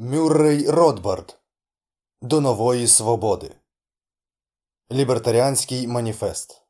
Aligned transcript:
Мюррей 0.00 0.70
Ротбард 0.70 1.38
До 2.22 2.40
нової 2.40 2.86
свободи. 2.86 3.56
Лібертаріанський 4.92 5.86
маніфест. 5.86 6.62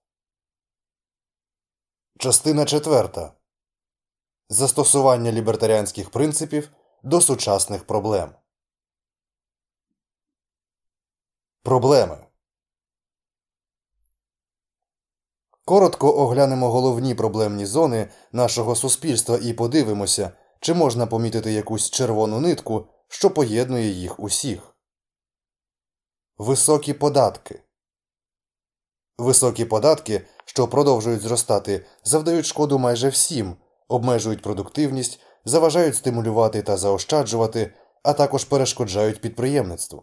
Частина 2.19 2.65
4. 2.65 3.31
Застосування 4.49 5.33
лібертаріанських 5.33 6.11
принципів 6.11 6.71
до 7.03 7.21
сучасних 7.21 7.87
проблем. 7.87 8.35
Проблеми. 11.63 12.27
Коротко 15.65 16.19
оглянемо 16.19 16.71
головні 16.71 17.15
проблемні 17.15 17.67
зони 17.67 18.11
нашого 18.33 18.75
суспільства 18.75 19.39
і 19.43 19.53
подивимося, 19.53 20.33
чи 20.61 20.75
можна 20.75 21.07
помітити 21.07 21.53
якусь 21.53 21.91
червону 21.91 22.41
нитку 22.41 22.89
що 23.09 23.31
поєднує 23.31 23.89
їх 23.89 24.21
усіх. 24.21 24.75
Високі 26.39 26.93
податки. 26.93 27.63
Високі 29.19 29.65
податки, 29.65 30.27
що 30.45 30.69
продовжують 30.69 31.21
зростати, 31.21 31.87
завдають 32.05 32.47
шкоду 32.47 32.79
майже 32.79 33.09
всім, 33.09 33.57
обмежують 33.89 34.43
продуктивність, 34.43 35.21
заважають 35.45 35.97
стимулювати 35.97 36.63
та 36.63 36.77
заощаджувати, 36.77 37.75
а 38.03 38.13
також 38.13 38.45
перешкоджають 38.45 39.21
підприємництву. 39.21 40.03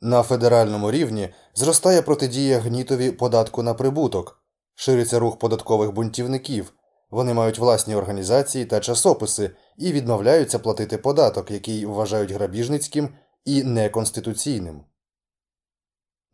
На 0.00 0.22
федеральному 0.22 0.90
рівні 0.90 1.34
зростає 1.54 2.02
протидія 2.02 2.58
гнітові 2.58 3.10
податку 3.10 3.62
на 3.62 3.74
прибуток, 3.74 4.42
шириться 4.74 5.18
рух 5.18 5.38
податкових 5.38 5.92
бунтівників, 5.92 6.72
вони 7.10 7.34
мають 7.34 7.58
власні 7.58 7.94
організації 7.94 8.64
та 8.64 8.80
часописи 8.80 9.50
і 9.76 9.92
відмовляються 9.92 10.58
платити 10.58 10.98
податок, 10.98 11.50
який 11.50 11.86
вважають 11.86 12.30
грабіжницьким 12.30 13.08
і 13.44 13.64
неконституційним. 13.64 14.84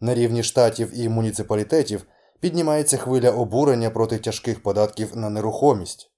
На 0.00 0.14
рівні 0.14 0.42
штатів 0.42 1.00
і 1.00 1.08
муніципалітетів 1.08 2.06
піднімається 2.40 2.96
хвиля 2.96 3.30
обурення 3.30 3.90
проти 3.90 4.18
тяжких 4.18 4.62
податків 4.62 5.16
на 5.16 5.30
нерухомість. 5.30 6.10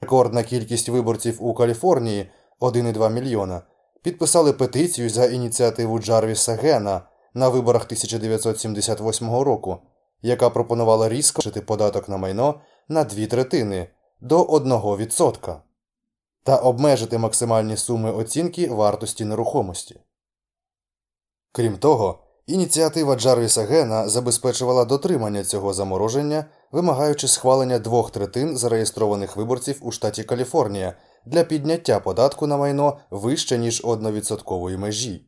Рекордна 0.00 0.42
кількість 0.42 0.88
виборців 0.88 1.44
у 1.44 1.54
Каліфорнії 1.54 2.30
1,2 2.60 3.10
мільйона 3.10 3.62
підписали 4.02 4.52
петицію 4.52 5.10
за 5.10 5.24
ініціативу 5.26 5.98
Джарвіса 5.98 6.54
Гена 6.54 7.08
на 7.34 7.48
виборах 7.48 7.84
1978 7.84 9.30
року, 9.30 9.78
яка 10.22 10.50
пропонувала 10.50 11.08
різко 11.08 11.42
податок 11.66 12.08
на 12.08 12.16
майно 12.16 12.60
на 12.88 13.04
дві 13.04 13.26
третини 13.26 13.88
до 14.20 14.42
1% 14.42 15.56
та 16.42 16.56
обмежити 16.56 17.18
максимальні 17.18 17.76
суми 17.76 18.12
оцінки 18.12 18.68
вартості 18.68 19.24
нерухомості. 19.24 20.00
Крім 21.52 21.78
того, 21.78 22.18
ініціатива 22.46 23.16
Джарвіса 23.16 23.62
Гена 23.62 24.08
забезпечувала 24.08 24.84
дотримання 24.84 25.44
цього 25.44 25.72
замороження, 25.72 26.44
вимагаючи 26.72 27.28
схвалення 27.28 27.78
двох 27.78 28.10
третин 28.10 28.56
зареєстрованих 28.56 29.36
виборців 29.36 29.78
у 29.80 29.90
штаті 29.92 30.24
Каліфорнія 30.24 30.94
для 31.26 31.44
підняття 31.44 32.00
податку 32.00 32.46
на 32.46 32.56
майно 32.56 32.98
вище 33.10 33.58
ніж 33.58 33.84
1% 33.84 34.78
межі. 34.78 35.26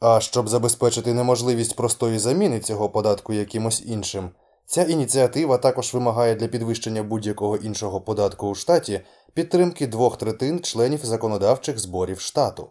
А 0.00 0.20
щоб 0.20 0.48
забезпечити 0.48 1.14
неможливість 1.14 1.76
простої 1.76 2.18
заміни 2.18 2.60
цього 2.60 2.88
податку 2.88 3.32
якимось 3.32 3.82
іншим, 3.86 4.30
Ця 4.70 4.82
ініціатива 4.82 5.58
також 5.58 5.94
вимагає 5.94 6.34
для 6.34 6.48
підвищення 6.48 7.02
будь-якого 7.02 7.56
іншого 7.56 8.00
податку 8.00 8.48
у 8.48 8.54
штаті 8.54 9.00
підтримки 9.34 9.86
двох 9.86 10.16
третин 10.16 10.60
членів 10.60 11.04
законодавчих 11.04 11.78
зборів 11.78 12.20
штату. 12.20 12.70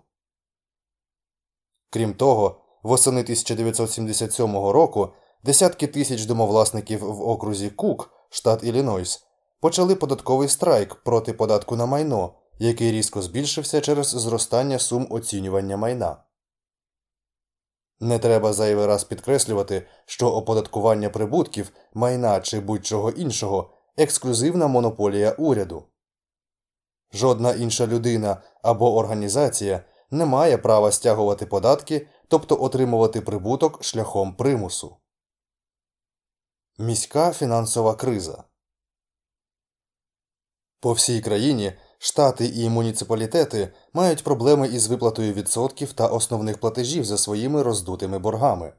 Крім 1.90 2.14
того, 2.14 2.62
восени 2.84 3.22
1977 3.22 4.56
року 4.56 5.14
десятки 5.44 5.88
тисяч 5.88 6.26
домовласників 6.26 7.00
в 7.00 7.22
окрузі 7.22 7.70
Кук, 7.70 8.10
штат 8.30 8.64
Іллінойс, 8.64 9.26
почали 9.60 9.96
податковий 9.96 10.48
страйк 10.48 10.96
проти 10.96 11.34
податку 11.34 11.76
на 11.76 11.86
майно, 11.86 12.34
який 12.60 12.92
різко 12.92 13.22
збільшився 13.22 13.82
через 13.82 14.08
зростання 14.08 14.80
сум 14.80 15.08
оцінювання 15.10 15.78
майна. 15.78 16.18
Не 18.00 18.20
треба 18.20 18.54
зайвий 18.54 18.86
раз 18.86 19.04
підкреслювати, 19.04 19.88
що 20.06 20.32
оподаткування 20.32 21.10
прибутків, 21.10 21.72
майна 21.94 22.42
чи 22.42 22.60
будь-чого 22.60 23.12
іншого 23.12 23.74
ексклюзивна 23.98 24.68
монополія 24.68 25.32
уряду. 25.32 25.84
Жодна 27.14 27.54
інша 27.54 27.88
людина 27.88 28.42
або 28.62 28.96
організація 28.96 29.84
не 30.12 30.26
має 30.26 30.58
права 30.58 30.92
стягувати 30.92 31.46
податки, 31.46 32.08
тобто 32.28 32.64
отримувати 32.64 33.22
прибуток 33.22 33.84
шляхом 33.84 34.36
примусу. 34.36 34.98
Міська 36.78 37.32
фінансова 37.32 37.96
криза 37.96 38.44
по 40.80 40.94
всій 40.94 41.22
країні 41.22 41.74
Штати 42.02 42.46
і 42.46 42.70
муніципалітети 42.70 43.74
мають 43.94 44.24
проблеми 44.24 44.68
із 44.68 44.88
виплатою 44.88 45.34
відсотків 45.34 45.94
та 45.94 46.08
основних 46.08 46.60
платежів 46.60 47.06
за 47.06 47.18
своїми 47.18 47.64
роздутими 47.64 48.20
боргами. 48.20 48.74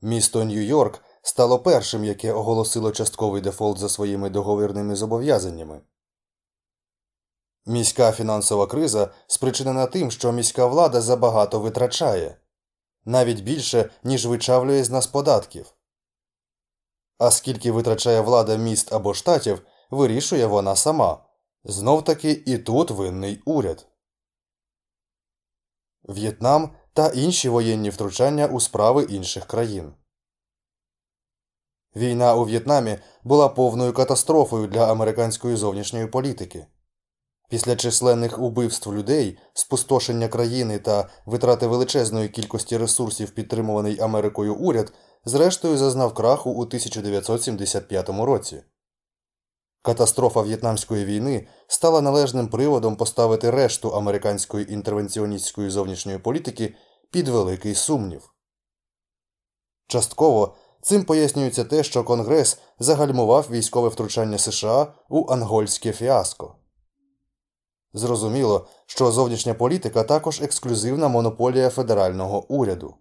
Місто 0.00 0.44
Нью-Йорк 0.44 1.00
стало 1.22 1.58
першим, 1.58 2.04
яке 2.04 2.32
оголосило 2.32 2.92
частковий 2.92 3.42
дефолт 3.42 3.78
за 3.78 3.88
своїми 3.88 4.30
договірними 4.30 4.96
зобов'язаннями. 4.96 5.80
Міська 7.66 8.12
фінансова 8.12 8.66
криза 8.66 9.10
спричинена 9.26 9.86
тим, 9.86 10.10
що 10.10 10.32
міська 10.32 10.66
влада 10.66 11.00
забагато 11.00 11.60
витрачає 11.60 12.36
навіть 13.08 13.40
більше, 13.40 13.90
ніж 14.04 14.26
вичавлює 14.26 14.84
з 14.84 14.90
нас 14.90 15.06
податків. 15.06 15.74
А 17.18 17.30
скільки 17.30 17.72
витрачає 17.72 18.20
влада 18.20 18.56
міст 18.56 18.92
або 18.92 19.14
штатів, 19.14 19.62
вирішує 19.90 20.46
вона 20.46 20.76
сама. 20.76 21.27
Знов 21.70 22.04
таки 22.04 22.42
і 22.46 22.58
тут 22.58 22.90
винний 22.90 23.42
уряд. 23.44 23.86
В'єтнам 26.08 26.70
та 26.92 27.08
інші 27.08 27.48
воєнні 27.48 27.90
втручання 27.90 28.46
у 28.46 28.60
справи 28.60 29.02
інших 29.02 29.46
країн. 29.46 29.92
Війна 31.96 32.34
у 32.34 32.44
В'єтнамі 32.44 32.98
була 33.24 33.48
повною 33.48 33.92
катастрофою 33.92 34.66
для 34.66 34.92
американської 34.92 35.56
зовнішньої 35.56 36.06
політики. 36.06 36.66
Після 37.48 37.76
численних 37.76 38.38
убивств 38.38 38.94
людей, 38.94 39.38
спустошення 39.54 40.28
країни 40.28 40.78
та 40.78 41.08
витрати 41.26 41.66
величезної 41.66 42.28
кількості 42.28 42.76
ресурсів, 42.76 43.30
підтримуваний 43.30 44.00
Америкою 44.00 44.54
уряд, 44.54 44.92
зрештою 45.24 45.78
зазнав 45.78 46.14
краху 46.14 46.50
у 46.50 46.62
1975 46.62 48.08
році. 48.08 48.62
Катастрофа 49.82 50.42
В'єтнамської 50.42 51.04
війни 51.04 51.46
стала 51.66 52.00
належним 52.00 52.48
приводом 52.48 52.96
поставити 52.96 53.50
решту 53.50 53.90
американської 53.90 54.72
інтервенціоністської 54.72 55.70
зовнішньої 55.70 56.18
політики 56.18 56.74
під 57.10 57.28
великий 57.28 57.74
сумнів. 57.74 58.34
Частково 59.86 60.56
цим 60.82 61.04
пояснюється 61.04 61.64
те, 61.64 61.82
що 61.82 62.04
Конгрес 62.04 62.58
загальмував 62.78 63.46
військове 63.50 63.88
втручання 63.88 64.38
США 64.38 64.94
у 65.08 65.32
ангольське 65.32 65.92
фіаско. 65.92 66.54
Зрозуміло, 67.92 68.66
що 68.86 69.10
зовнішня 69.10 69.54
політика 69.54 70.02
також 70.04 70.42
ексклюзивна 70.42 71.08
монополія 71.08 71.70
федерального 71.70 72.52
уряду. 72.52 72.94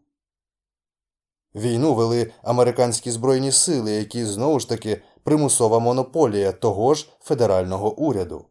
Війну 1.56 1.94
вели 1.94 2.32
американські 2.44 3.12
збройні 3.12 3.52
сили, 3.52 3.92
які 3.92 4.26
знову 4.26 4.60
ж 4.60 4.70
таки 4.70 5.02
примусова 5.28 5.80
монополія 5.80 6.52
того 6.52 6.94
ж 6.94 7.10
федерального 7.20 7.96
уряду. 7.96 8.46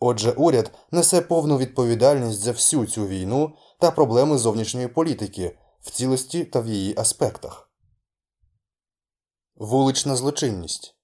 Отже, 0.00 0.32
уряд 0.32 0.72
несе 0.90 1.20
повну 1.20 1.58
відповідальність 1.58 2.40
за 2.40 2.52
всю 2.52 2.86
цю 2.86 3.06
війну 3.06 3.52
та 3.80 3.90
проблеми 3.90 4.38
зовнішньої 4.38 4.88
політики 4.88 5.58
в 5.80 5.90
цілості 5.90 6.44
та 6.44 6.60
в 6.60 6.66
її 6.66 6.94
аспектах. 6.98 7.70
Вулична 9.54 10.16
злочинність 10.16 10.96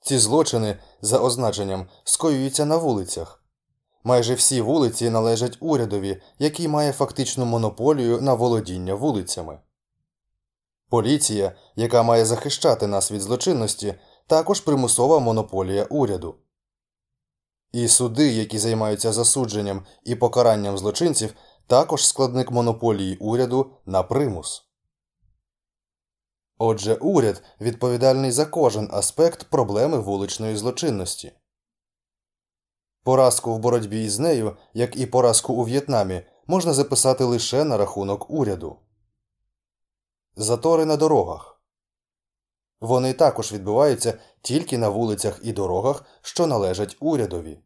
ці 0.00 0.18
злочини 0.18 0.78
за 1.00 1.18
означенням 1.18 1.88
скоюються 2.04 2.64
на 2.64 2.76
вулицях. 2.76 3.44
Майже 4.04 4.34
всі 4.34 4.60
вулиці 4.60 5.10
належать 5.10 5.58
урядові, 5.60 6.22
який 6.38 6.68
має 6.68 6.92
фактичну 6.92 7.44
монополію 7.44 8.20
на 8.20 8.34
володіння 8.34 8.94
вулицями. 8.94 9.58
Поліція, 10.96 11.52
яка 11.74 12.02
має 12.02 12.24
захищати 12.24 12.86
нас 12.86 13.12
від 13.12 13.20
злочинності, 13.20 13.94
також 14.26 14.60
примусова 14.60 15.18
монополія 15.18 15.84
уряду. 15.84 16.34
І 17.72 17.88
суди, 17.88 18.32
які 18.32 18.58
займаються 18.58 19.12
засудженням 19.12 19.86
і 20.04 20.14
покаранням 20.14 20.78
злочинців, 20.78 21.34
також 21.66 22.06
складник 22.06 22.50
монополії 22.50 23.16
уряду 23.16 23.70
на 23.86 24.02
примус. 24.02 24.62
Отже, 26.58 26.94
уряд 26.94 27.42
відповідальний 27.60 28.32
за 28.32 28.46
кожен 28.46 28.88
аспект 28.92 29.44
проблеми 29.50 29.98
вуличної 29.98 30.56
злочинності. 30.56 31.32
Поразку 33.02 33.54
в 33.54 33.58
боротьбі 33.58 34.04
із 34.04 34.18
нею, 34.18 34.56
як 34.74 34.96
і 34.96 35.06
поразку 35.06 35.54
у 35.54 35.64
В'єтнамі, 35.64 36.22
можна 36.46 36.72
записати 36.72 37.24
лише 37.24 37.64
на 37.64 37.76
рахунок 37.76 38.30
уряду. 38.30 38.76
Затори 40.38 40.84
на 40.84 40.96
дорогах 40.96 41.62
вони 42.80 43.12
також 43.12 43.52
відбуваються 43.52 44.18
тільки 44.42 44.78
на 44.78 44.88
вулицях 44.88 45.40
і 45.42 45.52
дорогах, 45.52 46.04
що 46.22 46.46
належать 46.46 46.96
урядові. 47.00 47.62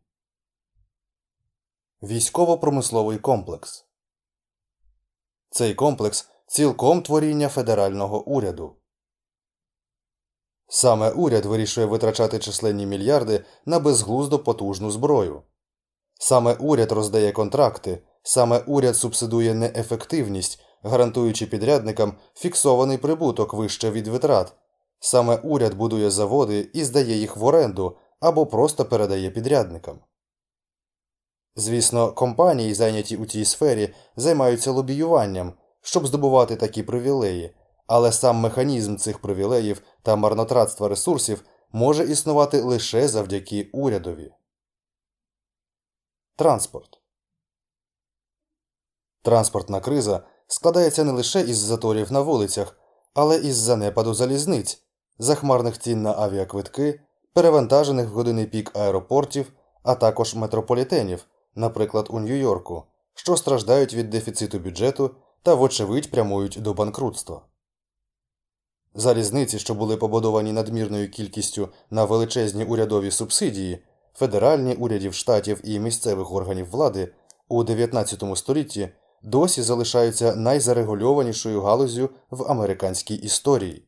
Військово-промисловий 2.02 3.18
комплекс 3.18 3.86
цей 5.50 5.74
комплекс 5.74 6.28
цілком 6.46 7.02
творіння 7.02 7.48
федерального 7.48 8.24
уряду. 8.24 8.76
Саме 10.68 11.10
уряд 11.10 11.44
вирішує 11.46 11.86
витрачати 11.86 12.38
численні 12.38 12.86
мільярди 12.86 13.44
на 13.66 13.78
безглуздо 13.78 14.38
потужну 14.38 14.90
зброю. 14.90 15.42
Саме 16.14 16.54
уряд 16.54 16.92
роздає 16.92 17.32
контракти, 17.32 18.02
саме 18.22 18.58
уряд 18.58 18.96
субсидує 18.96 19.54
неефективність, 19.54 20.62
гарантуючи 20.82 21.46
підрядникам 21.46 22.12
фіксований 22.34 22.98
прибуток 22.98 23.54
вище 23.54 23.90
від 23.90 24.06
витрат. 24.06 24.54
Саме 25.00 25.36
уряд 25.36 25.74
будує 25.74 26.10
заводи 26.10 26.70
і 26.72 26.84
здає 26.84 27.16
їх 27.16 27.36
в 27.36 27.44
оренду 27.44 27.96
або 28.20 28.46
просто 28.46 28.84
передає 28.84 29.30
підрядникам. 29.30 29.98
Звісно, 31.56 32.12
компанії, 32.12 32.74
зайняті 32.74 33.16
у 33.16 33.26
цій 33.26 33.44
сфері, 33.44 33.94
займаються 34.16 34.70
лобіюванням, 34.70 35.52
щоб 35.80 36.06
здобувати 36.06 36.56
такі 36.56 36.82
привілеї, 36.82 37.56
але 37.86 38.12
сам 38.12 38.36
механізм 38.36 38.96
цих 38.96 39.18
привілеїв 39.18 39.82
та 40.02 40.16
марнотратства 40.16 40.88
ресурсів 40.88 41.44
може 41.72 42.04
існувати 42.04 42.60
лише 42.60 43.08
завдяки 43.08 43.70
урядові. 43.72 44.32
Транспорт 46.36 47.00
Транспортна 49.22 49.80
криза 49.80 50.26
складається 50.50 51.04
не 51.04 51.12
лише 51.12 51.40
із 51.40 51.56
заторів 51.56 52.12
на 52.12 52.20
вулицях, 52.20 52.76
але 53.14 53.36
із 53.36 53.56
занепаду 53.56 54.14
залізниць, 54.14 54.82
захмарних 55.18 55.78
цін 55.78 56.02
на 56.02 56.12
авіаквитки, 56.12 57.00
перевантажених 57.32 58.08
в 58.08 58.12
години 58.12 58.44
пік 58.44 58.76
аеропортів, 58.76 59.52
а 59.82 59.94
також 59.94 60.34
метрополітенів, 60.34 61.26
наприклад, 61.54 62.06
у 62.10 62.20
Нью-Йорку, 62.20 62.82
що 63.14 63.36
страждають 63.36 63.94
від 63.94 64.10
дефіциту 64.10 64.58
бюджету 64.58 65.10
та, 65.42 65.54
вочевидь, 65.54 66.10
прямують 66.10 66.58
до 66.60 66.74
банкрутства. 66.74 67.42
Залізниці, 68.94 69.58
що 69.58 69.74
були 69.74 69.96
побудовані 69.96 70.52
надмірною 70.52 71.10
кількістю 71.10 71.68
на 71.90 72.04
величезні 72.04 72.64
урядові 72.64 73.10
субсидії, 73.10 73.84
федеральні 74.14 74.74
урядів 74.74 75.14
штатів 75.14 75.60
і 75.64 75.78
місцевих 75.78 76.32
органів 76.32 76.70
влади 76.70 77.12
у 77.48 77.64
19 77.64 78.24
столітті 78.34 78.88
досі 79.22 79.62
залишаються 79.62 80.36
найзарегульованішою 80.36 81.62
галузю 81.62 82.10
в 82.30 82.50
американській 82.50 83.14
історії. 83.14 83.86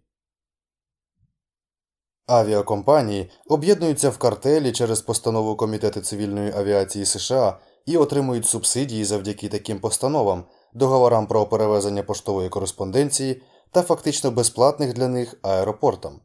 Авіакомпанії 2.27 3.31
об'єднуються 3.47 4.11
в 4.11 4.19
картелі 4.19 4.73
через 4.73 5.01
постанову 5.01 5.57
Комітету 5.57 6.01
цивільної 6.01 6.53
авіації 6.53 7.05
США 7.05 7.59
і 7.87 7.97
отримують 7.97 8.47
субсидії 8.47 9.05
завдяки 9.05 9.49
таким 9.49 9.81
постановам, 9.81 10.45
договорам 10.75 11.27
про 11.27 11.47
перевезення 11.47 12.03
поштової 12.03 12.49
кореспонденції 12.49 13.43
та 13.71 13.83
фактично 13.83 14.31
безплатних 14.31 14.95
для 14.95 15.09
них 15.09 15.35
аеропортам. 15.43 16.21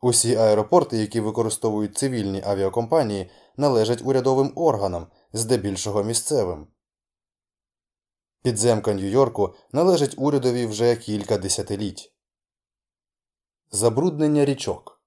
Усі 0.00 0.36
аеропорти, 0.36 0.98
які 0.98 1.20
використовують 1.20 1.98
цивільні 1.98 2.42
авіакомпанії, 2.46 3.30
належать 3.56 4.02
урядовим 4.04 4.52
органам, 4.56 5.06
здебільшого 5.32 6.02
місцевим. 6.02 6.66
Підземка 8.42 8.94
Нью-Йорку 8.94 9.54
належить 9.72 10.14
урядові 10.18 10.66
вже 10.66 10.96
кілька 10.96 11.38
десятиліть. 11.38 12.14
Забруднення 13.70 14.44
річок 14.44 15.02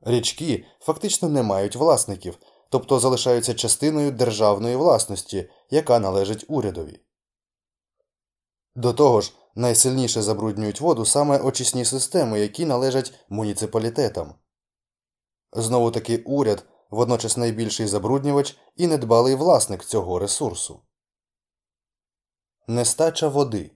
Річки 0.00 0.66
фактично 0.80 1.28
не 1.28 1.42
мають 1.42 1.76
власників, 1.76 2.38
тобто 2.68 3.00
залишаються 3.00 3.54
частиною 3.54 4.10
державної 4.10 4.76
власності, 4.76 5.50
яка 5.70 5.98
належить 5.98 6.44
урядові. 6.48 7.00
До 8.74 8.92
того 8.92 9.20
ж, 9.20 9.32
найсильніше 9.54 10.22
забруднюють 10.22 10.80
воду 10.80 11.04
саме 11.04 11.38
очисні 11.38 11.84
системи, 11.84 12.40
які 12.40 12.66
належать 12.66 13.14
муніципалітетам. 13.28 14.34
Знову 15.52 15.90
таки 15.90 16.18
уряд 16.18 16.66
водночас 16.94 17.36
найбільший 17.36 17.86
забруднювач 17.86 18.56
і 18.76 18.86
недбалий 18.86 19.34
власник 19.34 19.84
цього 19.84 20.18
ресурсу. 20.18 20.80
Нестача 22.68 23.28
води 23.28 23.70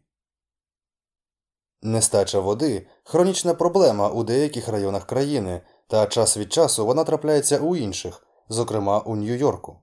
Нестача 1.82 2.40
води 2.40 2.86
хронічна 3.04 3.54
проблема 3.54 4.08
у 4.08 4.24
деяких 4.24 4.68
районах 4.68 5.06
країни, 5.06 5.60
та 5.86 6.06
час 6.06 6.36
від 6.36 6.52
часу 6.52 6.86
вона 6.86 7.04
трапляється 7.04 7.58
у 7.58 7.76
інших, 7.76 8.26
зокрема 8.48 8.98
у 8.98 9.16
Нью-Йорку. 9.16 9.76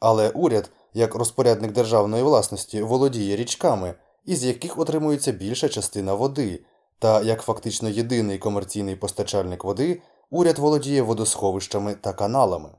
Але 0.00 0.30
уряд, 0.30 0.70
як 0.94 1.14
розпорядник 1.14 1.72
державної 1.72 2.22
власності, 2.22 2.82
володіє 2.82 3.36
річками, 3.36 3.94
із 4.24 4.44
яких 4.44 4.78
отримується 4.78 5.32
більша 5.32 5.68
частина 5.68 6.14
води, 6.14 6.64
та 6.98 7.22
як 7.22 7.42
фактично 7.42 7.88
єдиний 7.88 8.38
комерційний 8.38 8.96
постачальник 8.96 9.64
води, 9.64 10.02
уряд 10.30 10.58
володіє 10.58 11.02
водосховищами 11.02 11.94
та 11.94 12.12
каналами. 12.12 12.70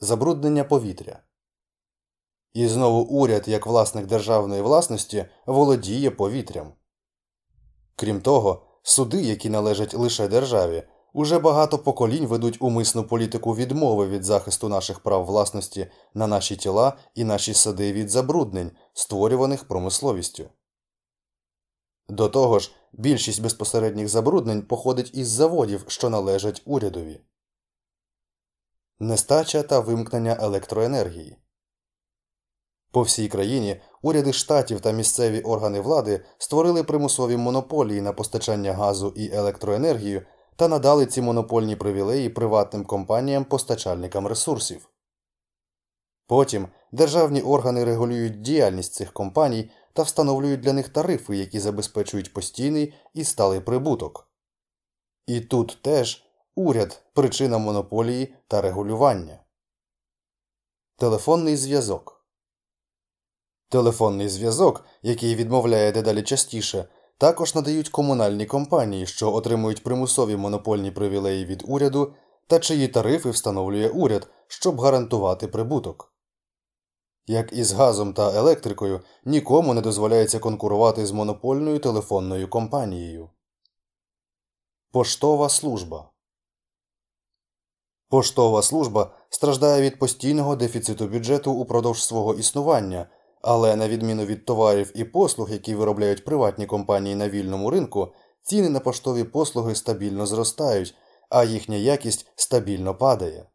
Забруднення 0.00 0.64
повітря 0.64 1.22
і 2.54 2.68
знову 2.68 3.02
уряд, 3.02 3.48
як 3.48 3.66
власник 3.66 4.06
державної 4.06 4.62
власності, 4.62 5.26
володіє 5.46 6.10
повітрям. 6.10 6.72
Крім 7.96 8.20
того, 8.20 8.62
суди, 8.82 9.22
які 9.22 9.50
належать 9.50 9.94
лише 9.94 10.28
державі, 10.28 10.82
уже 11.12 11.38
багато 11.38 11.78
поколінь 11.78 12.26
ведуть 12.26 12.56
умисну 12.60 13.04
політику 13.04 13.54
відмови 13.54 14.08
від 14.08 14.24
захисту 14.24 14.68
наших 14.68 15.00
прав 15.00 15.24
власності 15.24 15.86
на 16.14 16.26
наші 16.26 16.56
тіла 16.56 16.92
і 17.14 17.24
наші 17.24 17.54
сади 17.54 17.92
від 17.92 18.10
забруднень, 18.10 18.70
створюваних 18.92 19.68
промисловістю. 19.68 20.44
До 22.08 22.28
того 22.28 22.58
ж, 22.58 22.72
більшість 22.92 23.42
безпосередніх 23.42 24.08
забруднень 24.08 24.62
походить 24.62 25.10
із 25.14 25.28
заводів, 25.28 25.84
що 25.86 26.10
належать 26.10 26.62
урядові. 26.64 27.20
Нестача 28.98 29.62
та 29.62 29.80
вимкнення 29.80 30.36
електроенергії 30.40 31.38
по 32.94 33.02
всій 33.02 33.28
країні 33.28 33.80
уряди 34.02 34.32
штатів 34.32 34.80
та 34.80 34.90
місцеві 34.92 35.40
органи 35.40 35.80
влади 35.80 36.24
створили 36.38 36.82
примусові 36.82 37.36
монополії 37.36 38.00
на 38.00 38.12
постачання 38.12 38.72
газу 38.72 39.12
і 39.16 39.30
електроенергію 39.32 40.22
та 40.56 40.68
надали 40.68 41.06
ці 41.06 41.22
монопольні 41.22 41.76
привілеї 41.76 42.28
приватним 42.28 42.84
компаніям-постачальникам 42.84 44.26
ресурсів. 44.26 44.88
Потім 46.26 46.68
державні 46.92 47.40
органи 47.42 47.84
регулюють 47.84 48.42
діяльність 48.42 48.94
цих 48.94 49.12
компаній 49.12 49.70
та 49.94 50.02
встановлюють 50.02 50.60
для 50.60 50.72
них 50.72 50.88
тарифи, 50.88 51.36
які 51.36 51.60
забезпечують 51.60 52.32
постійний 52.32 52.94
і 53.14 53.24
сталий 53.24 53.60
прибуток. 53.60 54.28
І 55.26 55.40
тут 55.40 55.78
теж 55.82 56.24
уряд 56.54 57.02
причина 57.12 57.58
монополії 57.58 58.34
та 58.48 58.60
регулювання. 58.60 59.38
Телефонний 60.96 61.56
зв'язок 61.56 62.24
Телефонний 63.68 64.28
зв'язок, 64.28 64.84
який 65.02 65.34
відмовляє 65.34 65.92
дедалі 65.92 66.22
частіше, 66.22 66.84
також 67.18 67.54
надають 67.54 67.88
комунальні 67.88 68.46
компанії, 68.46 69.06
що 69.06 69.34
отримують 69.34 69.82
примусові 69.82 70.36
монопольні 70.36 70.90
привілеї 70.90 71.44
від 71.44 71.64
уряду 71.66 72.14
та 72.46 72.58
чиї 72.58 72.88
тарифи 72.88 73.30
встановлює 73.30 73.88
уряд, 73.88 74.28
щоб 74.48 74.80
гарантувати 74.80 75.48
прибуток. 75.48 76.13
Як 77.26 77.52
і 77.52 77.64
з 77.64 77.72
газом 77.72 78.14
та 78.14 78.34
електрикою, 78.34 79.00
нікому 79.24 79.74
не 79.74 79.80
дозволяється 79.80 80.38
конкурувати 80.38 81.06
з 81.06 81.12
монопольною 81.12 81.78
телефонною 81.78 82.48
компанією. 82.48 83.30
Поштова 84.92 85.48
служба 85.48 86.10
Поштова 88.08 88.62
служба 88.62 89.14
страждає 89.28 89.82
від 89.82 89.98
постійного 89.98 90.56
дефіциту 90.56 91.06
бюджету 91.06 91.52
упродовж 91.52 92.04
свого 92.04 92.34
існування. 92.34 93.06
Але 93.42 93.76
на 93.76 93.88
відміну 93.88 94.24
від 94.24 94.44
товарів 94.44 94.92
і 94.94 95.04
послуг, 95.04 95.52
які 95.52 95.74
виробляють 95.74 96.24
приватні 96.24 96.66
компанії 96.66 97.14
на 97.14 97.28
вільному 97.28 97.70
ринку, 97.70 98.12
ціни 98.42 98.68
на 98.68 98.80
поштові 98.80 99.24
послуги 99.24 99.74
стабільно 99.74 100.26
зростають, 100.26 100.94
а 101.28 101.44
їхня 101.44 101.76
якість 101.76 102.26
стабільно 102.36 102.94
падає. 102.94 103.46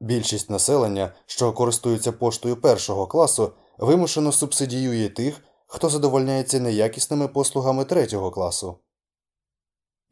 Більшість 0.00 0.50
населення, 0.50 1.12
що 1.26 1.52
користується 1.52 2.12
поштою 2.12 2.56
першого 2.56 3.06
класу, 3.06 3.52
вимушено 3.78 4.32
субсидіює 4.32 5.08
тих, 5.08 5.40
хто 5.66 5.88
задовольняється 5.88 6.60
неякісними 6.60 7.28
послугами 7.28 7.84
третього 7.84 8.30
класу. 8.30 8.78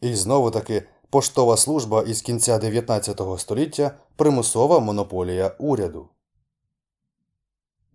І 0.01 0.15
знову 0.15 0.51
таки 0.51 0.87
Поштова 1.11 1.57
служба 1.57 2.03
із 2.03 2.23
кінця 2.23 2.59
19 2.59 3.21
століття 3.39 3.91
примусова 4.17 4.81
монополія 4.81 5.57
уряду. 5.59 6.09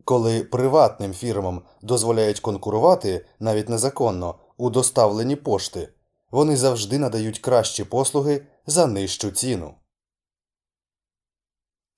Коли 0.05 0.43
приватним 0.43 1.13
фірмам 1.13 1.61
дозволяють 1.81 2.39
конкурувати 2.39 3.25
навіть 3.39 3.69
незаконно 3.69 4.35
у 4.57 4.69
доставленні 4.69 5.35
пошти, 5.35 5.89
вони 6.31 6.57
завжди 6.57 6.99
надають 6.99 7.39
кращі 7.39 7.83
послуги 7.83 8.45
за 8.65 8.87
нижчу 8.87 9.31
ціну. 9.31 9.73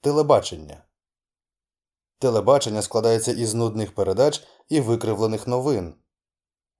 Телебачення 0.05 0.83
Телебачення 2.19 2.81
складається 2.81 3.31
із 3.31 3.53
нудних 3.53 3.95
передач 3.95 4.43
і 4.69 4.81
викривлених 4.81 5.47
новин. 5.47 5.93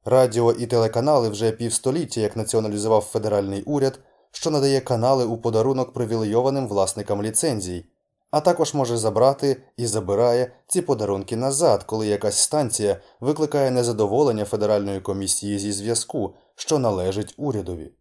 Радіо 0.04 0.52
і 0.52 0.68
телеканали 0.68 1.30
вже 1.30 1.52
півстоліття 1.52 2.22
як 2.22 2.36
націоналізував 2.36 3.02
федеральний 3.02 3.64
уряд, 3.64 4.00
що 4.32 4.52
надає 4.52 4.82
канали 4.82 5.26
у 5.26 5.38
подарунок 5.38 5.94
привілейованим 5.94 6.68
власникам 6.68 7.24
ліцензій, 7.24 7.86
а 8.32 8.42
також 8.42 8.74
може 8.74 8.98
забрати 8.98 9.64
і 9.78 9.88
забирає 9.88 10.52
ці 10.68 10.82
подарунки 10.82 11.36
назад, 11.36 11.84
коли 11.84 12.08
якась 12.08 12.40
станція 12.40 13.02
викликає 13.20 13.72
незадоволення 13.72 14.46
Федеральної 14.46 15.02
комісії 15.02 15.60
зі 15.60 15.72
зв'язку, 15.72 16.36
що 16.56 16.80
належить 16.80 17.34
урядові. 17.38 17.92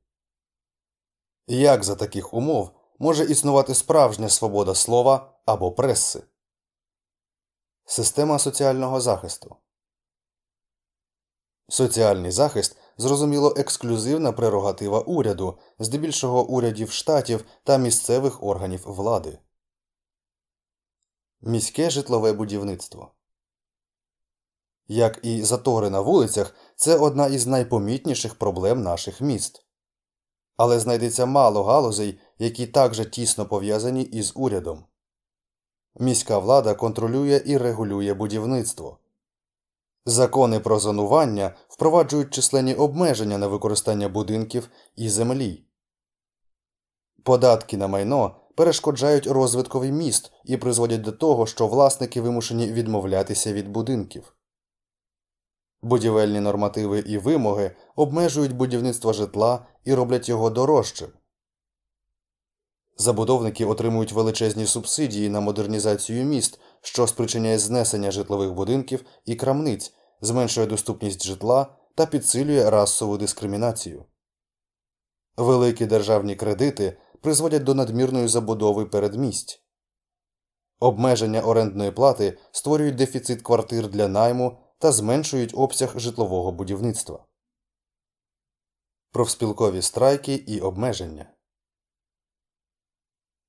Як 1.47 1.85
за 1.85 1.95
таких 1.95 2.35
умов 2.35 2.71
може 2.99 3.25
існувати 3.25 3.75
справжня 3.75 4.29
свобода 4.29 4.75
слова 4.75 5.35
або 5.47 5.73
преси? 5.73 6.23
Система 7.85 8.39
соціального 8.39 9.01
захисту 9.01 9.57
Соціальний 11.69 12.31
захист 12.31 12.77
зрозуміло 12.99 13.55
ексклюзивна 13.57 14.33
прерогатива 14.33 15.01
уряду, 15.01 15.59
здебільшого 15.79 16.47
урядів 16.47 16.91
штатів 16.91 17.45
та 17.65 17.79
місцевих 17.79 18.43
органів 18.43 18.83
влади. 18.85 19.39
Міське 21.41 21.91
житлове 21.91 22.33
будівництво 22.33 23.15
Як 24.89 25.19
і 25.23 25.43
затори 25.43 25.91
на 25.91 26.01
вулицях, 26.01 26.55
це 26.77 26.99
одна 26.99 27.27
із 27.27 27.47
найпомітніших 27.47 28.35
проблем 28.35 28.83
наших 28.83 29.21
міст. 29.21 29.64
Але 30.57 30.81
знайдеться 30.81 31.27
мало 31.27 31.65
галузей, 31.65 32.19
які 32.39 32.67
також 32.67 33.07
тісно 33.07 33.47
пов'язані 33.47 34.03
із 34.03 34.33
урядом. 34.37 34.85
Міська 36.01 36.39
влада 36.39 36.75
контролює 36.75 37.43
і 37.47 37.57
регулює 37.57 38.15
будівництво. 38.15 38.99
Закони 40.07 40.61
про 40.61 40.79
зонування 40.79 41.55
впроваджують 41.69 42.35
численні 42.35 42.75
обмеження 42.75 43.39
на 43.39 43.47
використання 43.47 44.09
будинків 44.09 44.69
і 44.97 45.09
землі. 45.09 45.65
Податки 47.23 47.77
на 47.77 47.89
майно 47.89 48.37
перешкоджають 48.55 49.27
розвиткові 49.27 49.93
міст 49.93 50.33
і 50.45 50.57
призводять 50.57 51.01
до 51.01 51.13
того, 51.13 51.47
що 51.47 51.67
власники 51.67 52.21
вимушені 52.21 52.73
відмовлятися 52.73 53.53
від 53.53 53.69
будинків. 53.69 54.35
Будівельні 55.83 56.41
нормативи 56.41 56.99
і 56.99 57.19
вимоги 57.19 57.77
обмежують 57.97 58.57
будівництво 58.57 59.13
житла 59.13 59.67
і 59.85 59.95
роблять 59.95 60.29
його 60.29 60.51
дорожчим. 60.51 61.09
Забудовники 62.97 63.65
отримують 63.65 64.13
величезні 64.13 64.67
субсидії 64.67 65.29
на 65.29 65.41
модернізацію 65.41 66.25
міст, 66.25 66.61
що 66.81 67.07
спричиняє 67.07 67.59
знесення 67.59 68.11
житлових 68.11 68.53
будинків 68.53 69.05
і 69.25 69.35
крамниць, 69.35 69.95
зменшує 70.21 70.67
доступність 70.67 71.25
житла 71.25 71.77
та 71.95 72.07
підсилює 72.07 72.71
расову 72.71 73.19
дискримінацію. 73.19 74.05
Великі 75.37 75.87
державні 75.87 76.37
кредити 76.37 76.99
призводять 77.21 77.65
до 77.65 77.75
надмірної 77.75 78.29
забудови 78.29 78.87
передмість. 78.87 79.65
Обмеження 80.81 81.41
орендної 81.41 81.91
плати 81.91 82.39
створюють 82.53 82.95
дефіцит 82.95 83.43
квартир 83.43 83.89
для 83.89 84.09
найму 84.09 84.59
та 84.79 84.93
зменшують 84.93 85.55
обсяг 85.55 85.99
житлового 85.99 86.53
будівництва. 86.53 87.27
Профспілкові 89.15 89.83
страйки 89.83 90.35
і 90.35 90.61
обмеження. 90.61 91.27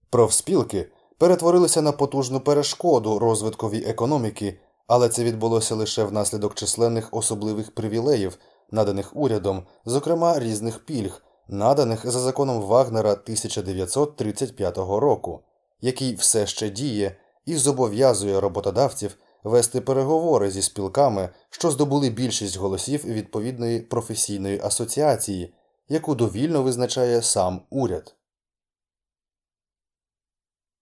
Профспілки 0.10 0.92
перетворилися 1.18 1.82
на 1.82 1.92
потужну 1.92 2.40
перешкоду 2.40 3.20
розвиткові 3.20 3.84
економіки, 3.84 4.60
але 4.88 5.10
це 5.10 5.24
відбулося 5.24 5.76
лише 5.76 6.04
внаслідок 6.04 6.56
численних 6.56 7.10
особливих 7.12 7.72
привілеїв, 7.72 8.38
наданих 8.72 9.16
урядом, 9.16 9.66
зокрема 9.86 10.40
різних 10.40 10.86
пільг, 10.86 11.24
наданих 11.48 12.12
за 12.12 12.20
законом 12.20 12.62
Вагнера 12.62 13.12
1935 13.12 14.78
року, 14.78 15.44
який 15.82 16.16
все 16.16 16.48
ще 16.48 16.70
діє 16.70 17.18
і 17.46 17.56
зобов'язує 17.56 18.40
роботодавців 18.40 19.18
вести 19.46 19.82
переговори 19.82 20.52
зі 20.52 20.62
спілками, 20.62 21.30
що 21.50 21.72
здобули 21.72 22.10
більшість 22.10 22.58
голосів 22.58 23.06
відповідної 23.06 23.80
професійної 23.80 24.60
асоціації, 24.64 25.54
яку 25.90 26.16
довільно 26.16 26.64
визначає 26.64 27.22
сам 27.22 27.62
уряд. 27.70 28.16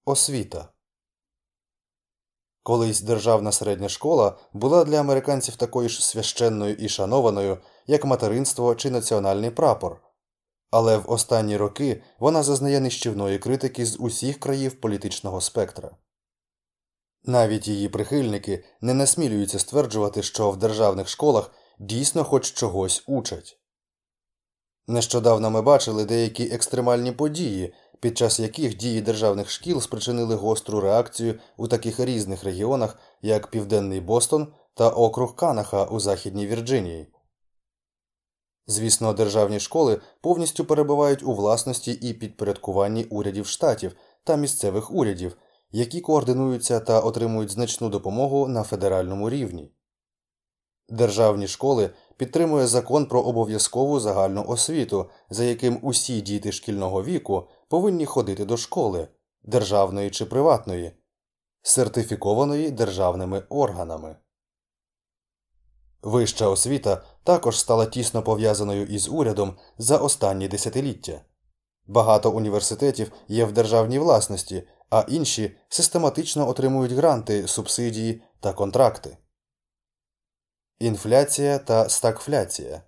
Освіта 0.06 0.70
Колись 2.64 3.02
державна 3.02 3.52
середня 3.52 3.90
школа 3.90 4.38
була 4.54 4.84
для 4.84 5.00
американців 5.00 5.56
такою 5.56 5.90
ж 5.90 6.06
священною 6.06 6.76
і 6.76 6.90
шанованою, 6.90 7.58
як 7.88 8.06
материнство 8.06 8.76
чи 8.76 8.92
національний 8.92 9.52
прапор, 9.52 10.02
але 10.72 10.98
в 10.98 11.12
останні 11.12 11.58
роки 11.58 12.04
вона 12.20 12.44
зазнає 12.44 12.80
нищівної 12.80 13.40
критики 13.40 13.86
з 13.86 14.00
усіх 14.00 14.40
країв 14.40 14.82
політичного 14.82 15.42
спектра. 15.42 15.92
Навіть 17.26 17.68
її 17.68 17.90
прихильники 17.90 18.64
не 18.82 18.94
насмілюються 18.94 19.60
стверджувати, 19.60 20.24
що 20.24 20.52
в 20.52 20.58
державних 20.58 21.08
школах 21.08 21.52
дійсно 21.80 22.24
хоч 22.24 22.54
чогось 22.54 23.04
учать. 23.08 23.60
Нещодавно 24.88 25.50
ми 25.50 25.62
бачили 25.62 26.06
деякі 26.06 26.44
екстремальні 26.44 27.12
події, 27.12 27.74
під 28.00 28.18
час 28.18 28.40
яких 28.40 28.78
дії 28.78 29.02
державних 29.02 29.50
шкіл 29.50 29.82
спричинили 29.82 30.36
гостру 30.36 30.80
реакцію 30.80 31.40
у 31.58 31.68
таких 31.68 32.00
різних 32.00 32.44
регіонах, 32.44 32.98
як 33.22 33.48
Південний 33.48 34.02
Бостон 34.02 34.54
та 34.74 34.90
округ 34.90 35.36
Канаха 35.36 35.86
у 35.86 36.00
Західній 36.00 36.48
Вірджинії. 36.48 37.08
Звісно, 38.68 39.14
державні 39.14 39.60
школи 39.60 40.02
повністю 40.22 40.66
перебувають 40.66 41.24
у 41.24 41.34
власності 41.34 41.92
і 41.92 42.14
підпорядкуванні 42.14 43.04
урядів 43.04 43.48
штатів 43.48 43.96
та 44.24 44.36
місцевих 44.36 44.92
урядів, 44.92 45.38
які 45.74 46.02
координуються 46.02 46.80
та 46.80 47.00
отримують 47.00 47.52
значну 47.52 47.90
допомогу 47.90 48.48
на 48.48 48.64
федеральному 48.64 49.30
рівні. 49.30 49.72
Державні 50.90 51.48
школи 51.48 51.90
підтримує 52.18 52.68
закон 52.68 53.06
про 53.06 53.22
обов'язкову 53.22 54.00
загальну 54.00 54.46
освіту, 54.48 55.10
за 55.30 55.44
яким 55.44 55.80
усі 55.82 56.22
діти 56.22 56.52
шкільного 56.52 57.04
віку 57.04 57.48
повинні 57.68 58.06
ходити 58.06 58.46
до 58.46 58.58
школи 58.58 59.08
державної 59.44 60.10
чи 60.10 60.26
приватної, 60.26 60.92
сертифікованої 61.62 62.72
державними 62.72 63.44
органами. 63.50 64.16
Вища 66.02 66.48
освіта 66.48 67.04
також 67.24 67.60
стала 67.60 67.86
тісно 67.86 68.24
пов'язаною 68.24 68.86
із 68.86 69.10
урядом 69.10 69.58
за 69.78 69.98
останні 69.98 70.48
десятиліття. 70.48 71.22
Багато 71.88 72.32
університетів 72.32 73.12
є 73.28 73.46
в 73.46 73.52
державній 73.52 74.00
власності, 74.00 74.68
а 74.94 75.06
інші 75.08 75.56
систематично 75.70 76.50
отримують 76.50 76.92
гранти, 76.92 77.48
субсидії 77.48 78.24
та 78.40 78.54
контракти. 78.54 79.18
Інфляція 80.80 81.60
та 81.60 81.90
стагфляція 81.90 82.82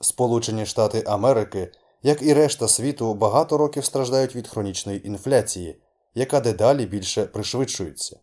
Сполучені 0.00 0.66
Штати 0.66 1.04
Америки, 1.06 1.72
як 2.02 2.22
і 2.22 2.34
решта 2.34 2.68
світу, 2.68 3.14
багато 3.14 3.58
років 3.58 3.84
страждають 3.84 4.36
від 4.36 4.48
хронічної 4.48 5.06
інфляції, 5.06 5.82
яка 6.14 6.40
дедалі 6.40 6.86
більше 6.86 7.26
пришвидшується. 7.26 8.20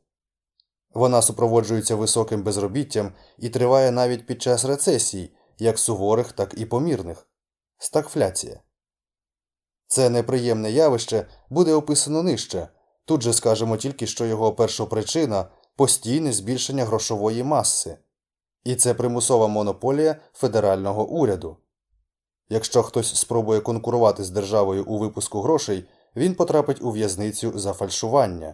Вона 0.94 1.22
супроводжується 1.22 1.96
високим 1.96 2.44
безробіттям 2.44 3.14
і 3.38 3.50
триває 3.50 3.92
навіть 3.92 4.26
під 4.26 4.42
час 4.42 4.66
рецесій, 4.66 5.34
як 5.60 5.80
суворих, 5.80 6.32
так 6.32 6.54
і 6.58 6.66
помірних. 6.66 7.28
Стагфляція. 7.78 8.62
Це 9.92 10.10
неприємне 10.10 10.72
явище 10.72 11.26
буде 11.50 11.74
описано 11.74 12.24
нижче. 12.24 12.68
Тут 13.06 13.22
же 13.22 13.34
скажемо 13.34 13.78
тільки, 13.78 14.08
що 14.08 14.26
його 14.26 14.54
першопричина 14.54 15.46
постійне 15.76 16.34
збільшення 16.34 16.86
грошової 16.86 17.44
маси, 17.44 17.98
і 18.64 18.76
це 18.76 18.94
примусова 18.94 19.48
монополія 19.48 20.16
федерального 20.34 21.08
уряду. 21.08 21.58
Якщо 22.50 22.84
хтось 22.84 23.16
спробує 23.16 23.60
конкурувати 23.60 24.24
з 24.24 24.30
державою 24.30 24.86
у 24.88 24.98
випуску 24.98 25.42
грошей, 25.42 25.86
він 26.16 26.36
потрапить 26.36 26.82
у 26.82 26.92
в'язницю 26.92 27.60
за 27.60 27.74
фальшування. 27.74 28.54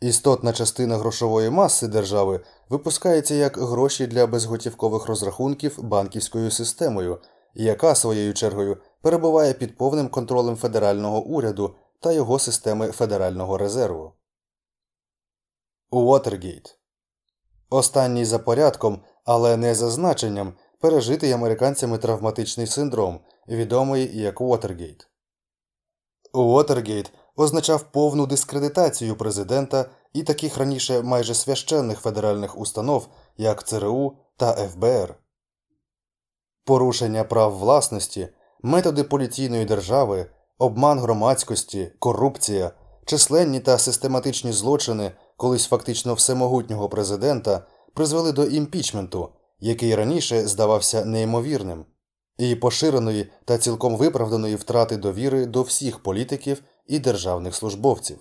Істотна 0.00 0.52
частина 0.52 0.96
грошової 0.96 1.50
маси 1.50 1.88
держави 1.88 2.40
випускається 2.68 3.34
як 3.34 3.58
гроші 3.58 4.06
для 4.06 4.26
безготівкових 4.26 5.06
розрахунків 5.06 5.82
банківською 5.82 6.50
системою, 6.50 7.18
яка 7.54 7.94
своєю 7.94 8.34
чергою 8.34 8.78
перебуває 9.02 9.52
під 9.52 9.76
повним 9.76 10.08
контролем 10.08 10.56
федерального 10.56 11.22
уряду 11.22 11.74
та 12.00 12.12
його 12.12 12.38
системи 12.38 12.92
Федерального 12.92 13.58
резерву. 13.58 14.12
Уотергейт 15.90 16.78
Останній 17.70 18.24
за 18.24 18.38
порядком, 18.38 19.02
але 19.24 19.56
не 19.56 19.74
за 19.74 19.90
значенням, 19.90 20.54
пережитий 20.80 21.32
американцями 21.32 21.98
травматичний 21.98 22.66
синдром, 22.66 23.20
відомий 23.48 24.18
як 24.18 24.40
Уотергейт. 24.40 25.08
Уотергейт 26.32 27.12
означав 27.36 27.92
повну 27.92 28.26
дискредитацію 28.26 29.16
президента 29.16 29.90
і 30.12 30.22
таких 30.22 30.58
раніше 30.58 31.02
майже 31.02 31.34
священних 31.34 32.00
федеральних 32.00 32.58
установ, 32.58 33.08
як 33.36 33.66
ЦРУ 33.66 34.16
та 34.36 34.52
ФБР. 34.52 35.14
Порушення 36.64 37.24
прав 37.24 37.58
власності, 37.58 38.28
методи 38.62 39.04
поліційної 39.04 39.64
держави, 39.64 40.26
обман 40.58 40.98
громадськості, 40.98 41.92
корупція, 41.98 42.70
численні 43.04 43.60
та 43.60 43.78
систематичні 43.78 44.52
злочини 44.52 45.12
колись 45.36 45.66
фактично 45.66 46.14
всемогутнього 46.14 46.88
президента 46.88 47.66
призвели 47.94 48.32
до 48.32 48.44
імпічменту, 48.44 49.28
який 49.60 49.94
раніше 49.94 50.48
здавався 50.48 51.04
неймовірним, 51.04 51.84
і 52.38 52.54
поширеної 52.54 53.30
та 53.44 53.58
цілком 53.58 53.96
виправданої 53.96 54.56
втрати 54.56 54.96
довіри 54.96 55.46
до 55.46 55.62
всіх 55.62 55.98
політиків 55.98 56.62
і 56.86 56.98
державних 56.98 57.54
службовців. 57.54 58.18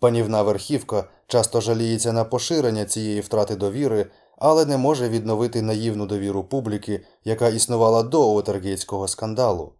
Панівна 0.00 0.42
верхівка 0.42 1.04
часто 1.26 1.60
жаліється 1.60 2.12
на 2.12 2.24
поширення 2.24 2.84
цієї 2.84 3.20
втрати 3.20 3.56
довіри, 3.56 4.06
але 4.40 4.64
не 4.66 4.76
може 4.76 5.08
відновити 5.08 5.62
наївну 5.62 6.06
довіру 6.06 6.44
публіки, 6.44 7.04
яка 7.24 7.48
існувала 7.48 8.02
до 8.02 8.34
Отергейтського 8.34 9.08
скандалу. 9.08 9.72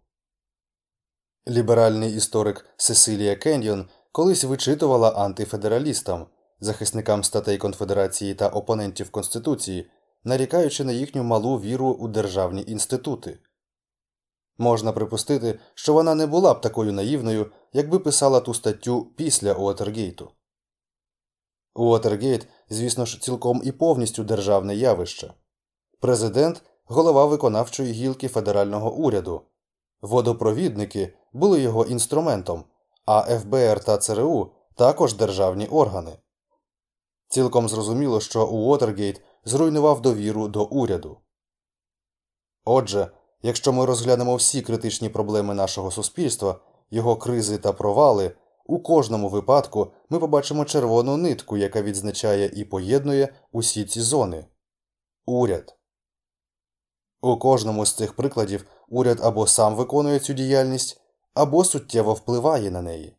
Ліберальний 1.47 2.15
історик 2.15 2.65
Сесилія 2.77 3.35
Кеньйон 3.35 3.89
колись 4.11 4.43
вичитувала 4.43 5.09
антифедералістам, 5.09 6.27
захисникам 6.59 7.23
статей 7.23 7.57
Конфедерації 7.57 8.33
та 8.33 8.47
опонентів 8.47 9.09
Конституції, 9.11 9.89
нарікаючи 10.23 10.83
на 10.83 10.91
їхню 10.91 11.23
малу 11.23 11.59
віру 11.59 11.87
у 11.87 12.07
державні 12.07 12.63
інститути. 12.67 13.39
Можна 14.57 14.91
припустити, 14.91 15.59
що 15.73 15.93
вона 15.93 16.15
не 16.15 16.27
була 16.27 16.53
б 16.53 16.61
такою 16.61 16.93
наївною, 16.93 17.51
якби 17.73 17.99
писала 17.99 18.39
ту 18.39 18.53
статтю 18.53 19.07
після 19.17 19.53
Уотергейту. 19.53 20.31
Уотергейт, 21.73 22.47
звісно 22.69 23.05
ж, 23.05 23.21
цілком 23.21 23.61
і 23.63 23.71
повністю 23.71 24.23
державне 24.23 24.75
явище. 24.75 25.33
Президент 25.99 26.63
голова 26.85 27.25
виконавчої 27.25 27.91
гілки 27.91 28.27
федерального 28.27 28.93
уряду, 28.93 29.41
водопровідники 30.01 31.13
були 31.33 31.61
його 31.61 31.85
інструментом, 31.85 32.63
а 33.05 33.21
ФБР 33.21 33.83
та 33.83 33.97
ЦРУ 33.97 34.51
також 34.75 35.13
державні 35.13 35.67
органи. 35.67 36.11
Цілком 37.27 37.69
зрозуміло, 37.69 38.19
що 38.19 38.47
Уотергейт 38.47 39.21
зруйнував 39.45 40.01
довіру 40.01 40.47
до 40.47 40.63
уряду. 40.63 41.17
Отже, 42.65 43.11
якщо 43.41 43.73
ми 43.73 43.85
розглянемо 43.85 44.35
всі 44.35 44.61
критичні 44.61 45.09
проблеми 45.09 45.53
нашого 45.53 45.91
суспільства, 45.91 46.59
його 46.91 47.15
кризи 47.15 47.57
та 47.57 47.73
провали, 47.73 48.31
у 48.71 48.79
кожному 48.79 49.29
випадку 49.29 49.93
ми 50.09 50.19
побачимо 50.19 50.65
червону 50.65 51.17
нитку, 51.17 51.57
яка 51.57 51.81
відзначає 51.81 52.51
і 52.55 52.65
поєднує 52.65 53.33
усі 53.51 53.85
ці 53.85 54.01
зони 54.01 54.45
уряд. 55.25 55.77
У 57.21 57.37
кожному 57.37 57.85
з 57.85 57.93
цих 57.93 58.13
прикладів 58.13 58.65
уряд 58.89 59.19
або 59.21 59.47
сам 59.47 59.75
виконує 59.75 60.19
цю 60.19 60.33
діяльність, 60.33 61.01
або 61.33 61.63
суттєво 61.63 62.13
впливає 62.13 62.71
на 62.71 62.81
неї. 62.81 63.15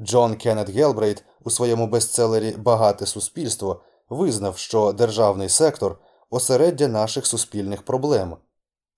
Джон 0.00 0.36
Кеннет 0.36 0.70
Гелбрейт 0.70 1.24
у 1.44 1.50
своєму 1.50 1.86
бестселері 1.86 2.56
Багате 2.56 3.06
суспільство 3.06 3.82
визнав, 4.08 4.58
що 4.58 4.92
державний 4.92 5.48
сектор 5.48 5.98
осереддя 6.30 6.88
наших 6.88 7.26
суспільних 7.26 7.82
проблем, 7.82 8.36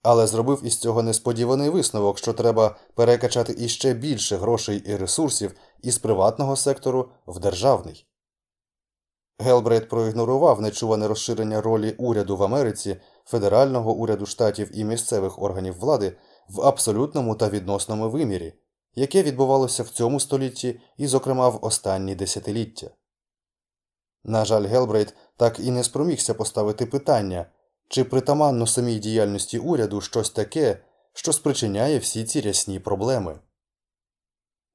але 0.03 0.27
зробив 0.27 0.61
із 0.65 0.77
цього 0.77 1.03
несподіваний 1.03 1.69
висновок, 1.69 2.19
що 2.19 2.33
треба 2.33 2.77
перекачати 2.95 3.55
іще 3.59 3.95
більше 3.95 4.37
грошей 4.37 4.83
і 4.87 4.97
ресурсів 4.97 5.55
із 5.83 5.99
приватного 5.99 6.57
сектору 6.57 7.09
в 7.27 7.41
державний. 7.41 8.07
Гелбрейт 9.39 9.89
проігнорував 9.89 10.61
нечуване 10.61 11.09
розширення 11.09 11.61
ролі 11.61 11.95
уряду 11.99 12.37
в 12.37 12.43
Америці, 12.43 12.97
федерального 13.25 13.93
уряду 13.93 14.27
штатів 14.27 14.79
і 14.79 14.85
місцевих 14.85 15.43
органів 15.43 15.79
влади 15.79 16.17
в 16.49 16.61
абсолютному 16.61 17.35
та 17.35 17.49
відносному 17.49 18.11
вимірі, 18.11 18.53
яке 18.95 19.23
відбувалося 19.23 19.83
в 19.83 19.89
цьому 19.89 20.21
столітті 20.21 20.81
і, 20.97 21.07
зокрема, 21.07 21.49
в 21.49 21.59
останні 21.65 22.15
десятиліття. 22.15 22.91
На 24.25 24.45
жаль, 24.45 24.67
Гелбрейт 24.67 25.15
так 25.37 25.61
і 25.61 25.71
не 25.71 25.85
спромігся 25.85 26.35
поставити 26.35 26.87
питання, 26.87 27.47
чи 27.93 28.05
притаманно 28.05 28.67
самій 28.67 28.99
діяльності 28.99 29.59
уряду 29.59 30.01
щось 30.01 30.31
таке, 30.31 30.85
що 31.13 31.33
спричиняє 31.33 31.99
всі 31.99 32.25
ці 32.25 32.41
рясні 32.41 32.81
проблеми. 32.81 33.41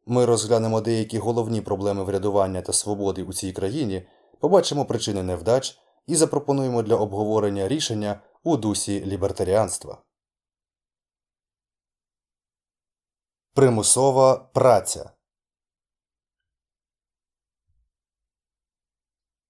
Ми 0.05 0.25
розглянемо 0.25 0.81
деякі 0.81 1.17
головні 1.17 1.61
проблеми 1.61 2.03
врядування 2.03 2.61
та 2.61 2.73
свободи 2.73 3.23
у 3.23 3.33
цій 3.33 3.53
країні, 3.53 4.07
побачимо 4.39 4.85
причини 4.85 5.23
невдач 5.23 5.79
і 6.07 6.15
запропонуємо 6.15 6.83
для 6.83 6.95
обговорення 6.95 7.67
рішення 7.67 8.21
у 8.43 8.57
дусі 8.57 9.05
лібертаріанства. 9.05 10.01
Примусова 13.53 14.35
праця 14.35 15.11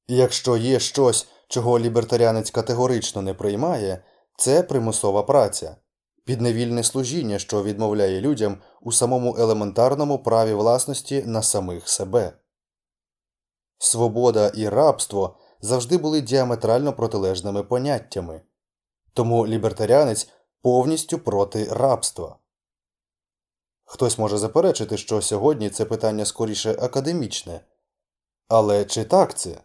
Якщо 0.08 0.58
є 0.58 0.80
щось, 0.80 1.28
чого 1.48 1.80
лібертаріанець 1.80 2.52
категорично 2.52 3.22
не 3.22 3.34
приймає, 3.34 4.04
це 4.38 4.64
примусова 4.64 5.24
праця, 5.24 5.76
підневільне 6.26 6.84
служіння, 6.84 7.40
що 7.40 7.64
відмовляє 7.64 8.22
людям 8.22 8.58
у 8.82 8.92
самому 8.92 9.38
елементарному 9.38 10.20
праві 10.24 10.54
власності 10.54 11.24
на 11.24 11.42
самих 11.42 11.90
себе. 11.90 12.34
Свобода 13.78 14.48
і 14.48 14.70
рабство 14.70 15.38
завжди 15.62 15.98
були 15.98 16.22
діаметрально 16.22 16.94
протилежними 16.94 17.64
поняттями, 17.64 18.42
тому 19.14 19.48
лібертаріанець 19.48 20.30
повністю 20.62 21.20
проти 21.20 21.64
рабства. 21.64 22.38
Хтось 23.86 24.18
може 24.18 24.38
заперечити, 24.38 24.98
що 24.98 25.22
сьогодні 25.22 25.70
це 25.70 25.86
питання 25.86 26.26
скоріше 26.26 26.72
академічне. 26.72 27.62
Але 28.48 28.86
чи 28.86 29.04
так 29.04 29.38
це? 29.38 29.62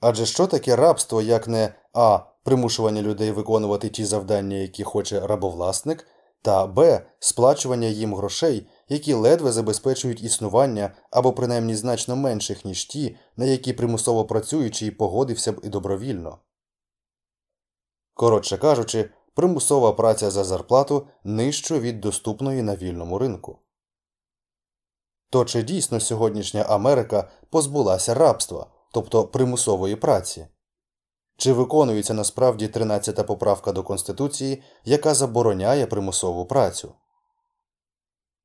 Адже 0.00 0.26
що 0.26 0.46
таке 0.46 0.76
рабство, 0.76 1.22
як 1.22 1.48
не 1.48 1.74
а. 1.92 2.18
примушування 2.44 3.02
людей 3.02 3.30
виконувати 3.30 3.88
ті 3.88 4.04
завдання, 4.04 4.56
які 4.56 4.84
хоче 4.84 5.26
рабовласник, 5.26 6.06
та 6.42 6.66
б. 6.66 7.06
сплачування 7.18 7.88
їм 7.88 8.14
грошей, 8.14 8.66
які 8.88 9.12
ледве 9.12 9.52
забезпечують 9.52 10.22
існування 10.22 10.94
або 11.10 11.32
принаймні 11.32 11.74
значно 11.74 12.16
менших, 12.16 12.64
ніж 12.64 12.84
ті, 12.84 13.16
на 13.36 13.44
які 13.44 13.72
примусово 13.72 14.24
працюючий 14.24 14.90
погодився 14.90 15.52
б 15.52 15.60
і 15.64 15.68
добровільно. 15.68 16.38
Коротше 18.14 18.58
кажучи, 18.58 19.10
примусова 19.34 19.92
праця 19.92 20.30
за 20.30 20.44
зарплату 20.44 21.06
нижчо 21.24 21.80
від 21.80 22.00
доступної 22.00 22.62
на 22.62 22.76
вільному 22.76 23.18
ринку. 23.18 23.58
То 25.30 25.44
чи 25.44 25.62
дійсно 25.62 26.00
сьогоднішня 26.00 26.62
Америка 26.62 27.30
позбулася 27.50 28.14
рабства, 28.14 28.66
тобто 28.92 29.24
примусової 29.24 29.96
праці? 29.96 30.46
Чи 31.36 31.52
виконується 31.52 32.14
насправді 32.14 32.66
13-та 32.66 33.24
поправка 33.24 33.72
до 33.72 33.82
Конституції, 33.82 34.62
яка 34.84 35.14
забороняє 35.14 35.86
примусову 35.86 36.46
працю? 36.46 36.94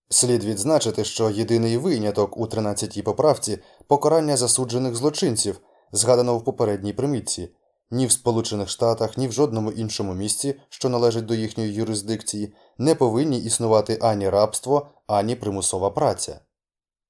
Слід 0.09 0.43
відзначити, 0.43 1.03
що 1.03 1.29
єдиний 1.29 1.77
виняток 1.77 2.37
у 2.37 2.45
13-й 2.45 3.01
поправці 3.01 3.59
покарання 3.87 4.37
засуджених 4.37 4.95
злочинців, 4.95 5.59
згадано 5.91 6.37
в 6.37 6.43
попередній 6.43 6.93
примітці, 6.93 7.49
ні 7.91 8.05
в 8.05 8.11
Сполучених 8.11 8.69
Штатах, 8.69 9.17
ні 9.17 9.27
в 9.27 9.31
жодному 9.31 9.71
іншому 9.71 10.13
місці, 10.13 10.59
що 10.69 10.89
належить 10.89 11.25
до 11.25 11.33
їхньої 11.33 11.73
юрисдикції, 11.73 12.53
не 12.77 12.95
повинні 12.95 13.39
існувати 13.39 13.97
ані 14.01 14.29
рабство, 14.29 14.87
ані 15.07 15.35
примусова 15.35 15.89
праця. 15.89 16.39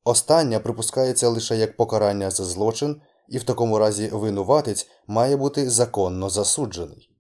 Остання 0.04 0.60
припускається 0.60 1.30
лише 1.30 1.58
як 1.58 1.78
покарання 1.78 2.32
за 2.32 2.46
злочин, 2.46 3.02
і 3.30 3.38
в 3.38 3.44
такому 3.44 3.80
разі 3.80 4.08
винуватець 4.08 4.90
має 5.08 5.38
бути 5.38 5.70
законно 5.70 6.30
засуджений. 6.30 7.12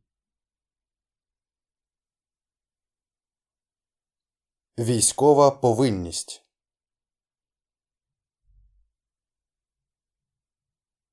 Військова 4.79 5.51
повинність 5.51 6.45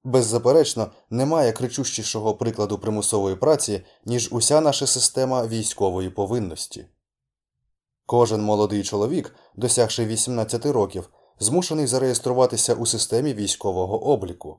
Беззаперечно, 0.05 0.90
немає 1.11 1.52
кричущішого 1.52 2.35
прикладу 2.35 2.78
примусової 2.78 3.37
праці, 3.37 3.85
ніж 4.05 4.33
уся 4.33 4.61
наша 4.61 4.87
система 4.87 5.46
військової 5.46 6.11
повинності. 6.11 6.87
Кожен 8.07 8.42
молодий 8.42 8.83
чоловік, 8.83 9.35
досягши 9.57 10.07
18 10.07 10.66
років, 10.66 11.11
змушений 11.38 11.87
зареєструватися 11.87 12.74
у 12.74 12.87
системі 12.87 13.35
військового 13.35 14.05
обліку. 14.05 14.59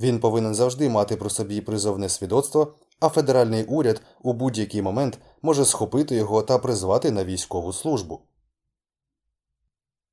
Він 0.00 0.20
повинен 0.20 0.54
завжди 0.54 0.88
мати 0.88 1.16
при 1.16 1.30
собі 1.30 1.60
призовне 1.60 2.08
свідоцтво, 2.08 2.74
а 3.00 3.08
федеральний 3.08 3.64
уряд 3.64 4.02
у 4.22 4.32
будь-який 4.32 4.82
момент 4.82 5.18
може 5.42 5.64
схопити 5.64 6.14
його 6.14 6.42
та 6.42 6.58
призвати 6.58 7.10
на 7.10 7.24
військову 7.24 7.72
службу. 7.72 8.20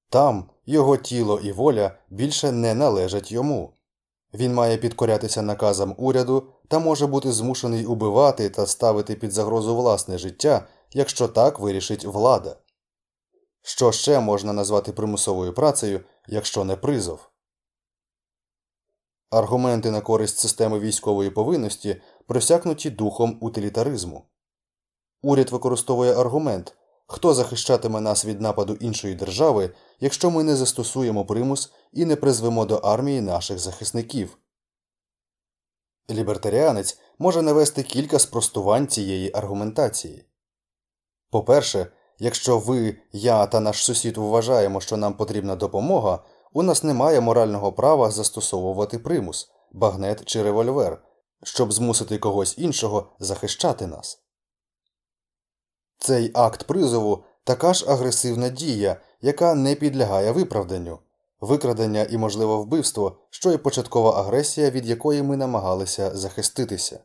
Там 0.10 0.50
його 0.66 0.98
тіло 0.98 1.40
і 1.40 1.52
воля 1.52 1.92
більше 2.10 2.52
не 2.52 2.74
належать 2.74 3.32
йому. 3.32 3.74
Він 4.34 4.54
має 4.54 4.78
підкорятися 4.78 5.42
наказам 5.42 5.96
уряду 5.98 6.48
та 6.68 6.80
може 6.80 7.08
бути 7.08 7.32
змушений 7.32 7.86
убивати 7.86 8.50
та 8.50 8.66
ставити 8.66 9.16
під 9.16 9.32
загрозу 9.32 9.76
власне 9.76 10.18
життя, 10.18 10.68
якщо 10.92 11.28
так 11.28 11.60
вирішить 11.60 12.06
влада. 12.06 12.58
Що 13.62 13.92
ще 13.92 14.20
можна 14.20 14.54
назвати 14.54 14.92
примусовою 14.92 15.54
працею, 15.54 16.00
якщо 16.28 16.64
не 16.64 16.76
призов? 16.76 17.20
Аргументи 19.30 19.92
на 19.92 20.02
користь 20.02 20.38
системи 20.38 20.80
військової 20.80 21.30
повинності 21.30 22.02
просякнуті 22.28 22.90
духом 22.90 23.38
утилітаризму. 23.42 24.26
Уряд 25.22 25.50
використовує 25.50 26.16
аргумент 26.16 26.76
хто 27.08 27.34
захищатиме 27.34 28.02
нас 28.02 28.26
від 28.26 28.42
нападу 28.42 28.74
іншої 28.74 29.16
держави, 29.16 29.72
якщо 30.00 30.32
ми 30.32 30.44
не 30.44 30.56
застосуємо 30.56 31.26
примус 31.26 31.72
і 31.94 32.06
не 32.06 32.16
призвемо 32.16 32.66
до 32.66 32.76
армії 32.76 33.22
наших 33.22 33.60
захисників. 33.60 34.38
Лібертаріанець 36.12 37.00
може 37.20 37.42
навести 37.42 37.84
кілька 37.84 38.20
спростувань 38.20 38.88
цієї 38.88 39.32
аргументації. 39.34 40.26
По 41.30 41.44
перше, 41.44 41.88
якщо 42.20 42.60
ви, 42.60 42.98
я 43.12 43.46
та 43.46 43.60
наш 43.60 43.84
сусід 43.84 44.18
вважаємо, 44.18 44.82
що 44.82 44.98
нам 44.98 45.14
потрібна 45.14 45.56
допомога, 45.56 46.24
у 46.56 46.64
нас 46.64 46.84
немає 46.84 47.22
морального 47.22 47.74
права 47.74 48.12
застосовувати 48.12 49.00
примус, 49.00 49.50
багнет 49.72 50.26
чи 50.26 50.44
револьвер, 50.44 51.04
щоб 51.44 51.74
змусити 51.74 52.18
когось 52.18 52.58
іншого 52.58 53.12
захищати 53.20 53.88
нас. 53.88 54.20
Цей 55.98 56.32
акт 56.34 56.64
призову 56.64 57.24
така 57.44 57.74
ж 57.74 57.86
агресивна 57.88 58.50
дія, 58.50 59.02
яка 59.22 59.56
не 59.56 59.76
підлягає 59.76 60.32
виправданню, 60.32 61.00
викрадення 61.42 62.04
і, 62.04 62.18
можливо, 62.18 62.62
вбивство, 62.62 63.18
що 63.30 63.52
і 63.52 63.58
початкова 63.58 64.20
агресія, 64.20 64.70
від 64.70 64.86
якої 64.86 65.24
ми 65.24 65.38
намагалися 65.38 66.16
захиститися. 66.16 67.00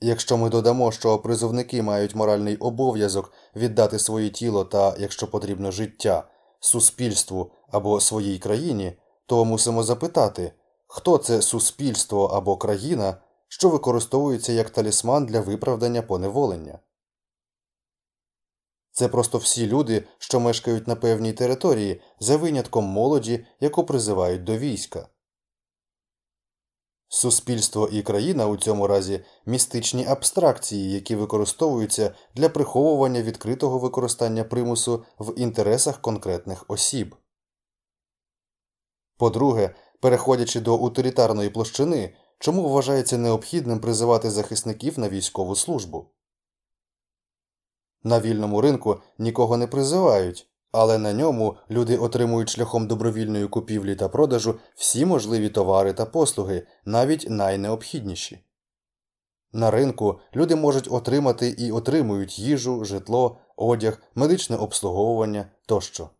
Якщо 0.00 0.36
ми 0.36 0.48
додамо, 0.48 0.92
що 0.92 1.18
призовники 1.18 1.82
мають 1.82 2.14
моральний 2.14 2.56
обов'язок 2.56 3.32
віддати 3.56 3.98
своє 3.98 4.30
тіло 4.30 4.64
та, 4.64 4.96
якщо 4.98 5.30
потрібно, 5.30 5.70
життя 5.70 6.24
суспільству 6.64 7.50
або 7.72 8.00
своїй 8.00 8.38
країні, 8.38 8.92
то 9.26 9.44
мусимо 9.44 9.82
запитати, 9.82 10.52
хто 10.86 11.18
це 11.18 11.42
суспільство 11.42 12.24
або 12.24 12.56
країна, 12.56 13.16
що 13.48 13.68
використовується 13.68 14.52
як 14.52 14.70
талісман 14.70 15.26
для 15.26 15.40
виправдання 15.40 16.02
поневолення. 16.02 16.78
Це 18.92 19.08
просто 19.08 19.38
всі 19.38 19.66
люди, 19.66 20.04
що 20.18 20.40
мешкають 20.40 20.88
на 20.88 20.96
певній 20.96 21.32
території, 21.32 22.00
за 22.20 22.36
винятком 22.36 22.84
молоді, 22.84 23.46
яку 23.60 23.84
призивають 23.84 24.44
до 24.44 24.58
війська. 24.58 25.08
Суспільство 27.08 27.88
і 27.92 28.02
країна 28.02 28.46
у 28.46 28.56
цьому 28.56 28.86
разі 28.86 29.24
містичні 29.46 30.06
абстракції, 30.06 30.92
які 30.92 31.16
використовуються 31.16 32.14
для 32.34 32.48
приховування 32.48 33.22
відкритого 33.22 33.78
використання 33.78 34.44
примусу 34.44 35.04
в 35.18 35.38
інтересах 35.38 36.00
конкретних 36.00 36.64
осіб. 36.68 37.14
По-друге, 39.22 39.74
переходячи 40.00 40.60
до 40.60 40.76
утилітарної 40.76 41.50
площини, 41.50 42.14
чому 42.38 42.68
вважається 42.68 43.18
необхідним 43.18 43.80
призивати 43.80 44.30
захисників 44.30 44.98
на 44.98 45.08
військову 45.08 45.56
службу? 45.56 46.06
На 48.02 48.20
вільному 48.20 48.60
ринку 48.60 49.00
нікого 49.18 49.56
не 49.56 49.66
призивають, 49.66 50.46
але 50.72 50.98
на 50.98 51.12
ньому 51.12 51.56
люди 51.70 51.96
отримують 51.96 52.48
шляхом 52.48 52.86
добровільної 52.86 53.48
купівлі 53.48 53.96
та 53.96 54.08
продажу 54.08 54.54
всі 54.74 55.06
можливі 55.06 55.48
товари 55.48 55.92
та 55.92 56.06
послуги, 56.06 56.66
навіть 56.84 57.26
найнеобхідніші. 57.30 58.44
На 59.52 59.70
ринку 59.70 60.20
люди 60.36 60.56
можуть 60.56 60.92
отримати 60.92 61.48
і 61.48 61.72
отримують 61.72 62.38
їжу, 62.38 62.84
житло, 62.84 63.38
одяг, 63.56 64.02
медичне 64.14 64.56
обслуговування 64.56 65.46
тощо. 65.66 66.10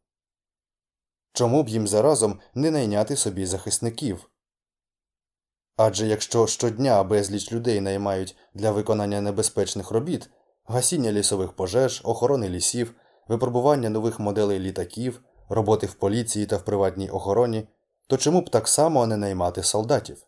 Чому 1.32 1.62
б 1.62 1.68
їм 1.68 1.86
заразом 1.86 2.40
не 2.54 2.70
найняти 2.70 3.16
собі 3.16 3.46
захисників? 3.46 4.30
Адже 5.76 6.06
якщо 6.06 6.46
щодня 6.46 7.02
безліч 7.02 7.52
людей 7.52 7.80
наймають 7.80 8.36
для 8.54 8.70
виконання 8.70 9.20
небезпечних 9.20 9.90
робіт, 9.90 10.30
гасіння 10.64 11.12
лісових 11.12 11.52
пожеж, 11.52 12.02
охорони 12.04 12.48
лісів, 12.48 12.94
випробування 13.28 13.90
нових 13.90 14.20
моделей 14.20 14.58
літаків, 14.58 15.20
роботи 15.48 15.86
в 15.86 15.94
поліції 15.94 16.46
та 16.46 16.56
в 16.56 16.64
приватній 16.64 17.10
охороні, 17.10 17.68
то 18.06 18.16
чому 18.16 18.40
б 18.40 18.50
так 18.50 18.68
само 18.68 19.06
не 19.06 19.16
наймати 19.16 19.62
солдатів? 19.62 20.26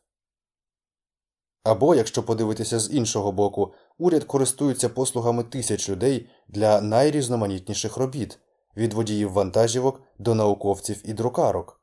Або, 1.65 1.95
якщо 1.95 2.23
подивитися 2.23 2.79
з 2.79 2.91
іншого 2.95 3.33
боку, 3.33 3.75
уряд 3.99 4.25
користується 4.25 4.89
послугами 4.89 5.43
тисяч 5.43 5.89
людей 5.89 6.29
для 6.49 6.81
найрізноманітніших 6.81 7.97
робіт 7.97 8.39
від 8.77 8.93
водіїв 8.93 9.33
вантажівок 9.33 10.03
до 10.19 10.35
науковців 10.35 11.01
і 11.05 11.13
друкарок. 11.13 11.81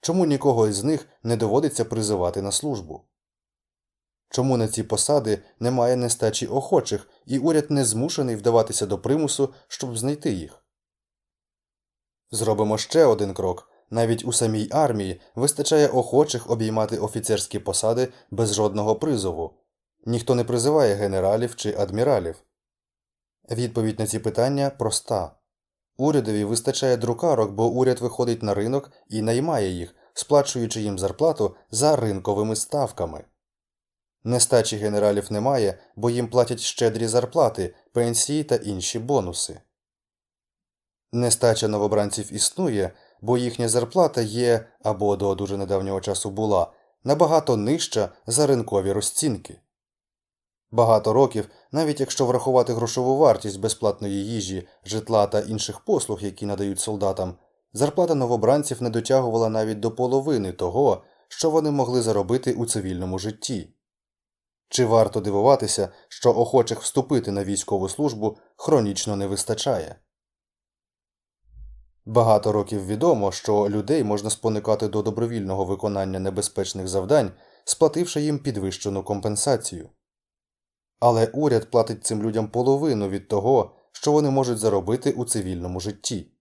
Чому 0.00 0.26
нікого 0.26 0.68
із 0.68 0.84
них 0.84 1.08
не 1.22 1.36
доводиться 1.36 1.84
призивати 1.84 2.42
на 2.42 2.52
службу? 2.52 3.04
Чому 4.30 4.56
на 4.56 4.68
ці 4.68 4.82
посади 4.82 5.42
немає 5.60 5.96
нестачі 5.96 6.46
охочих, 6.46 7.08
і 7.26 7.38
уряд 7.38 7.70
не 7.70 7.84
змушений 7.84 8.36
вдаватися 8.36 8.86
до 8.86 8.98
примусу, 8.98 9.54
щоб 9.68 9.98
знайти 9.98 10.32
їх? 10.32 10.62
Зробимо 12.30 12.78
ще 12.78 13.04
один 13.04 13.34
крок. 13.34 13.70
Навіть 13.90 14.24
у 14.24 14.32
самій 14.32 14.68
армії 14.70 15.20
вистачає 15.34 15.88
охочих 15.88 16.50
обіймати 16.50 16.98
офіцерські 16.98 17.58
посади 17.58 18.08
без 18.30 18.54
жодного 18.54 18.96
призову. 18.96 19.54
Ніхто 20.04 20.34
не 20.34 20.44
призиває 20.44 20.94
генералів 20.94 21.56
чи 21.56 21.74
адміралів. 21.78 22.36
Відповідь 23.50 23.98
на 23.98 24.06
ці 24.06 24.18
питання 24.18 24.70
проста 24.70 25.35
урядові 25.96 26.44
вистачає 26.44 26.96
друкарок, 26.96 27.52
бо 27.52 27.68
уряд 27.68 28.00
виходить 28.00 28.42
на 28.42 28.54
ринок 28.54 28.90
і 29.08 29.22
наймає 29.22 29.70
їх, 29.70 29.94
сплачуючи 30.14 30.80
їм 30.80 30.98
зарплату 30.98 31.56
за 31.70 31.96
ринковими 31.96 32.56
ставками. 32.56 33.24
Нестачі 34.24 34.76
генералів 34.76 35.32
немає, 35.32 35.78
бо 35.96 36.10
їм 36.10 36.28
платять 36.28 36.60
щедрі 36.60 37.06
зарплати, 37.06 37.74
пенсії 37.92 38.44
та 38.44 38.56
інші 38.56 38.98
бонуси. 38.98 39.60
Нестача 41.12 41.68
новобранців 41.68 42.32
існує, 42.32 42.92
бо 43.20 43.38
їхня 43.38 43.68
зарплата 43.68 44.20
є 44.22 44.68
або 44.82 45.16
до 45.16 45.34
дуже 45.34 45.56
недавнього 45.56 46.00
часу 46.00 46.30
була 46.30 46.72
набагато 47.04 47.56
нижча 47.56 48.08
за 48.26 48.46
ринкові 48.46 48.92
розцінки. 48.92 49.60
Багато 50.70 51.12
років, 51.12 51.48
навіть 51.72 52.00
якщо 52.00 52.26
врахувати 52.26 52.72
грошову 52.72 53.16
вартість 53.16 53.60
безплатної 53.60 54.26
їжі, 54.26 54.68
житла 54.84 55.26
та 55.26 55.40
інших 55.40 55.80
послуг, 55.80 56.22
які 56.22 56.46
надають 56.46 56.80
солдатам, 56.80 57.34
зарплата 57.72 58.14
новобранців 58.14 58.82
не 58.82 58.90
дотягувала 58.90 59.48
навіть 59.48 59.80
до 59.80 59.90
половини 59.90 60.52
того, 60.52 61.02
що 61.28 61.50
вони 61.50 61.70
могли 61.70 62.02
заробити 62.02 62.52
у 62.52 62.66
цивільному 62.66 63.18
житті. 63.18 63.72
Чи 64.68 64.84
варто 64.84 65.20
дивуватися, 65.20 65.88
що 66.08 66.30
охочих 66.30 66.80
вступити 66.80 67.32
на 67.32 67.44
військову 67.44 67.88
службу 67.88 68.38
хронічно 68.56 69.16
не 69.16 69.26
вистачає? 69.26 69.96
Багато 72.04 72.52
років 72.52 72.86
відомо, 72.86 73.32
що 73.32 73.68
людей 73.68 74.04
можна 74.04 74.30
споникати 74.30 74.88
до 74.88 75.02
добровільного 75.02 75.64
виконання 75.64 76.18
небезпечних 76.18 76.88
завдань, 76.88 77.32
сплативши 77.64 78.20
їм 78.20 78.38
підвищену 78.38 79.02
компенсацію. 79.02 79.88
Але 80.98 81.26
уряд 81.26 81.70
платить 81.70 82.06
цим 82.06 82.22
людям 82.22 82.48
половину 82.48 83.08
від 83.08 83.28
того, 83.28 83.74
що 83.92 84.12
вони 84.12 84.30
можуть 84.30 84.58
заробити 84.58 85.12
у 85.12 85.24
цивільному 85.24 85.80
житті. 85.80 86.32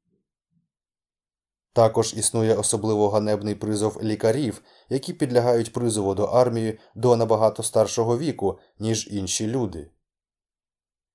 Також 1.74 2.14
існує 2.14 2.56
особливо 2.56 3.10
ганебний 3.10 3.56
призов 3.56 4.04
лікарів, 4.04 4.62
які 4.90 5.14
підлягають 5.14 5.74
призову 5.74 6.16
до 6.16 6.24
армії 6.24 6.80
до 6.96 7.16
набагато 7.16 7.64
старшого 7.64 8.18
віку, 8.18 8.60
ніж 8.80 9.08
інші 9.12 9.48
люди. 9.48 9.92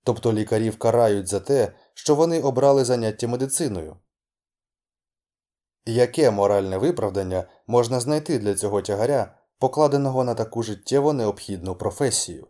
Тобто 0.04 0.32
лікарів 0.32 0.78
карають 0.78 1.28
за 1.28 1.40
те, 1.40 1.72
що 1.94 2.14
вони 2.14 2.40
обрали 2.40 2.84
заняття 2.84 3.28
медициною. 3.28 3.96
Яке 5.86 6.30
моральне 6.30 6.78
виправдання 6.78 7.44
можна 7.66 8.00
знайти 8.00 8.38
для 8.38 8.54
цього 8.54 8.82
тягаря, 8.82 9.38
покладеного 9.58 10.24
на 10.24 10.34
таку 10.34 10.62
життєво 10.62 11.12
необхідну 11.12 11.74
професію? 11.74 12.46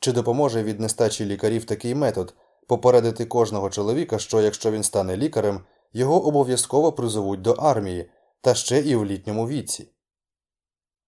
Чи 0.00 0.12
допоможе 0.12 0.62
від 0.62 0.80
нестачі 0.80 1.24
лікарів 1.24 1.64
такий 1.64 1.94
метод 1.94 2.34
попередити 2.66 3.24
кожного 3.24 3.70
чоловіка, 3.70 4.18
що 4.18 4.40
якщо 4.40 4.70
він 4.70 4.82
стане 4.82 5.16
лікарем, 5.16 5.60
його 5.92 6.26
обов'язково 6.26 6.92
призовуть 6.92 7.42
до 7.42 7.52
армії, 7.52 8.10
та 8.40 8.54
ще 8.54 8.80
і 8.80 8.96
в 8.96 9.04
літньому 9.04 9.48
віці? 9.48 9.88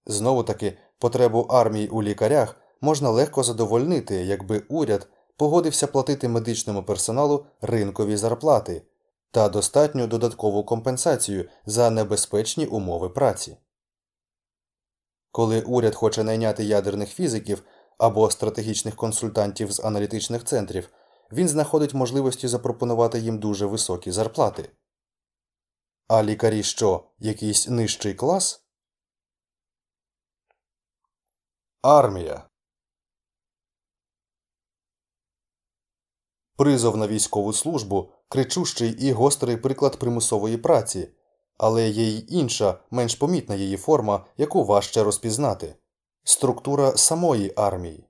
Знову 0.07 0.43
таки, 0.43 0.79
потребу 0.99 1.41
армії 1.41 1.89
у 1.89 2.03
лікарях 2.03 2.57
можна 2.81 3.11
легко 3.11 3.43
задовольнити, 3.43 4.15
якби 4.15 4.63
уряд 4.69 5.09
погодився 5.37 5.87
платити 5.87 6.29
медичному 6.29 6.83
персоналу 6.83 7.47
ринкові 7.61 8.17
зарплати 8.17 8.83
та 9.31 9.49
достатню 9.49 10.07
додаткову 10.07 10.65
компенсацію 10.65 11.49
за 11.67 11.91
небезпечні 11.91 12.67
умови 12.67 13.09
праці. 13.09 13.57
Коли 15.33 15.63
уряд 15.63 15.95
хоче 15.95 16.25
найняти 16.25 16.65
ядерних 16.65 17.09
фізиків 17.09 17.63
або 18.01 18.31
стратегічних 18.31 18.97
консультантів 18.97 19.73
з 19.73 19.81
аналітичних 19.81 20.45
центрів, 20.45 20.89
він 21.33 21.49
знаходить 21.49 21.95
можливості 21.95 22.49
запропонувати 22.49 23.19
їм 23.19 23.39
дуже 23.39 23.67
високі 23.67 24.11
зарплати. 24.11 24.71
А 26.09 26.23
лікарі 26.23 26.63
що, 26.63 27.05
якийсь 27.19 27.69
нижчий 27.69 28.15
клас? 28.15 28.65
Армія 31.83 32.49
Призов 36.57 36.97
на 36.97 37.07
військову 37.07 37.53
службу 37.53 38.13
кричущий 38.29 38.91
і 38.91 39.13
гострий 39.13 39.57
приклад 39.57 39.99
примусової 39.99 40.57
праці, 40.57 41.09
але 41.59 41.89
є 41.89 42.09
й 42.09 42.27
інша, 42.29 42.81
менш 42.91 43.15
помітна 43.15 43.55
її 43.55 43.77
форма, 43.77 44.27
яку 44.37 44.65
важче 44.65 45.03
розпізнати 45.03 45.77
структура 46.31 46.97
самої 46.97 47.53
армії. 47.57 48.07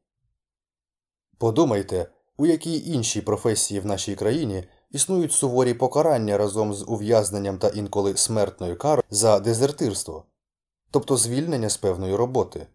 Подумайте, 1.38 2.06
у 2.36 2.46
якій 2.46 2.92
іншій 2.92 3.20
професії 3.20 3.80
в 3.80 3.86
нашій 3.86 4.14
країні 4.14 4.64
існують 4.90 5.32
суворі 5.32 5.74
покарання 5.74 6.38
разом 6.38 6.74
з 6.74 6.84
ув'язненням 6.88 7.58
та 7.58 7.68
інколи 7.68 8.16
смертною 8.16 8.78
карою 8.78 9.04
за 9.10 9.40
дезертирство, 9.40 10.24
тобто 10.90 11.16
звільнення 11.16 11.68
з 11.68 11.76
певної 11.76 12.16
роботи. 12.16 12.66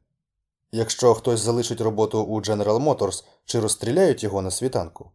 Якщо 0.71 1.13
хтось 1.13 1.39
залишить 1.39 1.81
роботу 1.81 2.23
у 2.23 2.41
General 2.41 2.83
Motors 2.83 3.23
чи 3.45 3.59
розстріляють 3.59 4.23
його 4.23 4.41
на 4.41 4.51
світанку. 4.51 5.11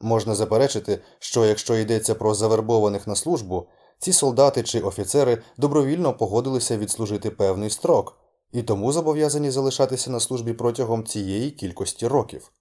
Можна 0.00 0.34
заперечити, 0.34 1.00
що 1.18 1.44
якщо 1.44 1.76
йдеться 1.76 2.14
про 2.14 2.34
завербованих 2.34 3.06
на 3.06 3.16
службу, 3.16 3.68
ці 3.98 4.12
солдати 4.12 4.62
чи 4.62 4.80
офіцери 4.80 5.42
добровільно 5.56 6.16
погодилися 6.16 6.78
відслужити 6.78 7.30
певний 7.30 7.70
строк 7.70 8.23
і 8.54 8.62
тому 8.62 8.92
зобов'язані 8.92 9.50
залишатися 9.50 10.10
на 10.10 10.20
службі 10.20 10.52
протягом 10.52 11.06
цієї 11.06 11.50
кількості 11.50 12.06
років. 12.06 12.52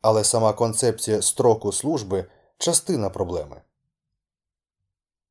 Але 0.00 0.24
сама 0.24 0.52
концепція 0.52 1.22
строку 1.22 1.72
служби 1.72 2.24
частина 2.58 3.10
проблеми. 3.10 3.62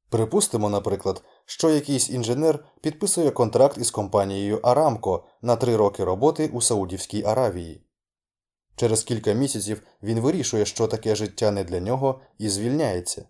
Припустимо, 0.10 0.70
наприклад, 0.70 1.24
що 1.46 1.70
якийсь 1.70 2.10
інженер 2.10 2.66
підписує 2.82 3.32
контракт 3.32 3.78
із 3.78 3.92
компанією 3.92 4.60
Арамко 4.64 5.24
на 5.42 5.56
три 5.56 5.76
роки 5.76 6.04
роботи 6.04 6.50
у 6.54 6.62
Саудівській 6.62 7.24
Аравії. 7.24 7.84
Через 8.76 9.04
кілька 9.04 9.34
місяців 9.34 9.82
він 10.04 10.20
вирішує, 10.20 10.66
що 10.66 10.88
таке 10.88 11.16
життя 11.16 11.52
не 11.52 11.64
для 11.64 11.80
нього, 11.80 12.22
і 12.38 12.50
звільняється. 12.50 13.26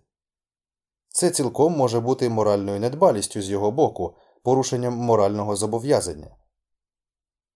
Це 1.08 1.30
цілком 1.30 1.76
може 1.76 2.00
бути 2.00 2.28
моральною 2.28 2.80
недбалістю 2.80 3.42
з 3.42 3.50
його 3.50 3.70
боку, 3.70 4.16
порушенням 4.42 4.94
морального 4.94 5.56
зобов'язання. 5.56 6.36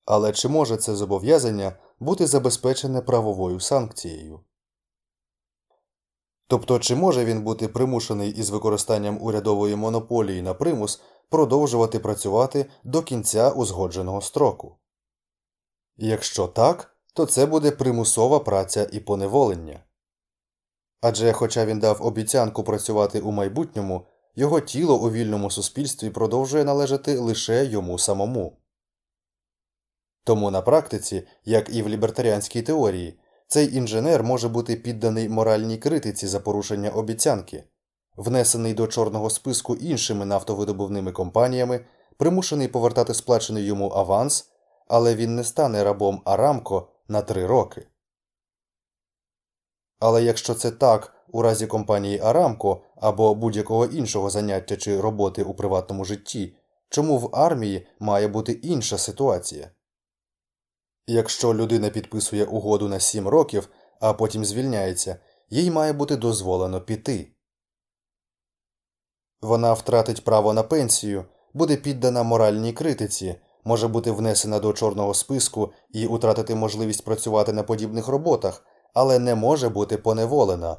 Але 0.04 0.32
чи 0.32 0.48
може 0.48 0.76
це 0.76 0.96
зобов'язання 0.96 1.76
бути 2.00 2.26
забезпечене 2.26 3.00
правовою 3.00 3.60
санкцією? 3.60 4.40
Тобто, 6.46 6.78
чи 6.78 6.96
може 6.96 7.24
він 7.24 7.42
бути 7.42 7.68
примушений 7.68 8.30
із 8.30 8.50
використанням 8.50 9.22
урядової 9.22 9.76
монополії 9.76 10.42
на 10.42 10.54
примус 10.54 11.02
продовжувати 11.28 11.98
працювати 11.98 12.66
до 12.84 13.02
кінця 13.02 13.50
узгодженого 13.50 14.20
строку? 14.20 14.78
Якщо 15.96 16.46
так, 16.46 16.96
то 17.14 17.26
це 17.26 17.46
буде 17.46 17.70
примусова 17.70 18.40
праця 18.40 18.88
і 18.92 19.00
поневолення. 19.00 19.84
Адже, 21.00 21.32
хоча 21.32 21.64
він 21.64 21.78
дав 21.78 22.06
обіцянку 22.06 22.64
працювати 22.64 23.20
у 23.20 23.30
майбутньому, 23.30 24.06
його 24.34 24.60
тіло 24.60 24.98
у 24.98 25.10
вільному 25.10 25.50
суспільстві 25.50 26.10
продовжує 26.10 26.64
належати 26.64 27.18
лише 27.18 27.64
йому 27.64 27.98
самому. 27.98 28.56
Тому 30.24 30.50
на 30.50 30.62
практиці, 30.62 31.26
як 31.44 31.74
і 31.74 31.82
в 31.82 31.88
лібертаріанській 31.88 32.62
теорії, 32.62 33.18
цей 33.46 33.76
інженер 33.76 34.22
може 34.22 34.48
бути 34.48 34.76
підданий 34.76 35.28
моральній 35.28 35.78
критиці 35.78 36.26
за 36.26 36.40
порушення 36.40 36.90
обіцянки, 36.90 37.64
внесений 38.16 38.74
до 38.74 38.86
чорного 38.86 39.30
списку 39.30 39.74
іншими 39.74 40.24
нафтовидобувними 40.24 41.12
компаніями, 41.12 41.84
примушений 42.16 42.68
повертати 42.68 43.14
сплачений 43.14 43.64
йому 43.64 43.90
аванс, 43.90 44.50
але 44.88 45.14
він 45.14 45.36
не 45.36 45.44
стане 45.44 45.84
рабом 45.84 46.22
Арамко 46.24 46.88
на 47.08 47.22
три 47.22 47.46
роки. 47.46 47.86
Але 49.98 50.22
якщо 50.22 50.54
це 50.54 50.70
так 50.70 51.14
у 51.32 51.42
разі 51.42 51.66
компанії 51.66 52.20
Арамко 52.20 52.82
або 52.96 53.34
будь-якого 53.34 53.86
іншого 53.86 54.30
заняття 54.30 54.76
чи 54.76 55.00
роботи 55.00 55.42
у 55.42 55.54
приватному 55.54 56.04
житті, 56.04 56.56
чому 56.88 57.18
в 57.18 57.30
армії 57.32 57.86
має 57.98 58.28
бути 58.28 58.52
інша 58.52 58.98
ситуація? 58.98 59.70
Якщо 61.06 61.54
людина 61.54 61.90
підписує 61.90 62.44
угоду 62.44 62.88
на 62.88 63.00
7 63.00 63.28
років, 63.28 63.68
а 64.00 64.12
потім 64.12 64.44
звільняється, 64.44 65.16
їй 65.50 65.70
має 65.70 65.92
бути 65.92 66.16
дозволено 66.16 66.80
піти. 66.80 67.32
Вона 69.42 69.72
втратить 69.72 70.24
право 70.24 70.52
на 70.52 70.62
пенсію, 70.62 71.24
буде 71.54 71.76
піддана 71.76 72.22
моральній 72.22 72.72
критиці, 72.72 73.34
може 73.64 73.88
бути 73.88 74.10
внесена 74.10 74.58
до 74.58 74.72
чорного 74.72 75.14
списку 75.14 75.72
і 75.90 76.06
утратити 76.06 76.54
можливість 76.54 77.04
працювати 77.04 77.52
на 77.52 77.62
подібних 77.62 78.08
роботах, 78.08 78.64
але 78.94 79.18
не 79.18 79.34
може 79.34 79.68
бути 79.68 79.96
поневолена, 79.96 80.76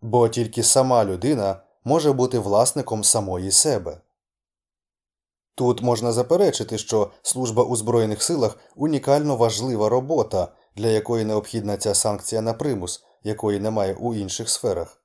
бо 0.00 0.28
тільки 0.28 0.62
сама 0.62 1.04
людина 1.04 1.62
може 1.84 2.12
бути 2.12 2.38
власником 2.38 3.04
самої 3.04 3.50
себе. 3.50 4.00
Тут 5.54 5.82
можна 5.82 6.12
заперечити, 6.12 6.78
що 6.78 7.10
служба 7.22 7.62
у 7.62 7.76
Збройних 7.76 8.22
силах 8.22 8.58
унікально 8.76 9.36
важлива 9.36 9.88
робота, 9.88 10.48
для 10.76 10.88
якої 10.88 11.24
необхідна 11.24 11.76
ця 11.76 11.94
санкція 11.94 12.40
на 12.42 12.54
примус, 12.54 13.04
якої 13.24 13.60
немає 13.60 13.94
у 13.94 14.14
інших 14.14 14.50
сферах. 14.50 15.02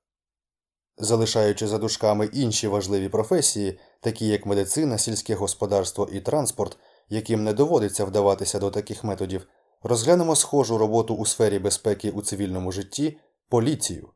Залишаючи 0.98 1.68
за 1.68 1.78
дужками 1.78 2.26
інші 2.26 2.68
важливі 2.68 3.10
професії, 3.10 3.80
такі 4.02 4.28
як 4.28 4.46
медицина, 4.46 4.98
сільське 4.98 5.36
господарство 5.36 6.10
і 6.12 6.22
транспорт, 6.22 6.78
яким 7.10 7.44
не 7.44 7.54
доводиться 7.54 8.06
вдаватися 8.06 8.60
до 8.60 8.72
таких 8.72 9.04
методів, 9.04 9.48
розглянемо 9.84 10.36
схожу 10.36 10.78
роботу 10.78 11.16
у 11.16 11.26
сфері 11.26 11.60
безпеки 11.60 12.12
у 12.12 12.22
цивільному 12.22 12.72
житті 12.72 13.18
поліцію. 13.50 14.10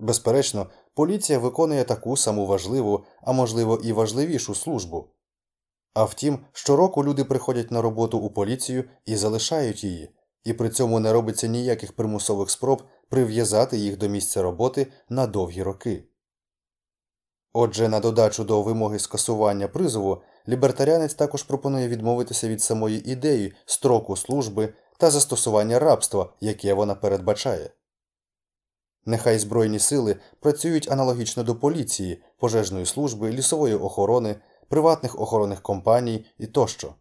Безперечно, 0.00 0.66
поліція 0.94 1.38
виконує 1.38 1.84
таку 1.84 2.16
саму 2.16 2.46
важливу, 2.46 3.04
а 3.22 3.32
можливо 3.32 3.80
і 3.84 3.92
важливішу 3.92 4.54
службу. 4.54 5.08
А 5.94 6.04
втім, 6.04 6.38
щороку 6.52 7.04
люди 7.04 7.24
приходять 7.24 7.70
на 7.70 7.82
роботу 7.82 8.18
у 8.18 8.30
поліцію 8.30 8.84
і 9.06 9.16
залишають 9.16 9.84
її, 9.84 10.14
і 10.44 10.52
при 10.52 10.70
цьому 10.70 11.00
не 11.00 11.12
робиться 11.12 11.46
ніяких 11.46 11.92
примусових 11.92 12.50
спроб 12.50 12.82
прив'язати 13.08 13.78
їх 13.78 13.98
до 13.98 14.08
місця 14.08 14.42
роботи 14.42 14.86
на 15.08 15.26
довгі 15.26 15.62
роки. 15.62 16.04
Отже, 17.52 17.88
на 17.88 18.00
додачу 18.00 18.44
до 18.44 18.62
вимоги 18.62 18.98
скасування 18.98 19.68
призову, 19.68 20.22
лібертаріанець 20.48 21.14
також 21.14 21.42
пропонує 21.42 21.88
відмовитися 21.88 22.48
від 22.48 22.62
самої 22.62 23.12
ідеї 23.12 23.54
строку 23.66 24.16
служби 24.16 24.74
та 24.98 25.10
застосування 25.10 25.78
рабства, 25.78 26.32
яке 26.40 26.74
вона 26.74 26.94
передбачає. 26.94 27.70
Нехай 29.06 29.38
Збройні 29.38 29.78
сили 29.78 30.16
працюють 30.40 30.90
аналогічно 30.90 31.42
до 31.42 31.56
поліції, 31.56 32.22
пожежної 32.38 32.86
служби, 32.86 33.30
лісової 33.30 33.74
охорони, 33.74 34.40
приватних 34.68 35.20
охоронних 35.20 35.62
компаній 35.62 36.26
і 36.38 36.46
тощо, 36.46 36.94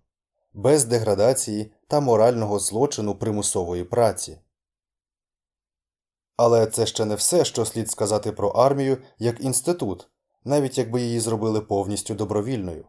без 0.53 0.85
деградації 0.85 1.71
та 1.87 1.99
морального 1.99 2.59
злочину 2.59 3.15
примусової 3.15 3.83
праці. 3.83 4.39
Але 6.37 6.67
це 6.67 6.85
ще 6.85 7.05
не 7.05 7.15
все, 7.15 7.45
що 7.45 7.65
слід 7.65 7.91
сказати 7.91 8.31
про 8.31 8.49
армію 8.49 8.97
як 9.17 9.41
інститут, 9.41 10.09
навіть 10.43 10.77
якби 10.77 11.01
її 11.01 11.19
зробили 11.19 11.61
повністю 11.61 12.15
добровільною. 12.15 12.85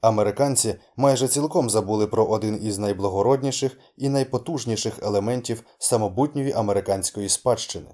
Американці 0.00 0.74
майже 0.96 1.28
цілком 1.28 1.70
забули 1.70 2.06
про 2.06 2.24
один 2.24 2.60
із 2.62 2.78
найблагородніших 2.78 3.78
і 3.96 4.08
найпотужніших 4.08 5.02
елементів 5.02 5.64
самобутньої 5.78 6.52
американської 6.52 7.28
спадщини 7.28 7.90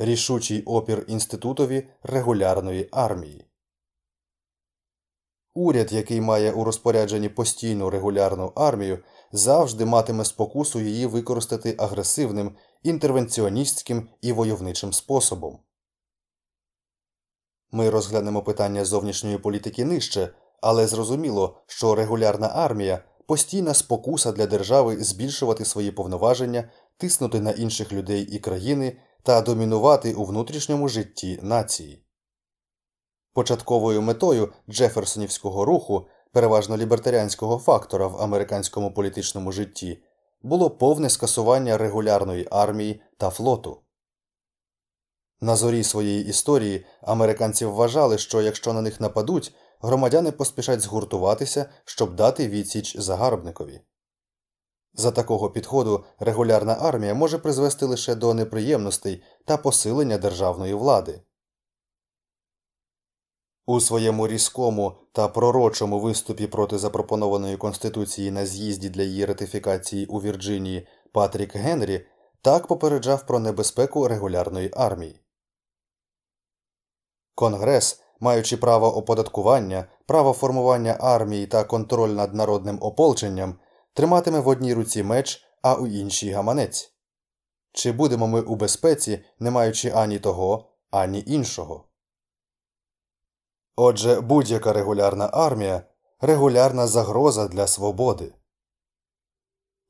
рішучий 0.00 0.62
опір 0.62 1.04
інститутові 1.08 1.88
регулярної 2.02 2.88
армії. 2.92 3.46
Уряд, 5.54 5.92
який 5.92 6.20
має 6.20 6.52
у 6.52 6.64
розпорядженні 6.64 7.28
постійну 7.28 7.90
регулярну 7.90 8.52
армію, 8.56 8.98
завжди 9.32 9.84
матиме 9.84 10.24
спокусу 10.24 10.80
її 10.80 11.06
використати 11.06 11.74
агресивним, 11.78 12.56
інтервенціоністським 12.82 14.08
і 14.20 14.32
войовничим 14.32 14.92
способом. 14.92 15.58
Ми 17.72 17.90
розглянемо 17.90 18.42
питання 18.42 18.84
зовнішньої 18.84 19.38
політики 19.38 19.84
нижче, 19.84 20.34
але 20.60 20.86
зрозуміло, 20.86 21.56
що 21.66 21.94
регулярна 21.94 22.46
армія 22.54 23.04
постійна 23.26 23.74
спокуса 23.74 24.32
для 24.32 24.46
держави 24.46 25.04
збільшувати 25.04 25.64
свої 25.64 25.90
повноваження, 25.90 26.68
тиснути 26.96 27.40
на 27.40 27.50
інших 27.50 27.92
людей 27.92 28.22
і 28.22 28.38
країни 28.38 28.96
та 29.22 29.40
домінувати 29.40 30.14
у 30.14 30.24
внутрішньому 30.24 30.88
житті 30.88 31.40
нації. 31.42 32.04
Початковою 33.32 34.02
метою 34.02 34.52
Джеферсонівського 34.70 35.64
руху, 35.64 36.06
переважно 36.32 36.76
лібертаріанського 36.76 37.58
фактора 37.58 38.06
в 38.06 38.16
американському 38.16 38.94
політичному 38.94 39.52
житті, 39.52 40.02
було 40.42 40.70
повне 40.70 41.10
скасування 41.10 41.78
регулярної 41.78 42.48
армії 42.50 43.02
та 43.16 43.30
флоту. 43.30 43.80
На 45.40 45.56
зорі 45.56 45.84
своєї 45.84 46.26
історії 46.26 46.86
американці 47.02 47.64
вважали, 47.64 48.18
що 48.18 48.42
якщо 48.42 48.72
на 48.72 48.82
них 48.82 49.00
нападуть, 49.00 49.54
громадяни 49.80 50.32
поспішать 50.32 50.80
згуртуватися, 50.80 51.70
щоб 51.84 52.16
дати 52.16 52.48
відсіч 52.48 52.96
загарбникові. 52.96 53.80
За 54.94 55.10
такого 55.10 55.50
підходу 55.50 56.04
регулярна 56.18 56.72
армія 56.80 57.14
може 57.14 57.38
призвести 57.38 57.86
лише 57.86 58.14
до 58.14 58.34
неприємностей 58.34 59.22
та 59.44 59.56
посилення 59.56 60.18
державної 60.18 60.74
влади. 60.74 61.22
У 63.66 63.80
своєму 63.80 64.28
різкому 64.28 64.96
та 65.12 65.28
пророчому 65.28 66.00
виступі 66.00 66.46
проти 66.46 66.78
запропонованої 66.78 67.56
конституції 67.56 68.30
на 68.30 68.46
з'їзді 68.46 68.88
для 68.88 69.02
її 69.02 69.24
ратифікації 69.24 70.06
у 70.06 70.20
Вірджинії 70.20 70.88
Патрік 71.12 71.56
Генрі 71.56 72.06
так 72.42 72.66
попереджав 72.66 73.26
про 73.26 73.38
небезпеку 73.38 74.08
регулярної 74.08 74.70
армії. 74.76 75.20
Конгрес, 77.34 78.02
маючи 78.20 78.56
право 78.56 78.96
оподаткування, 78.96 79.84
право 80.06 80.32
формування 80.32 80.96
армії 81.00 81.46
та 81.46 81.64
контроль 81.64 82.08
над 82.08 82.34
народним 82.34 82.78
ополченням, 82.82 83.58
триматиме 83.94 84.40
в 84.40 84.48
одній 84.48 84.74
руці 84.74 85.02
меч, 85.02 85.44
а 85.62 85.74
у 85.74 85.86
іншій 85.86 86.30
гаманець. 86.30 86.92
Чи 87.72 87.92
будемо 87.92 88.26
ми 88.26 88.40
у 88.40 88.56
безпеці, 88.56 89.24
не 89.38 89.50
маючи 89.50 89.90
ані 89.90 90.18
того, 90.18 90.70
ані 90.90 91.24
іншого? 91.26 91.84
Отже, 93.76 94.20
будь-яка 94.20 94.72
регулярна 94.72 95.30
армія 95.32 95.82
регулярна 96.20 96.86
загроза 96.86 97.48
для 97.48 97.66
свободи. 97.66 98.32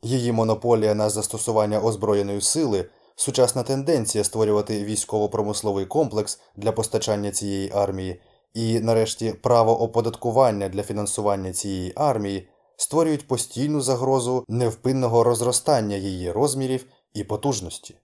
Її 0.02 0.32
монополія 0.32 0.94
на 0.94 1.10
застосування 1.10 1.80
озброєної 1.80 2.40
сили 2.40 2.90
сучасна 3.20 3.62
тенденція 3.62 4.24
створювати 4.24 4.84
військово-промисловий 4.84 5.86
комплекс 5.86 6.40
для 6.56 6.72
постачання 6.72 7.30
цієї 7.30 7.72
армії 7.74 8.20
і, 8.54 8.80
нарешті, 8.80 9.32
право 9.32 9.82
оподаткування 9.82 10.68
для 10.68 10.82
фінансування 10.82 11.52
цієї 11.52 11.92
армії 11.96 12.48
створюють 12.76 13.28
постійну 13.28 13.80
загрозу 13.80 14.44
невпинного 14.48 15.24
розростання 15.24 15.96
її 15.96 16.32
розмірів 16.32 16.86
і 17.14 17.24
потужності. 17.24 17.96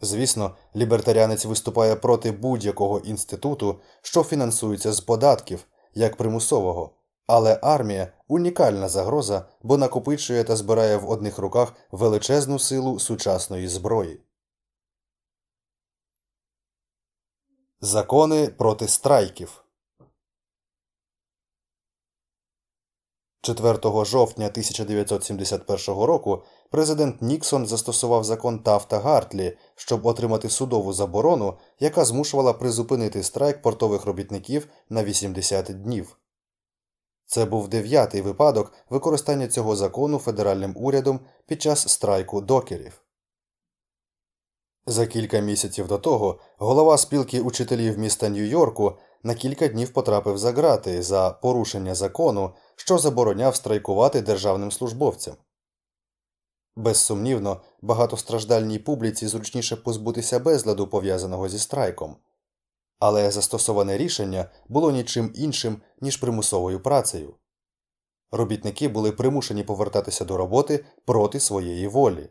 Звісно, 0.00 0.56
лібертаріанець 0.76 1.44
виступає 1.44 1.96
проти 1.96 2.32
будь-якого 2.32 2.98
інституту, 2.98 3.80
що 4.02 4.22
фінансується 4.22 4.92
з 4.92 5.00
податків, 5.00 5.64
як 5.94 6.16
примусового, 6.16 6.90
але 7.26 7.58
армія 7.62 8.12
унікальна 8.28 8.88
загроза, 8.88 9.46
бо 9.62 9.76
накопичує 9.76 10.44
та 10.44 10.56
збирає 10.56 10.96
в 10.96 11.10
одних 11.10 11.38
руках 11.38 11.72
величезну 11.90 12.58
силу 12.58 12.98
сучасної 12.98 13.68
зброї. 13.68 14.20
Закони 17.80 18.48
проти 18.48 18.88
страйків 18.88 19.64
4 23.44 24.04
жовтня 24.04 24.46
1971 24.46 26.02
року 26.02 26.42
президент 26.70 27.22
Ніксон 27.22 27.66
застосував 27.66 28.24
закон 28.24 28.58
Тафта 28.58 28.98
Гартлі, 28.98 29.56
щоб 29.74 30.06
отримати 30.06 30.50
судову 30.50 30.92
заборону, 30.92 31.58
яка 31.80 32.04
змушувала 32.04 32.52
призупинити 32.52 33.22
страйк 33.22 33.62
портових 33.62 34.04
робітників 34.04 34.68
на 34.88 35.04
80 35.04 35.82
днів. 35.82 36.16
Це 37.26 37.44
був 37.44 37.68
дев'ятий 37.68 38.20
випадок 38.20 38.72
використання 38.90 39.48
цього 39.48 39.76
закону 39.76 40.18
федеральним 40.18 40.72
урядом 40.76 41.20
під 41.46 41.62
час 41.62 41.88
страйку 41.88 42.40
докерів. 42.40 43.00
За 44.86 45.06
кілька 45.06 45.38
місяців 45.38 45.88
до 45.88 45.98
того 45.98 46.40
голова 46.58 46.98
спілки 46.98 47.40
учителів 47.40 47.98
міста 47.98 48.28
Нью-Йорку 48.28 48.98
на 49.22 49.34
кілька 49.34 49.68
днів 49.68 49.92
потрапив 49.92 50.38
за 50.38 50.52
грати 50.52 51.02
за 51.02 51.30
порушення 51.30 51.94
закону, 51.94 52.54
що 52.76 52.98
забороняв 52.98 53.56
страйкувати 53.56 54.20
державним 54.20 54.72
службовцям. 54.72 55.34
Безсумнівно, 56.76 57.60
багатостраждальній 57.82 58.78
публіці 58.78 59.28
зручніше 59.28 59.76
позбутися 59.76 60.38
безладу 60.38 60.86
пов'язаного 60.86 61.48
зі 61.48 61.58
страйком, 61.58 62.16
але 62.98 63.30
застосоване 63.30 63.98
рішення 63.98 64.50
було 64.68 64.92
нічим 64.92 65.32
іншим, 65.34 65.82
ніж 66.00 66.16
примусовою 66.16 66.80
працею. 66.80 67.34
Робітники 68.32 68.88
були 68.88 69.12
примушені 69.12 69.62
повертатися 69.62 70.24
до 70.24 70.36
роботи 70.36 70.84
проти 71.04 71.40
своєї 71.40 71.88
волі. 71.88 72.28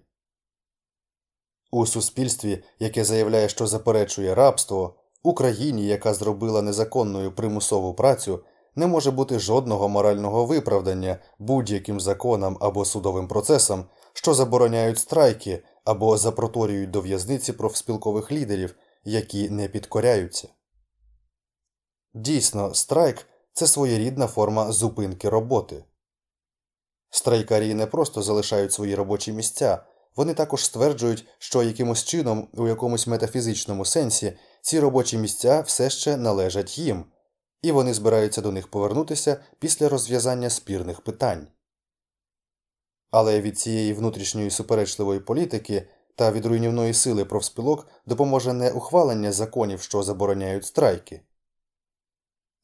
У 1.71 1.86
суспільстві, 1.86 2.63
яке 2.80 3.04
заявляє, 3.04 3.49
що 3.49 3.67
заперечує 3.67 4.36
рабство, 4.36 4.95
Україні, 5.23 5.86
яка 5.86 6.13
зробила 6.13 6.62
незаконною 6.62 7.36
примусову 7.36 7.93
працю, 7.93 8.39
не 8.76 8.88
може 8.88 9.12
бути 9.12 9.39
жодного 9.39 9.89
морального 9.89 10.45
виправдання 10.45 11.17
будь-яким 11.39 11.99
законам 11.99 12.58
або 12.62 12.86
судовим 12.86 13.28
процесам, 13.28 13.86
що 14.13 14.34
забороняють 14.34 14.99
страйки 14.99 15.63
або 15.86 16.17
запроторюють 16.17 16.91
до 16.91 17.02
в'язниці 17.02 17.54
профспілкових 17.54 18.32
лідерів, 18.32 18.76
які 19.03 19.49
не 19.49 19.67
підкоряються. 19.67 20.47
Дійсно, 22.13 22.73
страйк 22.73 23.25
це 23.53 23.67
своєрідна 23.67 24.27
форма 24.27 24.71
зупинки 24.71 25.29
роботи. 25.29 25.83
Страйкарі 27.09 27.73
не 27.73 27.85
просто 27.85 28.21
залишають 28.21 28.73
свої 28.73 28.95
робочі 28.95 29.31
місця, 29.31 29.85
вони 30.15 30.33
також 30.33 30.65
стверджують, 30.65 31.25
що 31.37 31.63
якимось 31.63 32.03
чином, 32.03 32.47
у 32.53 32.67
якомусь 32.67 33.07
метафізичному 33.07 33.85
сенсі, 33.85 34.37
ці 34.61 34.79
робочі 34.79 35.17
місця 35.17 35.61
все 35.61 35.89
ще 35.89 36.17
належать 36.17 36.77
їм, 36.77 37.05
і 37.61 37.71
вони 37.71 37.93
збираються 37.93 38.41
до 38.41 38.51
них 38.51 38.67
повернутися 38.67 39.43
після 39.59 39.89
розв'язання 39.89 40.49
спірних 40.49 41.01
питань. 41.01 41.47
Але 43.11 43.41
від 43.41 43.59
цієї 43.59 43.93
внутрішньої 43.93 44.49
суперечливої 44.49 45.19
політики 45.19 45.87
та 46.15 46.32
від 46.32 46.45
руйнівної 46.45 46.93
сили 46.93 47.26
профспілок 47.26 47.88
допоможе 48.06 48.54
не 48.54 48.71
ухвалення 48.71 49.32
законів, 49.32 49.82
що 49.82 50.04
забороняють 50.04 50.65
страйки. 50.65 51.21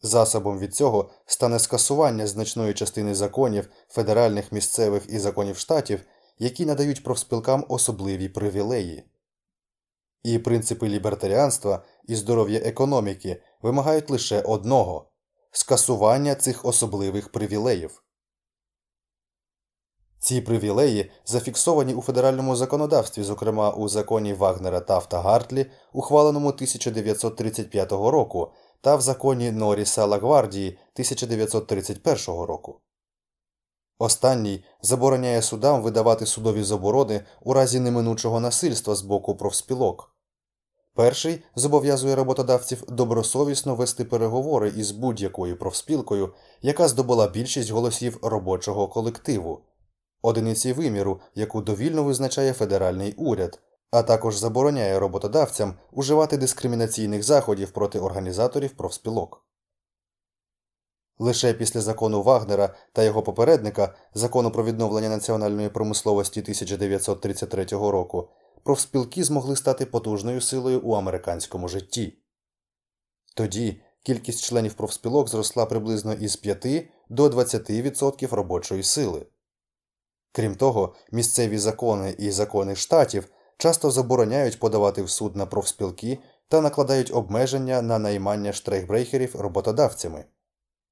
Засобом 0.02 0.60
від 0.60 0.76
цього 0.76 1.10
стане 1.26 1.60
скасування 1.60 2.28
значної 2.28 2.74
частини 2.74 3.16
законів 3.16 3.70
федеральних, 3.88 4.52
місцевих 4.52 5.04
і 5.10 5.20
законів 5.20 5.58
штатів, 5.58 6.02
які 6.40 6.66
надають 6.66 7.04
профспілкам 7.04 7.66
особливі 7.70 8.30
привілеї. 8.30 9.04
І 10.24 10.40
принципи 10.40 10.90
лібертаріанства 10.90 11.86
і 12.08 12.16
здоров'я 12.16 12.60
економіки 12.60 13.42
вимагають 13.62 14.10
лише 14.10 14.42
одного 14.42 15.12
скасування 15.52 16.36
цих 16.36 16.66
особливих 16.66 17.32
привілеїв. 17.32 18.04
Ці 20.20 20.41
привілеї 20.41 21.11
зафіксовані 21.26 21.93
у 21.93 22.01
федеральному 22.01 22.55
законодавстві, 22.55 23.24
зокрема 23.24 23.72
у 23.72 23.88
законі 23.88 24.34
Вагнера 24.34 24.80
Тафта 24.80 25.22
Гартлі, 25.22 25.65
ухваленому 25.93 26.47
1935 26.47 27.91
року, 27.91 28.51
та 28.82 28.95
в 28.95 29.01
законі 29.01 29.51
Норріса 29.51 30.05
Лагвардії 30.05 30.70
1931 30.70 32.17
року. 32.28 32.80
Останній 33.99 34.63
забороняє 34.82 35.41
судам 35.41 35.82
видавати 35.82 36.26
судові 36.26 36.63
заборони 36.63 37.22
у 37.41 37.53
разі 37.53 37.80
неминучого 37.80 38.39
насильства 38.39 38.95
з 38.95 39.01
боку 39.01 39.36
профспілок. 39.36 40.15
Перший 40.95 41.43
зобов'язує 41.55 42.15
роботодавців 42.15 42.84
добросовісно 42.88 43.76
вести 43.76 44.05
переговори 44.05 44.74
із 44.78 44.91
будь-якою 44.91 45.59
профспілкою, 45.59 46.34
яка 46.61 46.88
здобула 46.88 47.28
більшість 47.28 47.72
голосів 47.72 48.20
робочого 48.22 48.88
колективу, 48.88 49.61
одиниці 50.22 50.74
виміру, 50.74 51.22
яку 51.36 51.61
довільно 51.61 52.03
визначає 52.03 52.53
федеральний 52.53 53.13
уряд, 53.13 53.59
а 53.91 54.03
також 54.03 54.38
забороняє 54.38 54.99
роботодавцям 54.99 55.74
уживати 55.91 56.38
дискримінаційних 56.38 57.24
заходів 57.24 57.72
проти 57.72 57.99
організаторів 57.99 58.72
профспілок. 58.72 59.45
Лише 61.20 61.53
після 61.53 61.82
закону 61.82 62.24
Вагнера 62.24 62.76
та 62.93 63.03
його 63.03 63.24
попередника, 63.24 63.95
закону 64.13 64.51
про 64.51 64.63
відновлення 64.63 65.09
національної 65.09 65.70
промисловості 65.70 66.41
1933 66.41 67.65
року, 67.65 68.30
профспілки 68.63 69.24
змогли 69.24 69.55
стати 69.55 69.86
потужною 69.86 70.41
силою 70.41 70.82
у 70.82 70.93
американському 70.93 71.67
житті. 71.67 72.17
Тоді 73.36 73.82
кількість 74.03 74.43
членів 74.43 74.74
профспілок 74.74 75.30
зросла 75.30 75.65
приблизно 75.65 76.13
із 76.13 76.36
5 76.36 76.89
до 77.09 77.28
20% 77.28 78.36
робочої 78.36 78.84
сили. 78.84 79.26
Крім 80.32 80.55
того, 80.55 80.95
місцеві 81.11 81.57
закони 81.57 82.15
і 82.17 82.32
закони 82.32 82.75
штатів 82.75 83.27
часто 83.57 83.91
забороняють 83.91 84.59
подавати 84.59 85.03
в 85.03 85.09
суд 85.09 85.36
на 85.36 85.45
профспілки 85.45 86.19
та 86.47 86.61
накладають 86.61 87.13
обмеження 87.13 87.82
на 87.82 87.99
наймання 87.99 88.53
штрейхбрейхерів 88.53 89.36
роботодавцями. 89.36 90.25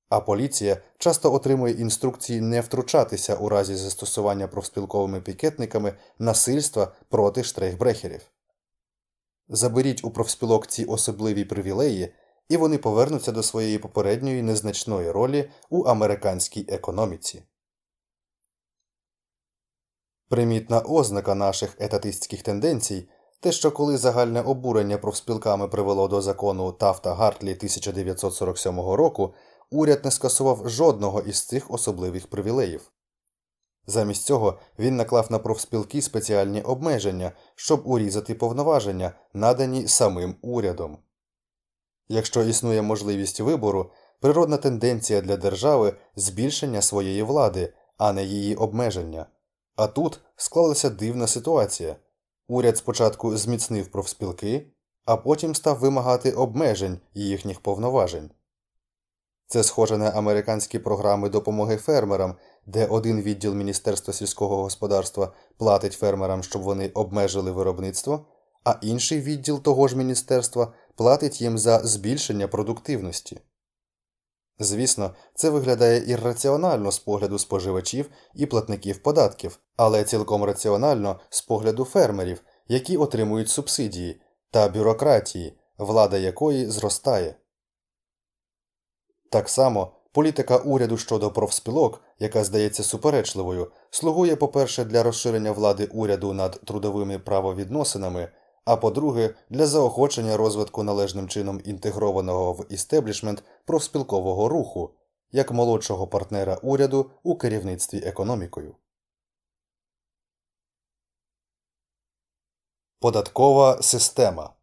А 0.09 0.19
поліція 0.19 0.77
часто 0.97 1.33
отримує 1.33 1.73
інструкції 1.73 2.41
не 2.41 2.61
втручатися 2.61 3.35
у 3.35 3.49
разі 3.49 3.75
застосування 3.75 4.47
профспілковими 4.47 5.21
пікетниками 5.21 5.93
насильства 6.19 6.95
проти 7.09 7.43
штрейхбрехерів. 7.43 8.21
Заберіть 9.49 10.03
у 10.03 10.11
профспілок 10.11 10.67
ці 10.67 10.85
особливі 10.85 11.45
привілеї, 11.45 12.13
і 12.49 12.57
вони 12.57 12.77
повернуться 12.77 13.31
до 13.31 13.43
своєї 13.43 13.77
попередньої 13.77 14.41
незначної 14.41 15.11
ролі 15.11 15.49
у 15.69 15.83
американській 15.83 16.65
економіці. 16.69 17.43
Примітна 20.29 20.79
ознака 20.81 21.35
наших 21.35 21.75
етатистських 21.79 22.43
тенденцій 22.43 23.09
те, 23.39 23.51
що 23.51 23.71
коли 23.71 23.97
загальне 23.97 24.41
обурення 24.41 24.97
профспілками 24.97 25.67
привело 25.67 26.07
до 26.07 26.21
закону 26.21 26.71
Тафта 26.71 27.13
Гартлі 27.13 27.53
1947 27.53 28.79
року, 28.79 29.33
уряд 29.71 30.05
не 30.05 30.11
скасував 30.11 30.69
жодного 30.69 31.21
із 31.21 31.41
цих 31.41 31.71
особливих 31.71 32.27
привілеїв. 32.27 32.91
Замість 33.85 34.25
цього 34.25 34.59
він 34.79 34.95
наклав 34.95 35.31
на 35.31 35.39
профспілки 35.39 36.01
спеціальні 36.01 36.61
обмеження, 36.61 37.31
щоб 37.55 37.81
урізати 37.87 38.35
повноваження, 38.35 39.11
надані 39.33 39.87
самим 39.87 40.35
урядом. 40.41 40.97
Якщо 42.09 42.43
існує 42.43 42.81
можливість 42.81 43.39
вибору, 43.39 43.91
природна 44.19 44.57
тенденція 44.57 45.21
для 45.21 45.37
держави 45.37 45.93
збільшення 46.15 46.81
своєї 46.81 47.23
влади, 47.23 47.73
а 47.97 48.13
не 48.13 48.23
її 48.23 48.55
обмеження. 48.55 49.25
А 49.77 49.87
тут 49.87 50.19
склалася 50.35 50.89
дивна 50.89 51.27
ситуація. 51.27 51.95
Уряд 52.47 52.77
спочатку 52.77 53.37
зміцнив 53.37 53.87
профспілки, 53.87 54.67
а 55.05 55.17
потім 55.17 55.55
став 55.55 55.79
вимагати 55.79 56.31
обмежень 56.31 56.99
їхніх 57.13 57.59
повноважень. 57.59 58.31
Це 59.47 59.63
схоже 59.63 59.97
на 59.97 60.09
американські 60.09 60.79
програми 60.79 61.29
допомоги 61.29 61.77
фермерам, 61.77 62.35
де 62.65 62.85
один 62.85 63.21
відділ 63.21 63.53
Міністерства 63.53 64.13
сільського 64.13 64.63
господарства 64.63 65.33
платить 65.57 65.93
фермерам, 65.93 66.43
щоб 66.43 66.61
вони 66.61 66.89
обмежили 66.89 67.51
виробництво, 67.51 68.25
а 68.63 68.75
інший 68.81 69.21
відділ 69.21 69.61
того 69.61 69.87
ж 69.87 69.97
міністерства 69.97 70.73
платить 70.95 71.41
їм 71.41 71.57
за 71.57 71.79
збільшення 71.79 72.47
продуктивності. 72.47 73.41
Звісно, 74.59 75.15
це 75.35 75.49
виглядає 75.49 76.11
ірраціонально 76.11 76.91
з 76.91 76.99
погляду 76.99 77.39
споживачів 77.39 78.09
і 78.35 78.45
платників 78.45 79.03
податків, 79.03 79.59
але 79.75 80.03
цілком 80.03 80.43
раціонально 80.43 81.19
з 81.29 81.41
погляду 81.41 81.85
фермерів, 81.85 82.41
які 82.67 82.97
отримують 82.97 83.49
субсидії, 83.49 84.21
та 84.51 84.69
бюрократії, 84.69 85.57
влада 85.77 86.17
якої 86.17 86.65
зростає. 86.65 87.35
Так 89.29 89.49
само 89.49 89.91
політика 90.11 90.57
уряду 90.57 90.97
щодо 90.97 91.31
профспілок, 91.31 92.01
яка 92.19 92.43
здається 92.43 92.83
суперечливою, 92.83 93.71
слугує, 93.89 94.35
по-перше, 94.35 94.85
для 94.85 95.03
розширення 95.03 95.51
влади 95.51 95.85
уряду 95.85 96.33
над 96.33 96.61
трудовими 96.65 97.19
правовідносинами, 97.19 98.31
а 98.67 98.75
по-друге, 98.77 99.35
для 99.49 99.67
заохочення 99.67 100.37
розвитку 100.37 100.83
належним 100.83 101.27
чином 101.27 101.61
інтегрованого 101.65 102.53
в 102.53 102.65
істеблішмент 102.69 103.43
профспілкового 103.65 104.49
руху 104.49 104.93
як 105.31 105.51
молодшого 105.51 106.07
партнера 106.07 106.55
уряду 106.55 107.11
у 107.23 107.35
керівництві 107.35 107.97
економікою. 107.97 108.75
Податкова 112.99 113.81
система 113.81 114.53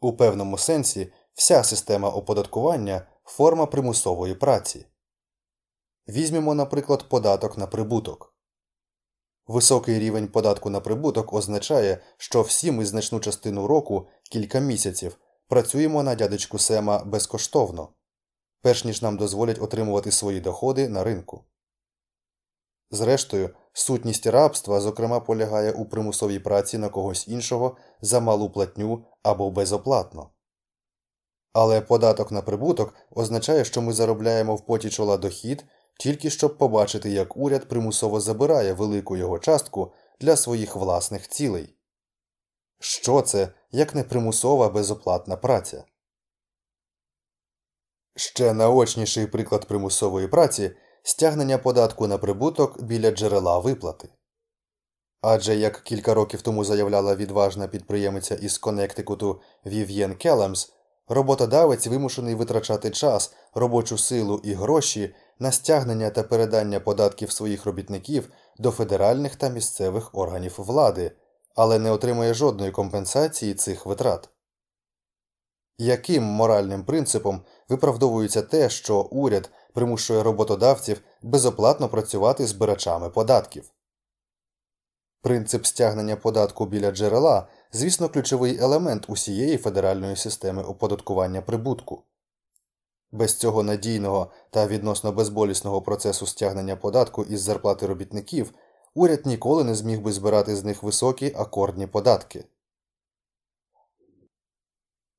У 0.00 0.12
певному 0.12 0.58
сенсі 0.58 1.12
вся 1.34 1.64
система 1.64 2.08
оподаткування 2.08 3.06
форма 3.24 3.66
примусової 3.66 4.34
праці. 4.34 4.86
Візьмемо, 6.08 6.54
наприклад, 6.54 7.08
податок 7.08 7.58
на 7.58 7.66
прибуток. 7.66 8.39
Високий 9.50 9.98
рівень 9.98 10.28
податку 10.28 10.70
на 10.70 10.80
прибуток 10.80 11.32
означає, 11.32 11.98
що 12.16 12.42
всі 12.42 12.72
ми 12.72 12.86
значну 12.86 13.20
частину 13.20 13.66
року, 13.66 14.08
кілька 14.30 14.60
місяців, 14.60 15.16
працюємо 15.48 16.02
на 16.02 16.14
дядечку 16.14 16.58
Сема 16.58 17.04
безкоштовно, 17.04 17.88
перш 18.62 18.84
ніж 18.84 19.02
нам 19.02 19.16
дозволять 19.16 19.62
отримувати 19.62 20.10
свої 20.10 20.40
доходи 20.40 20.88
на 20.88 21.04
ринку. 21.04 21.44
Зрештою, 22.90 23.50
сутність 23.72 24.26
рабства, 24.26 24.80
зокрема, 24.80 25.20
полягає 25.20 25.72
у 25.72 25.84
примусовій 25.84 26.38
праці 26.38 26.78
на 26.78 26.88
когось 26.88 27.28
іншого 27.28 27.76
за 28.00 28.20
малу 28.20 28.50
платню 28.50 29.04
або 29.22 29.50
безоплатно. 29.50 30.30
Але 31.52 31.80
податок 31.80 32.32
на 32.32 32.42
прибуток 32.42 32.94
означає, 33.10 33.64
що 33.64 33.82
ми 33.82 33.92
заробляємо 33.92 34.56
в 34.56 34.66
поті 34.66 34.90
чола 34.90 35.16
дохід 35.16 35.64
тільки 35.98 36.30
щоб 36.30 36.58
побачити, 36.58 37.10
як 37.10 37.36
уряд 37.36 37.68
примусово 37.68 38.20
забирає 38.20 38.72
велику 38.72 39.16
його 39.16 39.38
частку 39.38 39.92
для 40.20 40.36
своїх 40.36 40.76
власних 40.76 41.28
цілей. 41.28 41.74
Що 42.80 43.22
це 43.22 43.48
як 43.70 43.94
не 43.94 44.04
примусова 44.04 44.68
безоплатна 44.68 45.36
праця? 45.36 45.84
Ще 48.16 48.52
наочніший 48.52 49.26
приклад 49.26 49.66
примусової 49.66 50.28
праці 50.28 50.70
стягнення 51.02 51.58
податку 51.58 52.06
на 52.06 52.18
прибуток 52.18 52.82
біля 52.82 53.10
джерела 53.10 53.58
виплати. 53.58 54.08
Адже 55.22 55.56
як 55.56 55.82
кілька 55.82 56.14
років 56.14 56.42
тому 56.42 56.64
заявляла 56.64 57.16
відважна 57.16 57.68
підприємиця 57.68 58.34
із 58.34 58.58
Коннектикуту 58.58 59.40
Вів'єн 59.66 60.14
Келемс, 60.14 60.72
роботодавець 61.08 61.86
вимушений 61.86 62.34
витрачати 62.34 62.90
час, 62.90 63.34
робочу 63.54 63.98
силу 63.98 64.40
і 64.44 64.54
гроші 64.54 65.14
на 65.40 65.52
стягнення 65.52 66.10
та 66.10 66.22
передання 66.22 66.80
податків 66.80 67.32
своїх 67.32 67.66
робітників 67.66 68.32
до 68.58 68.70
федеральних 68.70 69.36
та 69.36 69.48
місцевих 69.48 70.14
органів 70.14 70.54
влади, 70.58 71.12
але 71.54 71.78
не 71.78 71.90
отримує 71.90 72.34
жодної 72.34 72.70
компенсації 72.70 73.54
цих 73.54 73.86
витрат. 73.86 74.28
Яким 75.78 76.22
моральним 76.22 76.84
принципом 76.84 77.42
виправдовується 77.68 78.42
те, 78.42 78.70
що 78.70 79.00
уряд 79.00 79.50
примушує 79.74 80.22
роботодавців 80.22 81.00
безоплатно 81.22 81.88
працювати 81.88 82.46
збирачами 82.46 83.10
податків? 83.10 83.70
Принцип 85.22 85.66
стягнення 85.66 86.16
податку 86.16 86.66
біля 86.66 86.90
джерела, 86.90 87.48
звісно, 87.72 88.08
ключовий 88.08 88.58
елемент 88.58 89.04
усієї 89.08 89.56
федеральної 89.56 90.16
системи 90.16 90.62
оподаткування 90.62 91.42
прибутку. 91.42 92.02
Без 93.12 93.34
цього 93.34 93.62
надійного 93.62 94.30
та 94.50 94.66
відносно 94.66 95.12
безболісного 95.12 95.82
процесу 95.82 96.26
стягнення 96.26 96.76
податку 96.76 97.24
із 97.24 97.40
зарплати 97.40 97.86
робітників 97.86 98.52
уряд 98.94 99.26
ніколи 99.26 99.64
не 99.64 99.74
зміг 99.74 100.00
би 100.00 100.12
збирати 100.12 100.56
з 100.56 100.64
них 100.64 100.82
високі 100.82 101.34
акордні 101.36 101.86
податки. 101.86 102.44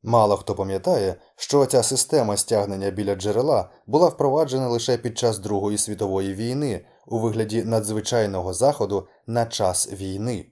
Мало 0.04 0.38
хто 0.38 0.56
пам'ятає, 0.56 1.16
що 1.36 1.66
ця 1.66 1.84
система 1.84 2.38
стягнення 2.38 2.90
біля 2.90 3.16
джерела 3.16 3.70
була 3.88 4.08
впроваджена 4.08 4.68
лише 4.68 4.98
під 4.98 5.18
час 5.18 5.40
Другої 5.40 5.78
світової 5.78 6.34
війни 6.34 6.86
у 7.08 7.20
вигляді 7.20 7.64
надзвичайного 7.64 8.54
заходу 8.54 9.08
на 9.28 9.46
час 9.46 9.92
війни. 9.92 10.52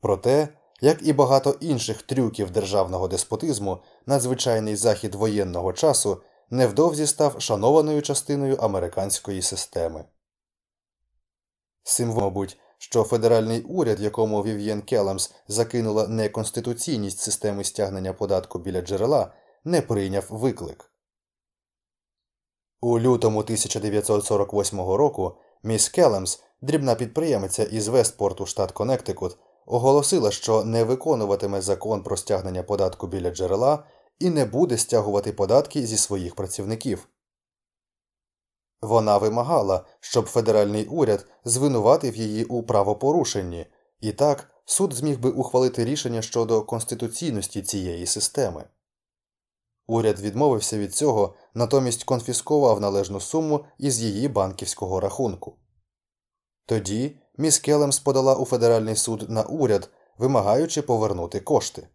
Проте, 0.00 0.48
як 0.80 1.06
і 1.06 1.12
багато 1.12 1.56
інших 1.60 2.02
трюків 2.02 2.50
державного 2.50 3.08
деспотизму, 3.08 3.78
надзвичайний 4.06 4.76
захід 4.76 5.14
воєнного 5.14 5.72
часу 5.72 6.22
невдовзі 6.50 7.06
став 7.06 7.40
шанованою 7.42 8.02
частиною 8.02 8.56
американської 8.56 9.42
системи. 9.42 10.04
Символ, 11.82 12.22
мабуть, 12.24 12.58
що 12.78 13.04
федеральний 13.04 13.62
уряд, 13.62 14.00
якому 14.00 14.42
Вів'єн 14.42 14.82
Келемс 14.82 15.34
закинула 15.48 16.08
неконституційність 16.08 17.18
системи 17.18 17.64
стягнення 17.64 18.12
податку 18.12 18.58
біля 18.58 18.80
джерела, 18.80 19.32
не 19.64 19.82
прийняв 19.82 20.26
виклик. 20.30 20.92
У 22.80 23.00
лютому 23.00 23.38
1948 23.38 24.80
року 24.80 25.36
міс 25.62 25.88
Келемс, 25.88 26.42
дрібна 26.62 26.94
підприємиця 26.94 27.62
із 27.64 27.88
Вестпорту, 27.88 28.46
штат 28.46 28.72
Коннектикут, 28.72 29.38
оголосила, 29.68 30.30
що 30.30 30.64
не 30.64 30.84
виконуватиме 30.84 31.60
закон 31.60 32.02
про 32.02 32.16
стягнення 32.16 32.62
податку 32.62 33.06
біля 33.06 33.30
джерела 33.30 33.84
і 34.18 34.30
не 34.30 34.44
буде 34.44 34.78
стягувати 34.78 35.32
податки 35.32 35.86
зі 35.86 35.96
своїх 35.96 36.34
працівників. 36.34 37.08
Вона 38.80 39.18
вимагала, 39.18 39.84
щоб 40.00 40.26
федеральний 40.26 40.86
уряд 40.86 41.26
звинуватив 41.44 42.16
її 42.16 42.44
у 42.44 42.62
правопорушенні, 42.62 43.66
і 44.00 44.12
так 44.12 44.50
суд 44.64 44.92
зміг 44.92 45.20
би 45.20 45.30
ухвалити 45.30 45.84
рішення 45.84 46.22
щодо 46.22 46.62
конституційності 46.62 47.62
цієї 47.62 48.06
системи. 48.06 48.64
Уряд 49.86 50.20
відмовився 50.20 50.78
від 50.78 50.94
цього, 50.94 51.34
натомість 51.54 52.04
конфіскував 52.04 52.80
належну 52.80 53.20
суму 53.20 53.64
із 53.78 54.00
її 54.00 54.28
банківського 54.28 55.00
рахунку. 55.00 55.56
Тоді 56.66 57.16
міс 57.38 57.58
Келемс 57.58 57.98
подала 57.98 58.34
у 58.34 58.44
федеральний 58.44 58.96
суд 58.96 59.30
на 59.30 59.42
уряд, 59.42 59.90
вимагаючи 60.18 60.82
повернути 60.82 61.40
кошти. 61.40 61.88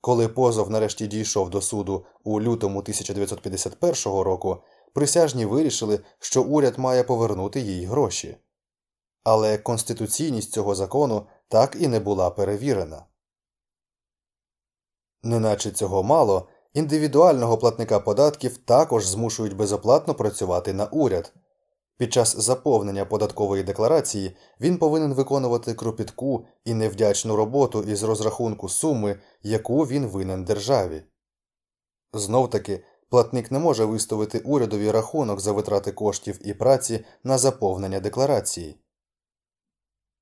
Коли 0.00 0.28
позов 0.28 0.70
нарешті 0.70 1.06
дійшов 1.06 1.50
до 1.50 1.60
суду 1.60 2.06
у 2.24 2.40
лютому 2.40 2.78
1951 2.78 4.20
року, 4.20 4.62
присяжні 4.92 5.46
вирішили, 5.46 6.00
що 6.18 6.42
уряд 6.42 6.78
має 6.78 7.04
повернути 7.04 7.60
їй 7.60 7.84
гроші. 7.84 8.36
Але 9.22 9.58
конституційність 9.58 10.52
цього 10.52 10.74
закону 10.74 11.26
так 11.48 11.76
і 11.80 11.88
не 11.88 12.00
була 12.00 12.30
перевірена. 12.30 13.06
Неначе 15.22 15.70
цього 15.70 16.02
мало, 16.02 16.48
індивідуального 16.74 17.58
платника 17.58 18.00
податків 18.00 18.56
також 18.56 19.06
змушують 19.06 19.56
безоплатно 19.56 20.14
працювати 20.14 20.72
на 20.72 20.86
уряд. 20.86 21.32
Під 21.96 22.12
час 22.12 22.36
заповнення 22.36 23.04
податкової 23.04 23.62
декларації 23.62 24.36
він 24.60 24.78
повинен 24.78 25.14
виконувати 25.14 25.74
кропітку 25.74 26.46
і 26.64 26.74
невдячну 26.74 27.36
роботу 27.36 27.82
із 27.82 28.02
розрахунку 28.02 28.68
суми, 28.68 29.20
яку 29.42 29.82
він 29.82 30.06
винен 30.06 30.44
державі. 30.44 31.02
Знов 32.12 32.50
таки, 32.50 32.84
платник 33.10 33.50
не 33.50 33.58
може 33.58 33.84
виставити 33.84 34.38
урядові 34.38 34.90
рахунок 34.90 35.40
за 35.40 35.52
витрати 35.52 35.92
коштів 35.92 36.48
і 36.48 36.54
праці 36.54 37.04
на 37.24 37.38
заповнення 37.38 38.00
декларації. 38.00 38.76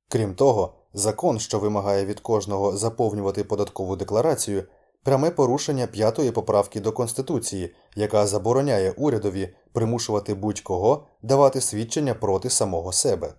Крім 0.08 0.34
того, 0.34 0.74
закон, 0.92 1.38
що 1.38 1.58
вимагає 1.58 2.06
від 2.06 2.20
кожного 2.20 2.76
заповнювати 2.76 3.44
податкову 3.44 3.96
декларацію, 3.96 4.64
пряме 5.04 5.30
порушення 5.30 5.86
п'ятої 5.86 6.30
поправки 6.30 6.80
до 6.80 6.92
Конституції, 6.92 7.74
яка 7.96 8.26
забороняє 8.26 8.90
урядові 8.90 9.54
примушувати 9.72 10.34
будь-кого 10.34 11.06
давати 11.22 11.60
свідчення 11.60 12.14
проти 12.14 12.50
самого 12.50 12.92
себе. 12.92 13.34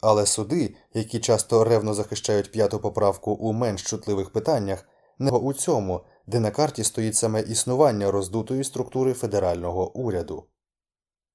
Але 0.00 0.26
суди, 0.26 0.74
які 0.94 1.20
часто 1.20 1.64
ревно 1.64 1.94
захищають 1.94 2.52
п'яту 2.52 2.78
поправку 2.78 3.32
у 3.32 3.52
менш 3.52 3.82
чутливих 3.82 4.30
питаннях, 4.30 4.88
не 5.18 5.30
у 5.30 5.52
цьому, 5.52 6.00
де 6.26 6.40
на 6.40 6.50
карті 6.50 6.84
стоїть 6.84 7.16
саме 7.16 7.40
існування 7.40 8.10
роздутої 8.10 8.64
структури 8.64 9.12
федерального 9.12 9.96
уряду. 9.96 10.44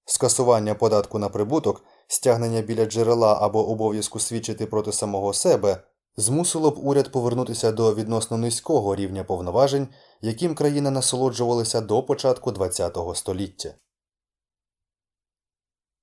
Скасування 0.05 0.75
податку 0.75 1.19
на 1.19 1.29
прибуток, 1.29 1.83
стягнення 2.07 2.61
біля 2.61 2.85
джерела 2.85 3.37
або 3.41 3.69
обов'язку 3.69 4.19
свідчити 4.19 4.65
проти 4.65 4.91
самого 4.91 5.33
себе 5.33 5.83
змусило 6.17 6.71
б 6.71 6.77
уряд 6.77 7.11
повернутися 7.11 7.71
до 7.71 7.95
відносно 7.95 8.37
низького 8.37 8.95
рівня 8.95 9.23
повноважень, 9.23 9.87
яким 10.21 10.55
країна 10.55 10.91
насолоджувалася 10.91 11.81
до 11.81 12.03
початку 12.03 12.51
ХХ 12.51 13.15
століття. 13.15 13.73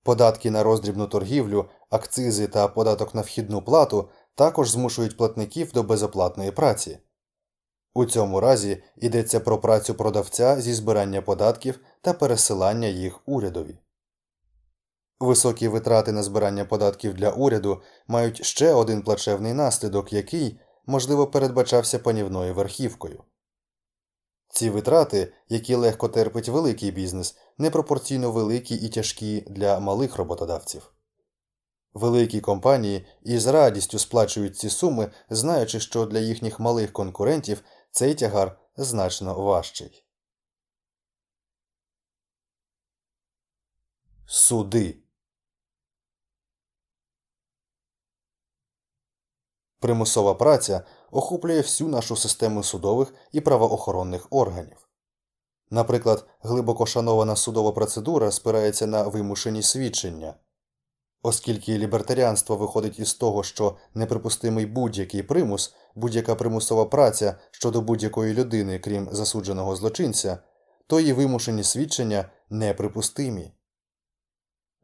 Податки 0.02 0.50
на 0.50 0.62
роздрібну 0.62 1.06
торгівлю, 1.06 1.68
акцизи 1.90 2.46
та 2.46 2.68
податок 2.68 3.14
на 3.14 3.20
вхідну 3.20 3.62
плату 3.62 4.08
також 4.34 4.70
змушують 4.70 5.16
платників 5.16 5.72
до 5.72 5.82
безоплатної 5.82 6.50
праці. 6.50 6.98
У 7.94 8.04
цьому 8.04 8.40
разі 8.40 8.82
йдеться 8.96 9.40
про 9.40 9.58
працю 9.58 9.94
продавця 9.94 10.60
зі 10.60 10.74
збирання 10.74 11.22
податків 11.22 11.80
та 12.00 12.12
пересилання 12.12 12.88
їх 12.88 13.20
урядові. 13.26 13.78
Високі 15.24 15.68
витрати 15.68 16.12
на 16.12 16.22
збирання 16.22 16.64
податків 16.64 17.14
для 17.14 17.30
уряду 17.30 17.82
мають 18.08 18.44
ще 18.44 18.72
один 18.72 19.02
плачевний 19.02 19.52
наслідок, 19.52 20.12
який, 20.12 20.60
можливо, 20.86 21.26
передбачався 21.26 21.98
панівною 21.98 22.54
верхівкою. 22.54 23.24
Ці 24.48 24.70
витрати, 24.70 25.32
які 25.48 25.74
легко 25.74 26.08
терпить 26.08 26.48
великий 26.48 26.90
бізнес, 26.90 27.36
непропорційно 27.58 28.32
великі 28.32 28.74
і 28.74 28.88
тяжкі 28.88 29.40
для 29.40 29.80
малих 29.80 30.16
роботодавців. 30.16 30.92
Великі 31.94 32.40
компанії 32.40 33.06
із 33.22 33.46
радістю 33.46 33.98
сплачують 33.98 34.56
ці 34.56 34.70
суми, 34.70 35.10
знаючи, 35.30 35.80
що 35.80 36.06
для 36.06 36.18
їхніх 36.18 36.60
малих 36.60 36.92
конкурентів 36.92 37.62
цей 37.90 38.14
тягар 38.14 38.58
значно 38.76 39.34
важчий. 39.34 40.04
Суди 44.26 45.03
Примусова 49.84 50.34
праця 50.34 50.82
охоплює 51.10 51.60
всю 51.60 51.90
нашу 51.90 52.16
систему 52.16 52.62
судових 52.62 53.14
і 53.32 53.40
правоохоронних 53.40 54.26
органів. 54.30 54.88
Наприклад, 55.70 56.26
глибоко 56.40 56.86
шанована 56.86 57.36
судова 57.36 57.72
процедура 57.72 58.30
спирається 58.30 58.86
на 58.86 59.02
вимушені 59.02 59.62
свідчення. 59.62 60.34
Оскільки 61.22 61.78
лібертаріанство 61.78 62.56
виходить 62.56 62.98
із 62.98 63.14
того, 63.14 63.42
що 63.42 63.76
неприпустимий 63.94 64.66
будь-який 64.66 65.22
примус, 65.22 65.74
будь-яка 65.94 66.34
примусова 66.34 66.84
праця 66.84 67.36
щодо 67.50 67.80
будь-якої 67.80 68.34
людини, 68.34 68.78
крім 68.78 69.08
засудженого 69.12 69.76
злочинця, 69.76 70.38
то 70.86 71.00
і 71.00 71.12
вимушені 71.12 71.64
свідчення 71.64 72.30
неприпустимі. 72.50 73.52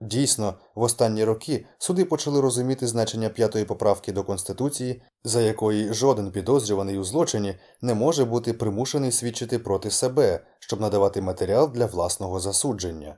Дійсно, 0.00 0.54
в 0.74 0.82
останні 0.82 1.24
роки 1.24 1.66
суди 1.78 2.04
почали 2.04 2.40
розуміти 2.40 2.86
значення 2.86 3.28
п'ятої 3.28 3.64
поправки 3.64 4.12
до 4.12 4.24
Конституції, 4.24 5.02
за 5.24 5.40
якої 5.40 5.92
жоден 5.92 6.30
підозрюваний 6.30 6.98
у 6.98 7.04
злочині 7.04 7.54
не 7.82 7.94
може 7.94 8.24
бути 8.24 8.52
примушений 8.52 9.12
свідчити 9.12 9.58
проти 9.58 9.90
себе, 9.90 10.40
щоб 10.58 10.80
надавати 10.80 11.20
матеріал 11.20 11.72
для 11.72 11.86
власного 11.86 12.40
засудження. 12.40 13.16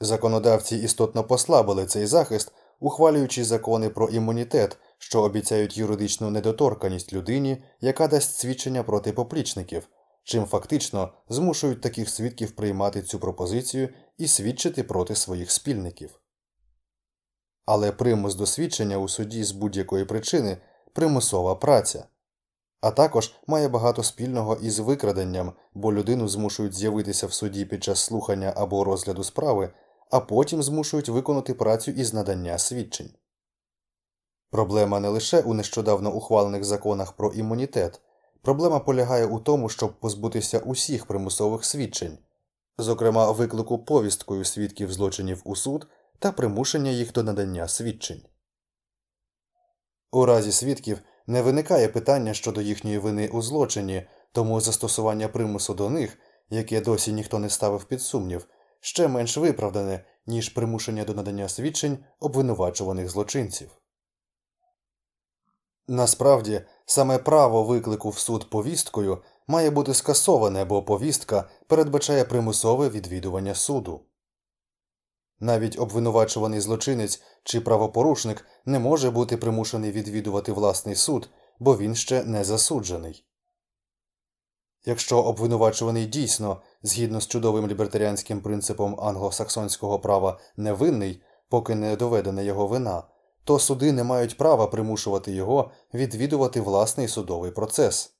Законодавці 0.00 0.76
істотно 0.76 1.24
послабили 1.24 1.86
цей 1.86 2.06
захист, 2.06 2.52
ухвалюючи 2.80 3.44
закони 3.44 3.88
про 3.88 4.08
імунітет, 4.08 4.76
що 4.98 5.22
обіцяють 5.22 5.78
юридичну 5.78 6.30
недоторканість 6.30 7.12
людині, 7.12 7.62
яка 7.80 8.08
дасть 8.08 8.36
свідчення 8.38 8.82
проти 8.82 9.12
поплічників 9.12 9.88
чим 10.30 10.46
фактично 10.46 11.12
змушують 11.28 11.80
таких 11.80 12.10
свідків 12.10 12.50
приймати 12.50 13.02
цю 13.02 13.18
пропозицію 13.18 13.88
і 14.18 14.28
свідчити 14.28 14.82
проти 14.82 15.14
своїх 15.14 15.50
спільників. 15.50 16.20
Але 17.66 17.92
примус 17.92 18.34
до 18.34 18.46
свідчення 18.46 18.96
у 18.96 19.08
суді 19.08 19.44
з 19.44 19.52
будь-якої 19.52 20.04
причини 20.04 20.56
примусова 20.92 21.54
праця, 21.54 22.04
а 22.80 22.90
також 22.90 23.34
має 23.46 23.68
багато 23.68 24.02
спільного 24.02 24.54
із 24.54 24.78
викраденням, 24.78 25.52
бо 25.74 25.92
людину 25.92 26.28
змушують 26.28 26.74
з'явитися 26.74 27.26
в 27.26 27.32
суді 27.32 27.64
під 27.64 27.84
час 27.84 28.00
слухання 28.00 28.52
або 28.56 28.84
розгляду 28.84 29.24
справи, 29.24 29.70
а 30.10 30.20
потім 30.20 30.62
змушують 30.62 31.08
виконати 31.08 31.54
працю 31.54 31.90
із 31.90 32.14
надання 32.14 32.58
свідчень. 32.58 33.10
Проблема 34.50 35.00
не 35.00 35.08
лише 35.08 35.40
у 35.40 35.54
нещодавно 35.54 36.14
ухвалених 36.14 36.64
законах 36.64 37.12
про 37.12 37.32
імунітет, 37.32 38.00
Проблема 38.42 38.80
полягає 38.80 39.26
у 39.26 39.38
тому, 39.38 39.68
щоб 39.68 40.00
позбутися 40.00 40.58
усіх 40.58 41.06
примусових 41.06 41.64
свідчень, 41.64 42.18
зокрема 42.78 43.30
виклику 43.30 43.78
повісткою 43.78 44.44
свідків 44.44 44.92
злочинів 44.92 45.42
у 45.44 45.56
суд 45.56 45.86
та 46.18 46.32
примушення 46.32 46.90
їх 46.90 47.12
до 47.12 47.22
надання 47.22 47.68
свідчень. 47.68 48.22
У 50.12 50.26
разі 50.26 50.52
свідків 50.52 50.98
не 51.26 51.42
виникає 51.42 51.88
питання 51.88 52.34
щодо 52.34 52.60
їхньої 52.60 52.98
вини 52.98 53.28
у 53.28 53.42
злочині, 53.42 54.06
тому 54.32 54.60
застосування 54.60 55.28
примусу 55.28 55.74
до 55.74 55.90
них, 55.90 56.18
яке 56.50 56.80
досі 56.80 57.12
ніхто 57.12 57.38
не 57.38 57.50
ставив 57.50 57.84
під 57.84 58.02
сумнів, 58.02 58.46
ще 58.80 59.08
менш 59.08 59.36
виправдане, 59.36 60.04
ніж 60.26 60.48
примушення 60.48 61.04
до 61.04 61.14
надання 61.14 61.48
свідчень 61.48 61.98
обвинувачуваних 62.20 63.10
злочинців. 63.10 63.79
Насправді, 65.92 66.62
саме 66.86 67.18
право 67.18 67.64
виклику 67.64 68.10
в 68.10 68.18
суд 68.18 68.50
повісткою 68.50 69.22
має 69.46 69.70
бути 69.70 69.94
скасоване, 69.94 70.64
бо 70.64 70.82
повістка 70.82 71.48
передбачає 71.66 72.24
примусове 72.24 72.88
відвідування 72.88 73.54
суду. 73.54 74.00
Навіть 75.40 75.78
обвинувачуваний 75.78 76.60
злочинець 76.60 77.22
чи 77.44 77.60
правопорушник 77.60 78.46
не 78.64 78.78
може 78.78 79.10
бути 79.10 79.36
примушений 79.36 79.92
відвідувати 79.92 80.52
власний 80.52 80.94
суд, 80.94 81.28
бо 81.58 81.76
він 81.76 81.94
ще 81.94 82.24
не 82.24 82.44
засуджений. 82.44 83.24
Якщо 84.84 85.22
обвинувачуваний 85.22 86.06
дійсно, 86.06 86.62
згідно 86.82 87.20
з 87.20 87.26
чудовим 87.26 87.68
лібертаріанським 87.68 88.40
принципом 88.40 89.00
англосаксонського 89.00 89.98
права, 89.98 90.40
невинний, 90.56 91.22
поки 91.48 91.74
не 91.74 91.96
доведена 91.96 92.42
його 92.42 92.66
вина, 92.66 93.02
то 93.50 93.58
суди 93.58 93.92
не 93.92 94.04
мають 94.04 94.36
права 94.36 94.66
примушувати 94.66 95.32
його 95.32 95.70
відвідувати 95.94 96.60
власний 96.60 97.08
судовий 97.08 97.50
процес. 97.50 98.14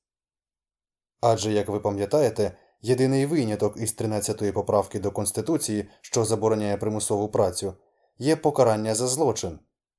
Адже, 1.21 1.53
як 1.53 1.69
ви 1.69 1.81
пам'ятаєте, 1.81 2.57
єдиний 2.83 3.27
виняток 3.27 3.77
із 3.77 3.97
13-ї 3.97 4.53
поправки 4.53 5.01
до 5.01 5.11
Конституції, 5.11 5.89
що 6.01 6.25
забороняє 6.25 6.77
примусову 6.77 7.29
працю, 7.29 7.75
є 8.19 8.37
покарання 8.37 8.95
за 8.95 9.09
злочин, 9.09 9.59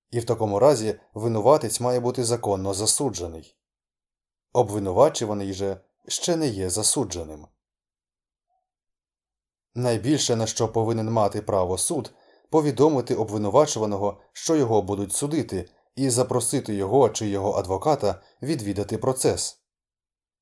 і 0.10 0.20
в 0.20 0.26
такому 0.26 0.60
разі 0.60 1.00
винуватець 1.14 1.80
має 1.80 2.00
бути 2.00 2.24
законно 2.24 2.74
засуджений. 2.74 3.56
Обвинувачуваний 4.54 5.54
же 5.54 5.82
ще 6.08 6.36
не 6.36 6.48
є 6.48 6.70
засудженим. 6.70 7.48
Найбільше 9.76 10.36
на 10.36 10.48
що 10.48 10.68
повинен 10.68 11.12
мати 11.12 11.42
право 11.42 11.78
суд 11.78 12.14
повідомити 12.52 13.16
обвинувачуваного, 13.16 14.20
що 14.34 14.56
його 14.56 14.82
будуть 14.82 15.14
судити, 15.14 15.70
і 15.96 16.10
запросити 16.10 16.76
його 16.76 17.10
чи 17.10 17.28
його 17.28 17.54
адвоката 17.54 18.22
відвідати 18.42 18.98
процес. 18.98 19.58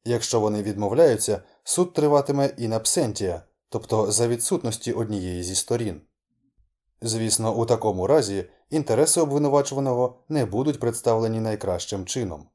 Якщо 0.05 0.39
вони 0.39 0.63
відмовляються, 0.63 1.41
суд 1.63 1.93
триватиме 1.93 2.47
in 2.47 2.73
absentia, 2.73 3.41
тобто 3.69 4.11
за 4.11 4.27
відсутності 4.27 4.93
однієї 4.93 5.43
зі 5.43 5.55
сторін. 5.55 6.01
Звісно, 7.01 7.55
у 7.55 7.65
такому 7.65 8.07
разі 8.07 8.49
інтереси 8.69 9.21
обвинувачуваного 9.21 10.19
не 10.29 10.45
будуть 10.45 10.79
представлені 10.79 11.39
найкращим 11.39 12.05
чином. 12.05 12.49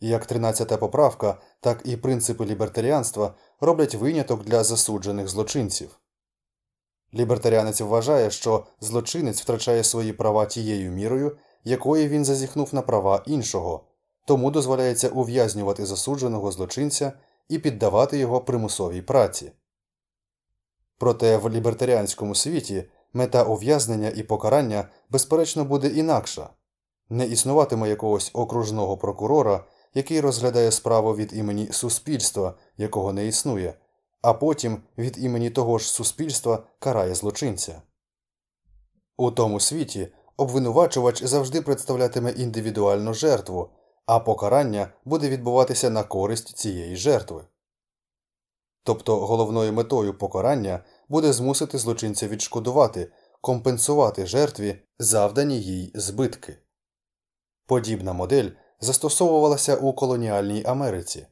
Як 0.00 0.26
13 0.26 0.80
поправка, 0.80 1.40
так 1.60 1.82
і 1.84 1.96
принципи 1.96 2.46
лібертаріанства 2.46 3.34
роблять 3.60 3.94
виняток 3.94 4.44
для 4.44 4.64
засуджених 4.64 5.28
злочинців. 5.28 6.01
Лібертаріанець 7.14 7.80
вважає, 7.80 8.30
що 8.30 8.64
злочинець 8.80 9.42
втрачає 9.42 9.84
свої 9.84 10.12
права 10.12 10.46
тією 10.46 10.90
мірою, 10.90 11.36
якої 11.64 12.08
він 12.08 12.24
зазіхнув 12.24 12.74
на 12.74 12.82
права 12.82 13.22
іншого, 13.26 13.84
тому 14.26 14.50
дозволяється 14.50 15.08
ув'язнювати 15.08 15.86
засудженого 15.86 16.52
злочинця 16.52 17.12
і 17.48 17.58
піддавати 17.58 18.18
його 18.18 18.40
примусовій 18.40 19.02
праці. 19.02 19.52
Проте 20.98 21.36
в 21.36 21.50
лібертаріанському 21.50 22.34
світі 22.34 22.84
мета 23.12 23.44
ув'язнення 23.44 24.12
і 24.16 24.22
покарання, 24.22 24.88
безперечно, 25.10 25.64
буде 25.64 25.88
інакша 25.88 26.50
не 27.12 27.26
існуватиме 27.26 27.88
якогось 27.88 28.30
окружного 28.34 28.96
прокурора, 28.96 29.64
який 29.94 30.20
розглядає 30.20 30.72
справу 30.72 31.16
від 31.16 31.36
імені 31.36 31.68
суспільства, 31.72 32.54
якого 32.76 33.12
не 33.12 33.26
існує, 33.26 33.74
а 34.22 34.34
потім 34.34 34.82
від 34.98 35.24
імені 35.24 35.50
того 35.50 35.78
ж 35.78 35.92
суспільства 35.92 36.62
карає 36.78 37.14
злочинця. 37.14 37.82
У 39.16 39.30
тому 39.30 39.60
світі 39.60 40.08
обвинувачувач 40.36 41.22
завжди 41.22 41.62
представлятиме 41.62 42.30
індивідуальну 42.30 43.14
жертву, 43.14 43.70
а 44.06 44.20
покарання 44.20 44.92
буде 45.04 45.28
відбуватися 45.28 45.90
на 45.90 46.02
користь 46.04 46.56
цієї 46.56 46.96
жертви. 46.96 47.44
Тобто 48.84 49.26
головною 49.26 49.72
метою 49.72 50.18
покарання 50.18 50.84
буде 51.08 51.32
змусити 51.32 51.78
злочинця 51.78 52.28
відшкодувати, 52.28 53.12
компенсувати 53.40 54.26
жертві 54.26 54.82
завдані 54.98 55.60
їй 55.60 55.92
збитки. 55.94 56.58
Подібна 57.66 58.12
модель 58.12 58.50
застосовувалася 58.80 59.76
у 59.76 59.92
колоніальній 59.92 60.64
Америці. 60.64 61.26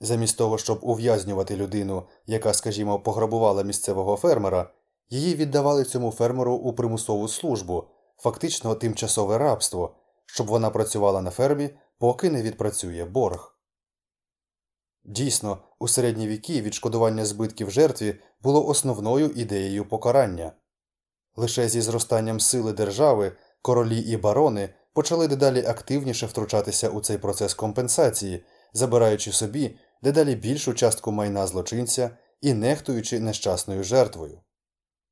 Замість 0.00 0.38
того, 0.38 0.58
щоб 0.58 0.78
ув'язнювати 0.82 1.56
людину, 1.56 2.06
яка, 2.26 2.54
скажімо, 2.54 3.00
пограбувала 3.00 3.62
місцевого 3.62 4.16
фермера, 4.16 4.70
її 5.10 5.34
віддавали 5.34 5.84
цьому 5.84 6.10
фермеру 6.10 6.54
у 6.54 6.72
примусову 6.72 7.28
службу, 7.28 7.84
фактично 8.16 8.74
тимчасове 8.74 9.38
рабство, 9.38 9.96
щоб 10.26 10.46
вона 10.46 10.70
працювала 10.70 11.22
на 11.22 11.30
фермі, 11.30 11.70
поки 11.98 12.30
не 12.30 12.42
відпрацює 12.42 13.04
борг. 13.04 13.54
Дійсно, 15.04 15.58
у 15.78 15.88
середні 15.88 16.28
віки 16.28 16.62
відшкодування 16.62 17.24
збитків 17.24 17.70
жертві 17.70 18.20
було 18.42 18.66
основною 18.66 19.26
ідеєю 19.26 19.88
покарання. 19.88 20.52
Лише 21.36 21.68
зі 21.68 21.80
зростанням 21.80 22.40
сили 22.40 22.72
держави 22.72 23.32
королі 23.62 24.00
і 24.00 24.16
барони 24.16 24.74
почали 24.92 25.28
дедалі 25.28 25.66
активніше 25.66 26.26
втручатися 26.26 26.88
у 26.88 27.00
цей 27.00 27.18
процес 27.18 27.54
компенсації, 27.54 28.44
забираючи 28.72 29.32
собі 29.32 29.76
дедалі 30.04 30.34
більшу 30.34 30.74
частку 30.74 31.12
майна 31.12 31.46
злочинця 31.46 32.10
і 32.40 32.54
нехтуючи 32.54 33.20
нещасною 33.20 33.84
жертвою. 33.84 34.40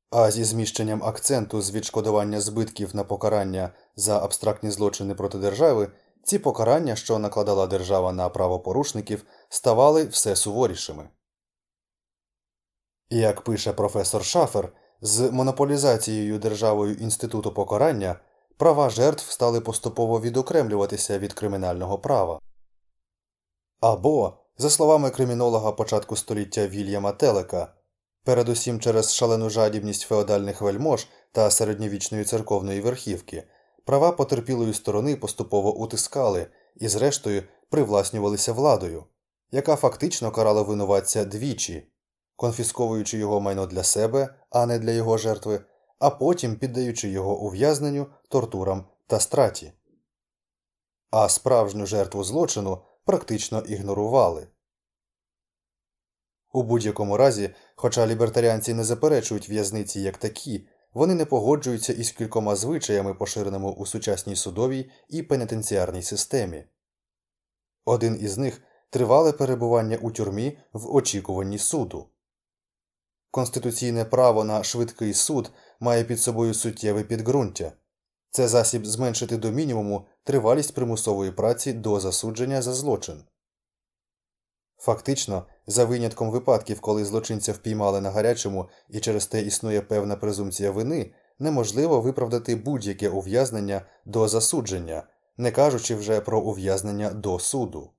А 0.09 0.31
зі 0.31 0.43
зміщенням 0.43 1.03
акценту 1.03 1.61
з 1.61 1.71
відшкодування 1.71 2.41
збитків 2.41 2.95
на 2.95 3.03
покарання 3.03 3.69
за 3.95 4.23
абстрактні 4.23 4.71
злочини 4.71 5.15
проти 5.15 5.37
держави, 5.37 5.91
ці 6.23 6.39
покарання, 6.39 6.95
що 6.95 7.19
накладала 7.19 7.67
держава 7.67 8.13
на 8.13 8.29
правопорушників, 8.29 9.25
ставали 9.49 10.05
все 10.05 10.35
суворішими. 10.35 11.09
Як 13.09 13.41
пише 13.41 13.73
професор 13.73 14.25
Шафер, 14.25 14.73
з 15.01 15.31
монополізацією 15.31 16.39
державою 16.39 16.93
інституту 16.93 17.53
покарання 17.53 18.19
права 18.57 18.89
жертв 18.89 19.31
стали 19.31 19.61
поступово 19.61 20.21
відокремлюватися 20.21 21.19
від 21.19 21.33
кримінального 21.33 21.99
права. 21.99 22.39
Або, 23.81 24.42
за 24.57 24.69
словами 24.69 25.09
кримінолога 25.09 25.71
початку 25.71 26.15
століття 26.15 26.67
Вільяма 26.67 27.11
Телека, 27.11 27.73
передусім 28.23 28.79
через 28.79 29.13
шалену 29.13 29.49
жадібність 29.49 30.01
феодальних 30.01 30.61
вельмож 30.61 31.07
та 31.31 31.51
середньовічної 31.51 32.23
церковної 32.23 32.81
верхівки, 32.81 33.43
права 33.85 34.11
потерпілої 34.11 34.73
сторони 34.73 35.15
поступово 35.15 35.75
утискали 35.75 36.47
і, 36.75 36.87
зрештою, 36.87 37.43
привласнювалися 37.69 38.53
владою, 38.53 39.03
яка 39.51 39.75
фактично 39.75 40.31
карала 40.31 40.61
винуватця 40.61 41.25
двічі, 41.25 41.87
конфісковуючи 42.35 43.17
його 43.17 43.41
майно 43.41 43.65
для 43.65 43.83
себе, 43.83 44.35
а 44.49 44.65
не 44.65 44.79
для 44.79 44.91
його 44.91 45.17
жертви, 45.17 45.61
а 45.99 46.09
потім 46.09 46.55
піддаючи 46.55 47.09
його 47.09 47.39
ув'язненню, 47.39 48.07
тортурам 48.29 48.85
та 49.07 49.19
страті. 49.19 49.73
А 51.11 51.29
справжню 51.29 51.85
жертву 51.85 52.23
злочину 52.23 52.81
практично 53.05 53.59
ігнорували. 53.59 54.47
У 56.51 56.63
будь-якому 56.63 57.17
разі, 57.17 57.55
хоча 57.75 58.07
лібертаріанці 58.07 58.73
не 58.73 58.83
заперечують 58.83 59.49
в'язниці 59.49 60.01
як 60.01 60.17
такі, 60.17 60.67
вони 60.93 61.15
не 61.15 61.25
погоджуються 61.25 61.93
із 61.93 62.11
кількома 62.11 62.55
звичаями, 62.55 63.13
поширеними 63.13 63.71
у 63.71 63.85
сучасній 63.85 64.35
судовій 64.35 64.91
і 65.09 65.23
пенітенціарній 65.23 66.03
системі. 66.03 66.65
Один 67.85 68.17
із 68.21 68.37
них 68.37 68.61
тривале 68.89 69.31
перебування 69.31 69.97
у 70.01 70.11
тюрмі 70.11 70.57
в 70.73 70.95
очікуванні 70.95 71.57
суду. 71.57 72.09
Конституційне 73.31 74.05
право 74.05 74.43
на 74.43 74.63
швидкий 74.63 75.13
суд 75.13 75.51
має 75.79 76.03
під 76.03 76.19
собою 76.19 76.53
суттєве 76.53 77.03
підґрунтя 77.03 77.71
це 78.35 78.47
засіб 78.47 78.85
зменшити 78.85 79.37
до 79.37 79.51
мінімуму 79.51 80.05
тривалість 80.23 80.75
примусової 80.75 81.31
праці 81.31 81.73
до 81.73 81.99
засудження 81.99 82.61
за 82.61 82.73
злочин. 82.73 83.23
Фактично, 84.77 85.45
за 85.67 85.85
винятком 85.85 86.31
випадків, 86.31 86.81
коли 86.81 87.05
злочинця 87.05 87.51
впіймали 87.51 88.01
на 88.01 88.11
гарячому 88.11 88.69
і 88.89 88.99
через 88.99 89.27
те 89.27 89.41
існує 89.41 89.81
певна 89.81 90.15
презумпція 90.15 90.71
вини, 90.71 91.13
неможливо 91.39 92.01
виправдати 92.01 92.55
будь-яке 92.55 93.09
ув'язнення 93.09 93.85
до 94.05 94.27
засудження, 94.27 95.03
не 95.37 95.51
кажучи 95.51 95.95
вже 95.95 96.21
про 96.21 96.41
ув'язнення 96.41 97.09
до 97.09 97.39
суду. 97.39 97.91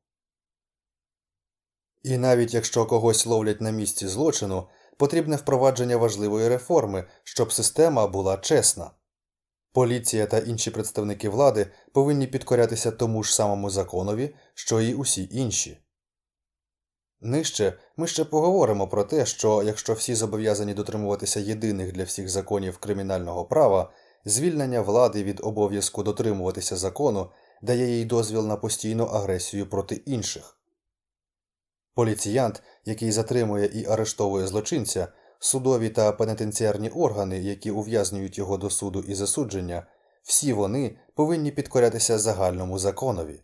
І 2.03 2.18
навіть 2.18 2.55
якщо 2.55 2.87
когось 2.87 3.26
ловлять 3.26 3.61
на 3.61 3.70
місці 3.70 4.09
злочину, 4.09 4.68
потрібне 4.97 5.37
впровадження 5.37 5.97
важливої 5.97 6.49
реформи, 6.49 7.05
щоб 7.24 7.53
система 7.53 8.07
була 8.07 8.37
чесна. 8.37 8.91
Поліція 9.75 10.27
та 10.27 10.39
інші 10.39 10.70
представники 10.70 11.29
влади 11.29 11.66
повинні 11.93 12.27
підкорятися 12.27 12.91
тому 12.91 13.22
ж 13.22 13.35
самому 13.35 13.70
законові, 13.70 14.35
що 14.55 14.81
й 14.81 14.95
усі 14.95 15.29
інші. 15.33 15.79
Нижче 17.20 17.79
ми 17.97 18.07
ще 18.07 18.25
поговоримо 18.25 18.89
про 18.89 19.05
те, 19.05 19.27
що 19.27 19.62
якщо 19.62 19.93
всі 19.95 20.14
зобов'язані 20.14 20.75
дотримуватися 20.75 21.41
єдиних 21.41 21.93
для 21.93 22.05
всіх 22.05 22.29
законів 22.29 22.79
кримінального 22.79 23.45
права, 23.45 23.93
звільнення 24.25 24.81
влади 24.81 25.25
від 25.25 25.41
обов'язку 25.43 26.03
дотримуватися 26.03 26.77
закону 26.77 27.31
дає 27.62 27.99
їй 27.99 28.05
дозвіл 28.05 28.47
на 28.47 28.57
постійну 28.57 29.05
агресію 29.05 29.70
проти 29.70 29.95
інших. 29.95 30.59
Поліціянт, 31.95 32.62
який 32.85 33.12
затримує 33.12 33.66
і 33.66 33.87
арештовує 33.87 34.47
злочинця, 34.47 35.09
судові 35.45 35.90
та 35.90 36.12
пенітенціарні 36.12 36.88
органи, 36.88 37.38
які 37.38 37.70
ув'язнюють 37.70 38.38
його 38.38 38.57
до 38.57 38.70
суду 38.70 39.05
і 39.09 39.14
засудження, 39.14 39.86
всі 40.22 40.53
вони 40.53 40.97
повинні 41.14 41.51
підкорятися 41.51 42.18
загальному 42.18 42.78
законові. 42.78 43.42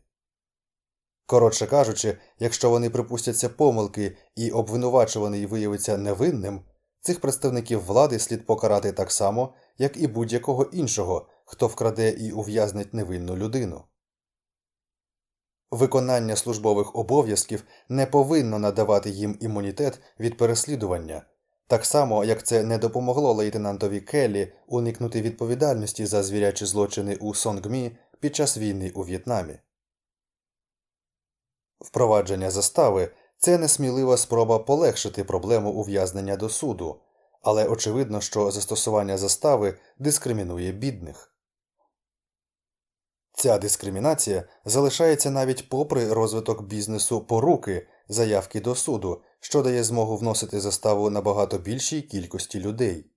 Коротше 1.26 1.66
кажучи, 1.66 2.18
якщо 2.38 2.70
вони 2.70 2.90
припустяться 2.90 3.48
помилки 3.48 4.16
і 4.36 4.50
обвинувачуваний 4.50 5.46
виявиться 5.46 5.96
невинним, 5.96 6.60
цих 7.00 7.20
представників 7.20 7.84
влади 7.84 8.18
слід 8.18 8.46
покарати 8.46 8.92
так 8.92 9.12
само, 9.12 9.54
як 9.78 9.96
і 9.96 10.06
будь-якого 10.06 10.64
іншого, 10.64 11.28
хто 11.44 11.66
вкраде 11.66 12.10
і 12.10 12.32
ув'язнить 12.32 12.94
невинну 12.94 13.36
людину. 13.36 13.84
Виконання 15.70 16.36
службових 16.36 16.96
обов'язків 16.96 17.64
не 17.88 18.06
повинно 18.06 18.58
надавати 18.58 19.10
їм 19.10 19.38
імунітет 19.40 20.00
від 20.20 20.36
переслідування, 20.36 21.22
так 21.70 21.84
само 21.86 22.24
як 22.24 22.42
це 22.42 22.62
не 22.62 22.78
допомогло 22.78 23.32
лейтенантові 23.32 24.00
Келлі 24.00 24.52
уникнути 24.66 25.22
відповідальності 25.22 26.06
за 26.06 26.22
звірячі 26.22 26.66
злочини 26.66 27.16
у 27.16 27.34
Сонгмі 27.34 27.96
під 28.20 28.36
час 28.36 28.58
війни 28.58 28.92
у 28.94 29.02
В'єтнамі. 29.02 29.58
Впровадження 31.80 32.50
застави 32.50 33.10
це 33.38 33.58
несмілива 33.58 34.16
спроба 34.16 34.58
полегшити 34.58 35.24
проблему 35.24 35.70
ув'язнення 35.70 36.36
до 36.36 36.48
суду, 36.48 37.00
але 37.42 37.66
очевидно, 37.66 38.20
що 38.20 38.50
застосування 38.50 39.18
застави 39.18 39.78
дискримінує 39.98 40.72
бідних. 40.72 41.34
Ця 43.32 43.58
дискримінація 43.58 44.44
залишається 44.64 45.30
навіть 45.30 45.68
попри 45.68 46.12
розвиток 46.12 46.62
бізнесу 46.62 47.20
поруки 47.20 47.86
заявки 48.10 48.60
до 48.60 48.74
суду, 48.74 49.22
що 49.40 49.62
дає 49.62 49.84
змогу 49.84 50.16
вносити 50.16 50.60
заставу 50.60 51.10
набагато 51.10 51.58
більшій 51.58 52.02
кількості 52.02 52.60
людей. 52.60 53.10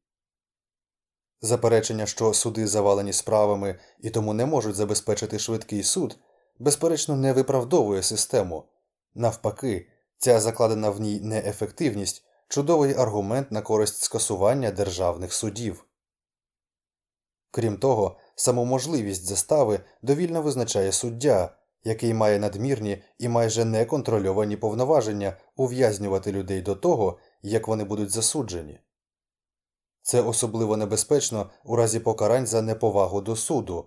Заперечення, 1.41 2.05
що 2.05 2.33
суди 2.33 2.67
завалені 2.67 3.13
справами 3.13 3.79
і 3.99 4.09
тому 4.09 4.33
не 4.33 4.45
можуть 4.45 4.75
забезпечити 4.75 5.39
швидкий 5.39 5.83
суд, 5.83 6.17
безперечно, 6.59 7.15
не 7.15 7.33
виправдовує 7.33 8.03
систему. 8.03 8.63
Навпаки, 9.15 9.87
ця 10.17 10.39
закладена 10.39 10.89
в 10.89 10.99
ній 10.99 11.19
неефективність 11.19 12.25
чудовий 12.47 12.93
аргумент 12.95 13.51
на 13.51 13.61
користь 13.61 14.01
скасування 14.01 14.71
державних 14.71 15.33
судів. 15.33 15.85
Крім 17.51 17.77
того, 17.77 18.17
саму 18.35 18.65
можливість 18.65 19.25
застави 19.25 19.79
довільно 20.01 20.41
визначає 20.41 20.91
суддя, 20.91 21.57
який 21.83 22.13
має 22.13 22.39
надмірні 22.39 23.03
і 23.19 23.29
майже 23.29 23.65
неконтрольовані 23.65 24.57
повноваження 24.57 25.37
ув'язнювати 25.55 26.31
людей 26.31 26.61
до 26.61 26.75
того, 26.75 27.17
як 27.41 27.67
вони 27.67 27.83
будуть 27.83 28.09
засуджені. 28.09 28.79
Це 30.01 30.21
особливо 30.21 30.77
небезпечно 30.77 31.49
у 31.63 31.75
разі 31.75 31.99
покарань 31.99 32.47
за 32.47 32.61
неповагу 32.61 33.21
до 33.21 33.35
суду, 33.35 33.85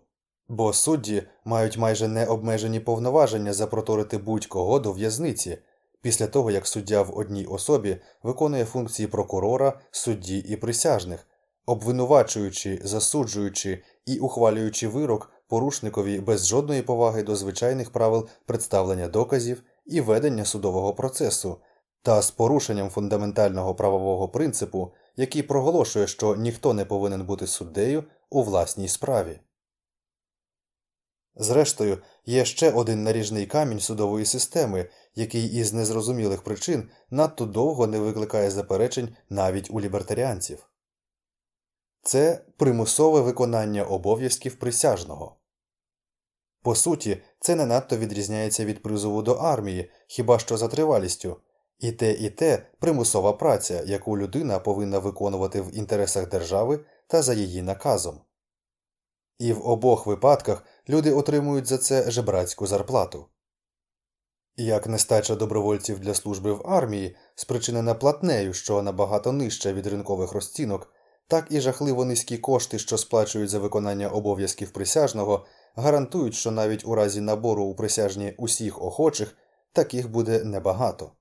бо 0.48 0.72
судді 0.72 1.22
мають 1.44 1.78
майже 1.78 2.08
необмежені 2.08 2.80
повноваження 2.80 3.52
запроторити 3.52 4.18
будь-кого 4.18 4.78
до 4.78 4.92
в'язниці 4.92 5.58
після 6.00 6.26
того, 6.26 6.50
як 6.50 6.66
суддя 6.66 7.02
в 7.02 7.18
одній 7.18 7.46
особі 7.46 7.96
виконує 8.22 8.64
функції 8.64 9.08
прокурора, 9.08 9.80
судді 9.90 10.38
і 10.38 10.56
присяжних, 10.56 11.26
обвинувачуючи, 11.66 12.80
засуджуючи 12.84 13.82
і 14.06 14.18
ухвалюючи 14.18 14.88
вирок 14.88 15.32
порушникові 15.48 16.20
без 16.20 16.46
жодної 16.46 16.82
поваги 16.82 17.22
до 17.22 17.36
звичайних 17.36 17.90
правил 17.90 18.28
представлення 18.46 19.08
доказів 19.08 19.62
і 19.86 20.00
ведення 20.00 20.44
судового 20.44 20.94
процесу, 20.94 21.56
та 22.02 22.22
з 22.22 22.30
порушенням 22.30 22.88
фундаментального 22.88 23.74
правового 23.74 24.28
принципу, 24.28 24.92
який 25.16 25.42
проголошує, 25.42 26.06
що 26.06 26.36
ніхто 26.36 26.74
не 26.74 26.84
повинен 26.84 27.26
бути 27.26 27.46
суддею 27.46 28.04
у 28.30 28.42
власній 28.42 28.88
справі. 28.88 29.40
Зрештою, 31.36 31.98
є 32.26 32.44
ще 32.44 32.70
один 32.70 33.02
наріжний 33.02 33.46
камінь 33.46 33.80
судової 33.80 34.24
системи, 34.24 34.90
який 35.14 35.46
із 35.46 35.72
незрозумілих 35.72 36.42
причин 36.42 36.88
надто 37.10 37.46
довго 37.46 37.86
не 37.86 37.98
викликає 37.98 38.50
заперечень 38.50 39.16
навіть 39.30 39.70
у 39.70 39.80
лібертаріанців. 39.80 40.66
Це 42.06 42.44
примусове 42.56 43.20
виконання 43.20 43.84
обов'язків 43.84 44.56
присяжного. 44.56 45.36
По 46.62 46.74
суті, 46.74 47.22
це 47.40 47.54
не 47.54 47.66
надто 47.66 47.96
відрізняється 47.96 48.64
від 48.64 48.82
призову 48.82 49.22
до 49.22 49.32
армії, 49.32 49.90
хіба 50.06 50.38
що 50.38 50.56
за 50.56 50.68
тривалістю, 50.68 51.40
і 51.78 51.92
те, 51.92 52.12
і 52.12 52.30
те 52.30 52.66
примусова 52.78 53.32
праця, 53.32 53.82
яку 53.86 54.18
людина 54.18 54.58
повинна 54.58 54.98
виконувати 54.98 55.60
в 55.60 55.76
інтересах 55.76 56.28
держави 56.28 56.84
та 57.06 57.22
за 57.22 57.34
її 57.34 57.62
наказом. 57.62 58.20
І 59.38 59.52
в 59.52 59.66
обох 59.68 60.06
випадках 60.06 60.64
люди 60.88 61.12
отримують 61.12 61.66
за 61.66 61.78
це 61.78 62.10
жебрацьку 62.10 62.66
зарплату. 62.66 63.26
Як 64.56 64.86
нестача 64.86 65.34
добровольців 65.34 65.98
для 65.98 66.14
служби 66.14 66.52
в 66.52 66.62
армії, 66.66 67.16
спричинена 67.34 67.94
платнею, 67.94 68.52
що 68.52 68.82
набагато 68.82 69.32
нижча 69.32 69.72
від 69.72 69.86
ринкових 69.86 70.32
розцінок, 70.32 70.92
так 71.28 71.46
і 71.50 71.60
жахливо 71.60 72.04
низькі 72.04 72.38
кошти, 72.38 72.78
що 72.78 72.98
сплачують 72.98 73.50
за 73.50 73.58
виконання 73.58 74.08
обов'язків 74.08 74.70
присяжного, 74.70 75.46
гарантують, 75.74 76.34
що 76.34 76.50
навіть 76.50 76.86
у 76.86 76.94
разі 76.94 77.20
набору 77.20 77.64
у 77.64 77.74
присяжні 77.74 78.34
усіх 78.38 78.82
охочих 78.82 79.36
таких 79.72 80.10
буде 80.10 80.44
небагато. 80.44 81.12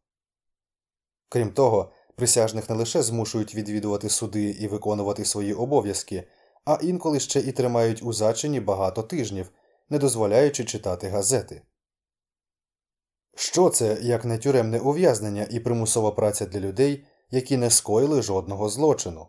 Крім 1.30 1.52
того, 1.52 1.92
присяжних 2.16 2.70
не 2.70 2.76
лише 2.76 3.04
змушують 3.04 3.56
відвідувати 3.56 4.10
суди 4.10 4.44
і 4.44 4.68
виконувати 4.68 5.26
свої 5.26 5.54
обов'язки, 5.54 6.28
а 6.66 6.80
інколи 6.82 7.20
ще 7.20 7.40
і 7.40 7.52
тримають 7.52 8.04
у 8.04 8.14
зачині 8.14 8.60
багато 8.60 9.04
тижнів, 9.04 9.52
не 9.90 10.00
дозволяючи 10.00 10.66
читати 10.66 11.08
газети. 11.08 11.62
Що 13.36 13.70
це 13.70 13.98
як 14.02 14.26
не 14.26 14.38
тюремне 14.38 14.80
ув'язнення 14.80 15.48
і 15.52 15.60
примусова 15.60 16.12
праця 16.12 16.46
для 16.46 16.60
людей, 16.60 17.06
які 17.32 17.58
не 17.58 17.70
скоїли 17.70 18.22
жодного 18.22 18.70
злочину? 18.70 19.28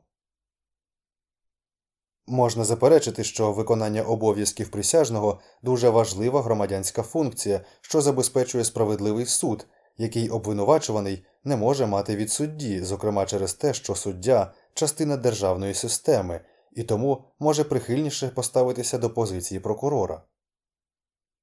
Можна 2.29 2.65
заперечити, 2.65 3.25
що 3.25 3.53
виконання 3.53 4.03
обов'язків 4.03 4.71
присяжного 4.71 5.41
дуже 5.63 5.89
важлива 5.89 6.43
громадянська 6.43 7.03
функція, 7.03 7.61
що 7.81 8.01
забезпечує 8.01 8.65
справедливий 8.65 9.27
суд, 9.27 9.67
який 9.99 10.29
обвинувачуваний 10.29 11.25
не 11.45 11.57
може 11.57 11.87
мати 11.87 12.17
від 12.17 12.31
судді, 12.31 12.83
зокрема 12.83 13.27
через 13.27 13.55
те, 13.55 13.75
що 13.75 13.95
суддя 13.95 14.53
частина 14.75 15.17
державної 15.17 15.75
системи 15.75 16.41
і 16.73 16.83
тому 16.83 17.25
може 17.39 17.65
прихильніше 17.65 18.29
поставитися 18.29 18.99
до 18.99 19.11
позиції 19.11 19.61
прокурора. 19.61 20.23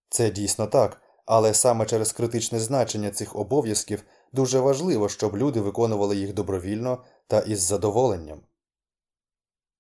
Це 0.10 0.32
дійсно 0.32 0.68
так, 0.68 1.02
але 1.26 1.54
саме 1.54 1.86
через 1.86 2.12
критичне 2.12 2.60
значення 2.60 3.12
цих 3.12 3.36
обов'язків 3.36 4.04
дуже 4.34 4.60
важливо, 4.60 5.10
щоб 5.10 5.38
люди 5.38 5.62
виконували 5.62 6.16
їх 6.18 6.34
добровільно 6.34 7.04
та 7.28 7.40
із 7.40 7.62
задоволенням. 7.62 8.42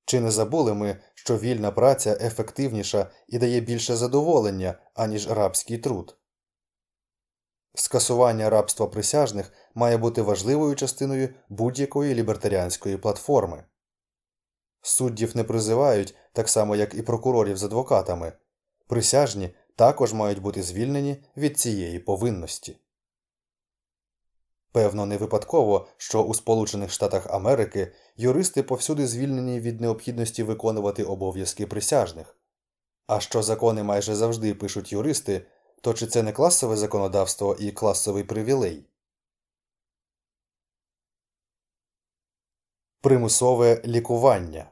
Чи 0.06 0.20
не 0.20 0.32
забули 0.32 0.74
ми, 0.74 0.97
що 1.14 1.38
вільна 1.38 1.72
праця 1.72 2.18
ефективніша 2.22 3.12
і 3.28 3.38
дає 3.38 3.60
більше 3.60 3.95
задоволення, 3.95 4.76
аніж 4.93 5.30
рабський 5.30 5.78
труд? 5.78 6.18
Скасування 7.76 8.49
рабства 8.49 8.88
присяжних 8.88 9.51
має 9.76 9.97
бути 9.97 10.22
важливою 10.22 10.76
частиною 10.76 11.30
будь-якої 11.49 12.16
лібертаріанської 12.16 12.97
платформи. 12.97 13.64
Суддів 14.82 15.38
не 15.38 15.43
призивають, 15.43 16.16
так 16.34 16.49
само 16.49 16.76
як 16.76 16.93
і 16.93 17.01
прокурорів 17.01 17.58
з 17.58 17.64
адвокатами. 17.64 18.34
Присяжні 18.88 19.56
також 19.76 20.14
мають 20.14 20.41
бути 20.41 20.64
звільнені 20.64 21.24
від 21.38 21.60
цієї 21.60 21.99
повинності. 21.99 22.78
Певно, 24.74 25.05
не 25.05 25.17
випадково, 25.17 25.88
що 25.97 26.24
у 26.24 26.34
Сполучених 26.34 26.91
Штатах 26.91 27.28
Америки 27.30 27.93
юристи 28.17 28.63
повсюди 28.63 29.07
звільнені 29.07 29.59
від 29.59 29.82
необхідності 29.82 30.43
виконувати 30.43 31.03
обов'язки 31.03 31.67
присяжних. 31.67 32.38
А 33.07 33.19
що 33.19 33.43
закони 33.43 33.84
майже 33.84 34.15
завжди 34.15 34.55
пишуть 34.55 34.91
юристи, 34.91 35.45
то 35.82 35.93
чи 35.93 36.07
це 36.07 36.24
не 36.24 36.32
класове 36.32 36.78
законодавство 36.78 37.55
і 37.59 37.71
класовий 37.71 38.24
привілей? 38.24 38.86
Примусове 43.01 43.82
лікування 43.86 44.71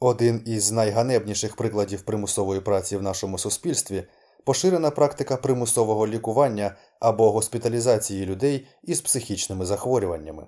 Один 0.00 0.42
із 0.46 0.72
найганебніших 0.72 1.56
прикладів 1.56 2.02
примусової 2.02 2.60
праці 2.60 2.96
в 2.96 3.02
нашому 3.02 3.38
суспільстві 3.38 4.08
поширена 4.44 4.90
практика 4.90 5.36
примусового 5.36 6.06
лікування 6.06 6.76
або 7.00 7.30
госпіталізації 7.30 8.26
людей 8.26 8.66
із 8.82 9.00
психічними 9.00 9.66
захворюваннями. 9.66 10.46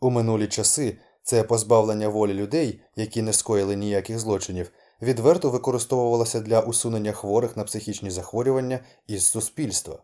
У 0.00 0.10
минулі 0.10 0.46
часи 0.46 0.98
це 1.22 1.42
позбавлення 1.42 2.08
волі 2.08 2.34
людей, 2.34 2.80
які 2.96 3.22
не 3.22 3.32
скоїли 3.32 3.76
ніяких 3.76 4.18
злочинів, 4.18 4.70
відверто 5.02 5.50
використовувалося 5.50 6.40
для 6.40 6.60
усунення 6.60 7.12
хворих 7.12 7.56
на 7.56 7.64
психічні 7.64 8.10
захворювання 8.10 8.80
із 9.06 9.26
суспільства. 9.26 10.02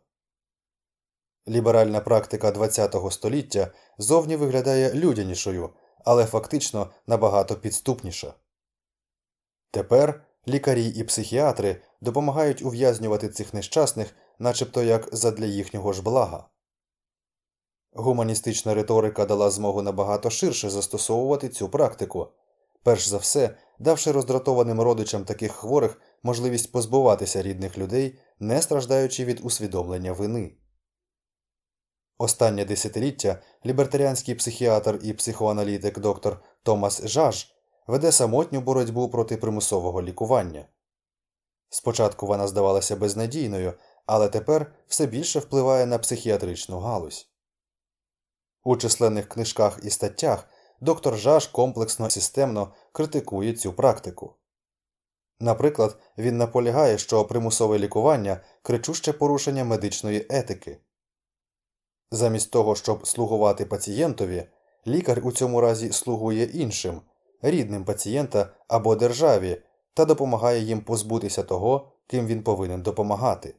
Ліберальна 1.49 2.01
практика 2.01 2.53
ХХ 2.53 3.13
століття 3.13 3.73
зовні 3.99 4.37
виглядає 4.37 4.95
людянішою, 4.95 5.71
але 6.05 6.27
фактично 6.27 6.91
набагато 7.07 7.57
підступніша. 7.57 8.35
Тепер 9.71 10.25
лікарі 10.51 10.87
і 10.87 11.05
психіатри 11.05 11.83
допомагають 12.01 12.63
ув'язнювати 12.63 13.29
цих 13.29 13.55
нещасних 13.55 14.15
начебто 14.39 14.83
як 14.83 15.09
задля 15.13 15.45
їхнього 15.45 15.93
ж 15.93 16.03
блага. 16.03 16.49
Гуманістична 17.93 18.75
риторика 18.75 19.27
дала 19.27 19.51
змогу 19.51 19.83
набагато 19.83 20.31
ширше 20.31 20.71
застосовувати 20.71 21.49
цю 21.49 21.69
практику, 21.69 22.29
перш 22.83 23.07
за 23.07 23.17
все, 23.17 23.57
давши 23.79 24.13
роздратованим 24.13 24.81
родичам 24.81 25.25
таких 25.25 25.53
хворих 25.53 26.01
можливість 26.23 26.73
позбуватися 26.73 27.43
рідних 27.43 27.79
людей, 27.79 28.19
не 28.41 28.63
страждаючи 28.63 29.25
від 29.25 29.41
усвідомлення 29.43 30.13
вини. 30.13 30.53
Останнє 32.19 32.65
десятиліття 32.65 33.43
лібертаріанський 33.67 34.35
психіатр 34.35 35.01
і 35.03 35.13
психоаналітик 35.13 35.99
доктор 35.99 36.43
Томас 36.63 37.07
Жаж 37.07 37.55
веде 37.87 38.13
самотню 38.13 38.61
боротьбу 38.61 39.09
проти 39.09 39.37
примусового 39.37 40.03
лікування. 40.03 40.67
Спочатку 41.69 42.27
вона 42.27 42.49
здавалася 42.49 42.97
безнадійною, 42.97 43.75
але 44.07 44.29
тепер 44.29 44.73
все 44.87 45.07
більше 45.07 45.39
впливає 45.39 45.87
на 45.87 45.99
психіатричну 45.99 46.79
галузь. 46.79 47.29
У 48.65 48.77
численних 48.77 49.29
книжках 49.29 49.81
і 49.83 49.91
статтях 49.91 50.49
доктор 50.81 51.19
Жаш 51.19 51.47
комплексно 51.47 52.07
і 52.07 52.11
системно 52.11 52.73
критикує 52.93 53.53
цю 53.53 53.73
практику. 53.73 54.35
Наприклад, 55.41 55.99
він 56.19 56.37
наполягає, 56.37 56.99
що 56.99 57.25
примусове 57.25 57.79
лікування 57.79 58.41
кричуще 58.63 59.13
порушення 59.13 59.65
медичної 59.65 60.27
етики. 60.31 60.79
Замість 62.11 62.51
того, 62.51 62.75
щоб 62.75 63.07
слугувати 63.07 63.67
пацієнтові, 63.67 64.49
лікар 64.87 65.21
у 65.25 65.33
цьому 65.33 65.61
разі 65.61 65.93
слугує 65.93 66.45
іншим, 66.45 67.01
рідним 67.43 67.85
пацієнта 67.85 68.49
або 68.69 68.97
державі 68.97 69.63
та 69.95 70.05
допомагає 70.05 70.61
їм 70.61 70.81
позбутися 70.81 71.43
того, 71.43 71.93
ким 72.07 72.27
він 72.27 72.43
повинен 72.43 72.83
допомагати. 72.83 73.55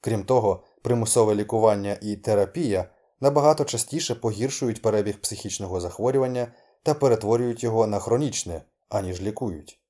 Крім 0.00 0.24
того, 0.24 0.62
примусове 0.82 1.34
лікування 1.34 1.98
і 2.02 2.16
терапія 2.16 2.88
набагато 3.20 3.64
частіше 3.64 4.14
погіршують 4.14 4.82
перебіг 4.82 5.20
психічного 5.20 5.80
захворювання 5.80 6.52
та 6.82 6.94
перетворюють 6.94 7.62
його 7.62 7.86
на 7.86 7.98
хронічне, 7.98 8.62
аніж 8.88 9.22
лікують. 9.22 9.80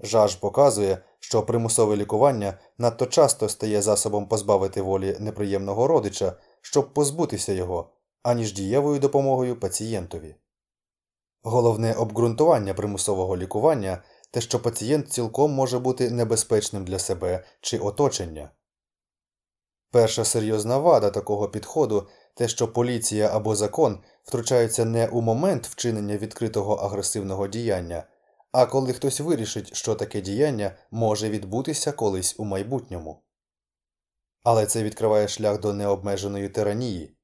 Жаж 0.00 0.36
показує, 0.36 0.98
що 1.20 1.42
примусове 1.42 1.96
лікування 1.96 2.58
надто 2.78 3.06
часто 3.06 3.48
стає 3.48 3.82
засобом 3.82 4.28
позбавити 4.28 4.82
волі 4.82 5.16
неприємного 5.20 5.86
родича, 5.86 6.32
щоб 6.60 6.94
позбутися 6.94 7.52
його, 7.52 7.90
аніж 8.22 8.52
дієвою 8.52 9.00
допомогою 9.00 9.60
пацієнтові. 9.60 10.34
Головне 11.42 11.94
обґрунтування 11.94 12.74
примусового 12.74 13.36
лікування 13.36 14.02
те, 14.30 14.40
що 14.40 14.62
пацієнт 14.62 15.12
цілком 15.12 15.52
може 15.52 15.78
бути 15.78 16.10
небезпечним 16.10 16.84
для 16.84 16.98
себе 16.98 17.44
чи 17.60 17.78
оточення. 17.78 18.50
Перша 19.90 20.24
серйозна 20.24 20.78
вада 20.78 21.10
такого 21.10 21.48
підходу 21.48 22.08
те, 22.34 22.48
що 22.48 22.72
поліція 22.72 23.28
або 23.28 23.56
закон 23.56 24.00
втручаються 24.24 24.84
не 24.84 25.06
у 25.08 25.20
момент 25.20 25.66
вчинення 25.66 26.16
відкритого 26.16 26.74
агресивного 26.74 27.48
діяння, 27.48 28.04
а 28.52 28.66
коли 28.66 28.92
хтось 28.92 29.20
вирішить, 29.20 29.76
що 29.76 29.94
таке 29.94 30.20
діяння 30.20 30.76
може 30.90 31.30
відбутися 31.30 31.92
колись 31.92 32.34
у 32.38 32.44
майбутньому. 32.44 33.22
Але 34.42 34.66
це 34.66 34.82
відкриває 34.82 35.28
шлях 35.28 35.60
до 35.60 35.72
необмеженої 35.72 36.48
тиранії 36.48 37.18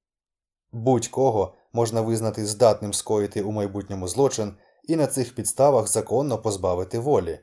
будь-кого 0.75 1.55
можна 1.75 2.01
визнати 2.01 2.47
здатним 2.47 2.93
скоїти 2.93 3.43
у 3.43 3.51
майбутньому 3.51 4.09
злочин 4.09 4.57
і 4.83 4.97
на 4.97 5.07
цих 5.07 5.35
підставах 5.35 5.89
законно 5.89 6.39
позбавити 6.39 6.99
волі 6.99 7.41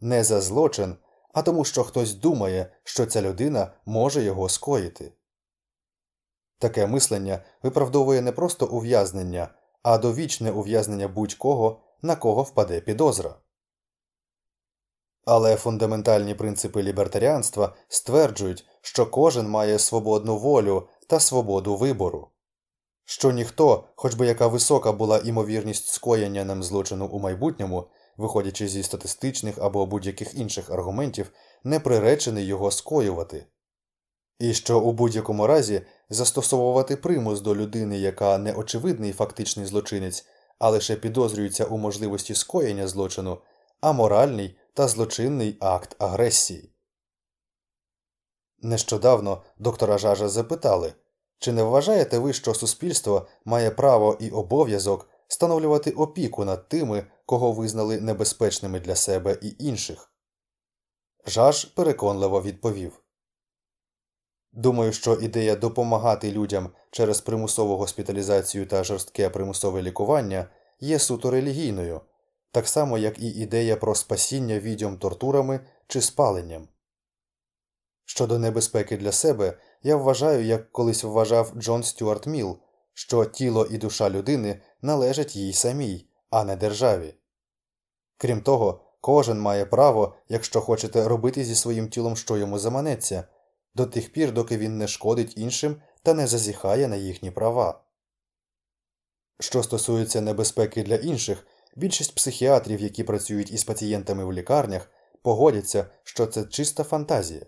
не 0.00 0.24
за 0.24 0.40
злочин, 0.40 0.96
а 1.34 1.42
тому, 1.42 1.64
що 1.64 1.84
хтось 1.84 2.14
думає, 2.14 2.72
що 2.84 3.06
ця 3.06 3.22
людина 3.22 3.72
може 3.86 4.22
його 4.22 4.48
скоїти. 4.48 5.12
Таке 6.58 6.86
мислення 6.86 7.44
виправдовує 7.62 8.22
не 8.22 8.32
просто 8.32 8.66
ув'язнення, 8.66 9.48
а 9.82 9.98
довічне 9.98 10.50
ув'язнення 10.50 11.08
будь-кого, 11.08 11.80
на 12.02 12.16
кого 12.16 12.42
впаде 12.42 12.80
підозра. 12.80 13.34
Але 15.24 15.56
фундаментальні 15.56 16.34
принципи 16.34 16.82
лібертаріанства 16.82 17.74
стверджують, 17.88 18.66
що 18.80 19.06
кожен 19.06 19.48
має 19.48 19.78
свободну 19.78 20.38
волю 20.38 20.88
та 21.06 21.20
свободу 21.20 21.76
вибору, 21.76 22.28
що 23.12 23.30
ніхто, 23.30 23.84
хоч 23.96 24.14
би 24.14 24.26
яка 24.26 24.46
висока 24.46 24.92
була 24.92 25.18
імовірність 25.18 25.88
скоєння 25.88 26.44
ним 26.44 26.62
злочину 26.62 27.06
у 27.06 27.18
майбутньому, 27.18 27.88
виходячи 28.16 28.68
зі 28.68 28.82
статистичних 28.82 29.58
або 29.58 29.86
будь-яких 29.86 30.34
інших 30.34 30.70
аргументів, 30.70 31.30
не 31.64 31.80
приречений 31.80 32.44
його 32.44 32.70
скоювати, 32.70 33.46
і 34.38 34.54
що 34.54 34.80
у 34.80 34.92
будь-якому 34.92 35.46
разі 35.46 35.82
застосовувати 36.10 36.96
примус 36.96 37.40
до 37.40 37.56
людини, 37.56 37.98
яка 37.98 38.38
не 38.38 38.52
очевидний 38.52 39.12
фактичний 39.12 39.66
злочинець, 39.66 40.26
а 40.58 40.70
лише 40.70 40.96
підозрюється 40.96 41.64
у 41.64 41.78
можливості 41.78 42.34
скоєння 42.34 42.88
злочину, 42.88 43.38
а 43.80 43.92
моральний 43.92 44.56
та 44.74 44.88
злочинний 44.88 45.56
акт 45.60 45.96
агресії. 45.98 46.72
Нещодавно 48.62 49.42
доктора 49.58 49.98
Жажа 49.98 50.28
запитали, 50.28 50.94
чи 51.42 51.52
не 51.52 51.62
вважаєте 51.62 52.18
ви, 52.18 52.32
що 52.32 52.54
суспільство 52.54 53.26
має 53.44 53.70
право 53.70 54.16
і 54.20 54.30
обов'язок 54.30 55.08
встановлювати 55.28 55.90
опіку 55.90 56.44
над 56.44 56.68
тими, 56.68 57.06
кого 57.26 57.52
визнали 57.52 58.00
небезпечними 58.00 58.80
для 58.80 58.96
себе 58.96 59.38
і 59.42 59.56
інших? 59.58 60.10
Жаж 61.26 61.64
переконливо 61.64 62.42
відповів 62.42 63.02
Думаю, 64.52 64.92
що 64.92 65.14
ідея 65.14 65.56
допомагати 65.56 66.32
людям 66.32 66.70
через 66.90 67.20
примусову 67.20 67.76
госпіталізацію 67.76 68.66
та 68.66 68.84
жорстке 68.84 69.30
примусове 69.30 69.82
лікування 69.82 70.46
є 70.80 70.98
суто 70.98 71.30
релігійною, 71.30 72.00
так 72.50 72.68
само 72.68 72.98
як 72.98 73.18
і 73.18 73.28
ідея 73.28 73.76
про 73.76 73.94
спасіння 73.94 74.58
відьом 74.58 74.98
тортурами 74.98 75.60
чи 75.86 76.00
спаленням. 76.00 76.68
Щодо 78.04 78.38
небезпеки 78.38 78.96
для 78.96 79.12
себе, 79.12 79.58
я 79.82 79.96
вважаю, 79.96 80.44
як 80.44 80.72
колись 80.72 81.04
вважав 81.04 81.52
Джон 81.56 81.82
Стюарт 81.82 82.26
Міл, 82.26 82.58
що 82.94 83.24
тіло 83.24 83.66
і 83.70 83.78
душа 83.78 84.10
людини 84.10 84.60
належать 84.82 85.36
їй 85.36 85.52
самій, 85.52 86.06
а 86.30 86.44
не 86.44 86.56
державі. 86.56 87.14
Крім 88.16 88.40
того, 88.40 88.80
кожен 89.00 89.40
має 89.40 89.66
право, 89.66 90.14
якщо 90.28 90.60
хочете 90.60 91.08
робити 91.08 91.44
зі 91.44 91.54
своїм 91.54 91.88
тілом, 91.88 92.16
що 92.16 92.36
йому 92.36 92.58
заманеться, 92.58 93.24
до 93.74 93.86
тих 93.86 94.12
пір, 94.12 94.32
доки 94.32 94.58
він 94.58 94.78
не 94.78 94.88
шкодить 94.88 95.38
іншим 95.38 95.76
та 96.02 96.14
не 96.14 96.26
зазіхає 96.26 96.88
на 96.88 96.96
їхні 96.96 97.30
права. 97.30 97.84
Що 99.40 99.62
стосується 99.62 100.20
небезпеки 100.20 100.82
для 100.82 100.94
інших, 100.94 101.46
більшість 101.76 102.14
психіатрів, 102.14 102.80
які 102.80 103.04
працюють 103.04 103.50
із 103.50 103.64
пацієнтами 103.64 104.24
в 104.24 104.32
лікарнях, 104.32 104.90
погодяться, 105.22 105.86
що 106.04 106.26
це 106.26 106.44
чиста 106.44 106.84
фантазія. 106.84 107.46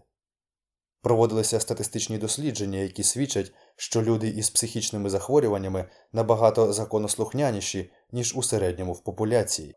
Проводилися 1.04 1.60
статистичні 1.60 2.18
дослідження, 2.18 2.78
які 2.78 3.02
свідчать, 3.02 3.52
що 3.76 4.02
люди 4.02 4.28
із 4.28 4.50
психічними 4.50 5.10
захворюваннями 5.10 5.88
набагато 6.12 6.72
законослухняніші, 6.72 7.92
ніж 8.12 8.36
у 8.36 8.42
середньому 8.42 8.92
в 8.92 9.04
популяції. 9.04 9.74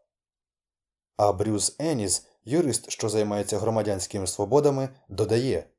А 1.18 1.34
Брюс 1.34 1.76
Еніс, 1.80 2.28
юрист, 2.46 2.92
що 2.92 3.10
займається 3.10 3.60
громадянськими 3.60 4.28
свободами, 4.28 4.90
додає 5.10 5.70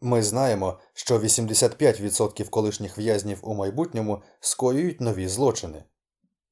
Ми 0.00 0.22
знаємо, 0.22 0.78
що 0.92 1.18
85% 1.18 2.48
колишніх 2.48 2.98
в'язнів 2.98 3.38
у 3.42 3.54
майбутньому 3.54 4.22
скоюють 4.40 5.00
нові 5.00 5.28
злочини, 5.28 5.84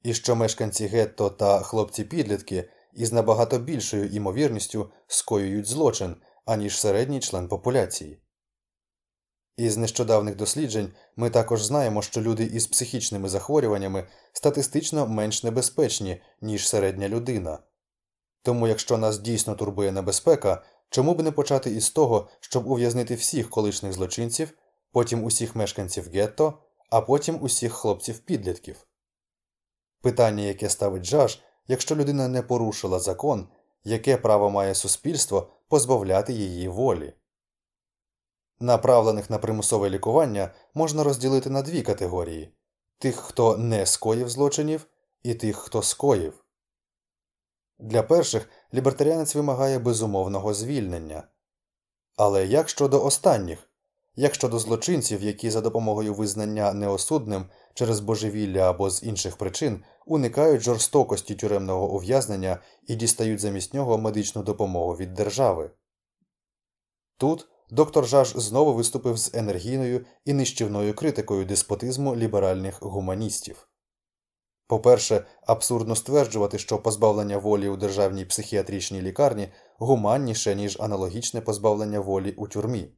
і 0.03 0.15
що 0.15 0.37
мешканці 0.37 0.87
гетто 0.87 1.31
та 1.31 1.61
хлопці 1.61 2.05
підлітки 2.05 2.69
із 2.93 3.13
набагато 3.13 3.59
більшою 3.59 4.09
імовірністю 4.09 4.91
скоюють 5.07 5.67
злочин 5.67 6.17
аніж 6.45 6.81
середній 6.81 7.21
член 7.21 7.49
популяції. 7.49 8.23
Із 9.57 9.77
нещодавних 9.77 10.37
досліджень 10.37 10.93
ми 11.17 11.31
також 11.31 11.63
знаємо, 11.63 12.03
що 12.03 12.21
люди 12.21 12.45
із 12.45 12.67
психічними 12.67 13.29
захворюваннями 13.29 14.07
статистично 14.33 15.07
менш 15.07 15.43
небезпечні, 15.45 16.23
ніж 16.41 16.69
середня 16.69 17.09
людина. 17.09 17.59
Тому, 18.43 18.69
якщо 18.69 18.99
нас 18.99 19.19
дійсно 19.19 19.55
турбує 19.55 19.93
небезпека, 19.93 20.63
чому 20.91 21.15
б 21.15 21.23
не 21.23 21.33
почати 21.33 21.71
із 21.71 21.91
того, 21.91 22.29
щоб 22.41 22.67
ув'язнити 22.67 23.15
всіх 23.15 23.51
колишніх 23.51 23.93
злочинців, 23.93 24.53
потім 24.93 25.25
усіх 25.25 25.57
мешканців 25.57 26.11
гетто, 26.15 26.59
а 26.91 27.01
потім 27.01 27.43
усіх 27.43 27.73
хлопців 27.73 28.19
підлітків? 28.19 28.87
Питання, 30.01 30.43
яке 30.43 30.69
ставить 30.69 31.03
Джаш, 31.03 31.43
якщо 31.69 31.97
людина 31.97 32.29
не 32.29 32.43
порушила 32.43 33.01
закон, 33.01 33.49
яке 33.85 34.17
право 34.17 34.51
має 34.51 34.75
суспільство 34.75 35.51
позбавляти 35.73 36.33
її 36.33 36.69
волі. 36.69 37.13
Направлених 38.61 39.31
на 39.31 39.39
примусове 39.39 39.91
лікування 39.91 40.55
можна 40.75 41.05
розділити 41.05 41.51
на 41.51 41.63
дві 41.63 41.83
категорії 41.83 42.55
тих, 42.99 43.17
хто 43.17 43.57
не 43.57 43.87
скоїв 43.87 44.29
злочинів, 44.29 44.87
і 45.23 45.35
тих, 45.35 45.57
хто 45.57 45.83
скоїв. 45.83 46.45
Для 47.79 48.03
перших 48.03 48.49
лібертаріанець 48.75 49.35
вимагає 49.35 49.79
безумовного 49.79 50.55
звільнення. 50.55 51.23
Але 52.17 52.47
як 52.47 52.69
щодо 52.69 53.05
останніх? 53.05 53.71
Як 54.17 54.35
щодо 54.35 54.59
злочинців, 54.59 55.23
які 55.23 55.51
за 55.51 55.61
допомогою 55.61 56.15
визнання 56.15 56.73
неосудним 56.73 57.47
через 57.75 58.01
божевілля 58.01 58.71
або 58.71 58.91
з 58.91 59.03
інших 59.03 59.37
причин 59.37 59.85
уникають 60.07 60.63
жорстокості 60.63 61.35
тюремного 61.35 61.91
ув'язнення 61.91 62.59
і 62.87 62.95
дістають 62.95 63.41
замість 63.41 63.75
нього 63.75 63.99
медичну 63.99 64.43
допомогу 64.43 64.93
від 64.97 65.15
держави? 65.15 65.71
Тут 67.17 67.49
доктор 67.71 68.07
Жаж 68.07 68.33
знову 68.37 68.75
виступив 68.75 69.17
з 69.17 69.35
енергійною 69.35 70.07
і 70.25 70.33
нищівною 70.33 70.95
критикою 70.95 71.45
деспотизму 71.45 72.17
ліберальних 72.17 72.83
гуманістів. 72.83 73.69
По-перше, 74.67 75.25
абсурдно 75.47 75.97
стверджувати, 75.97 76.59
що 76.59 76.79
позбавлення 76.79 77.39
волі 77.39 77.69
у 77.69 77.77
державній 77.77 78.25
психіатричній 78.25 79.03
лікарні 79.03 79.49
гуманніше, 79.79 80.55
ніж 80.55 80.77
аналогічне 80.81 81.41
позбавлення 81.41 82.01
волі 82.01 82.33
у 82.37 82.49
тюрмі. 82.49 82.93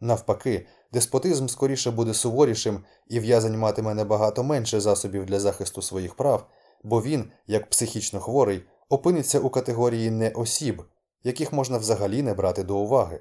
Навпаки, 0.00 0.66
деспотизм 0.92 1.46
скоріше 1.46 1.90
буде 1.90 2.14
суворішим 2.14 2.84
і 3.08 3.20
в'язень 3.20 3.58
матиме 3.58 3.94
набагато 3.94 4.42
менше 4.42 4.80
засобів 4.80 5.26
для 5.26 5.40
захисту 5.40 5.82
своїх 5.82 6.14
прав, 6.14 6.46
бо 6.82 7.02
він, 7.02 7.32
як 7.46 7.70
психічно 7.70 8.20
хворий, 8.20 8.62
опиниться 8.88 9.40
у 9.40 9.50
категорії 9.50 10.10
не 10.10 10.30
осіб, 10.30 10.82
яких 11.22 11.52
можна 11.52 11.78
взагалі 11.78 12.22
не 12.22 12.34
брати 12.34 12.62
до 12.62 12.76
уваги. 12.76 13.20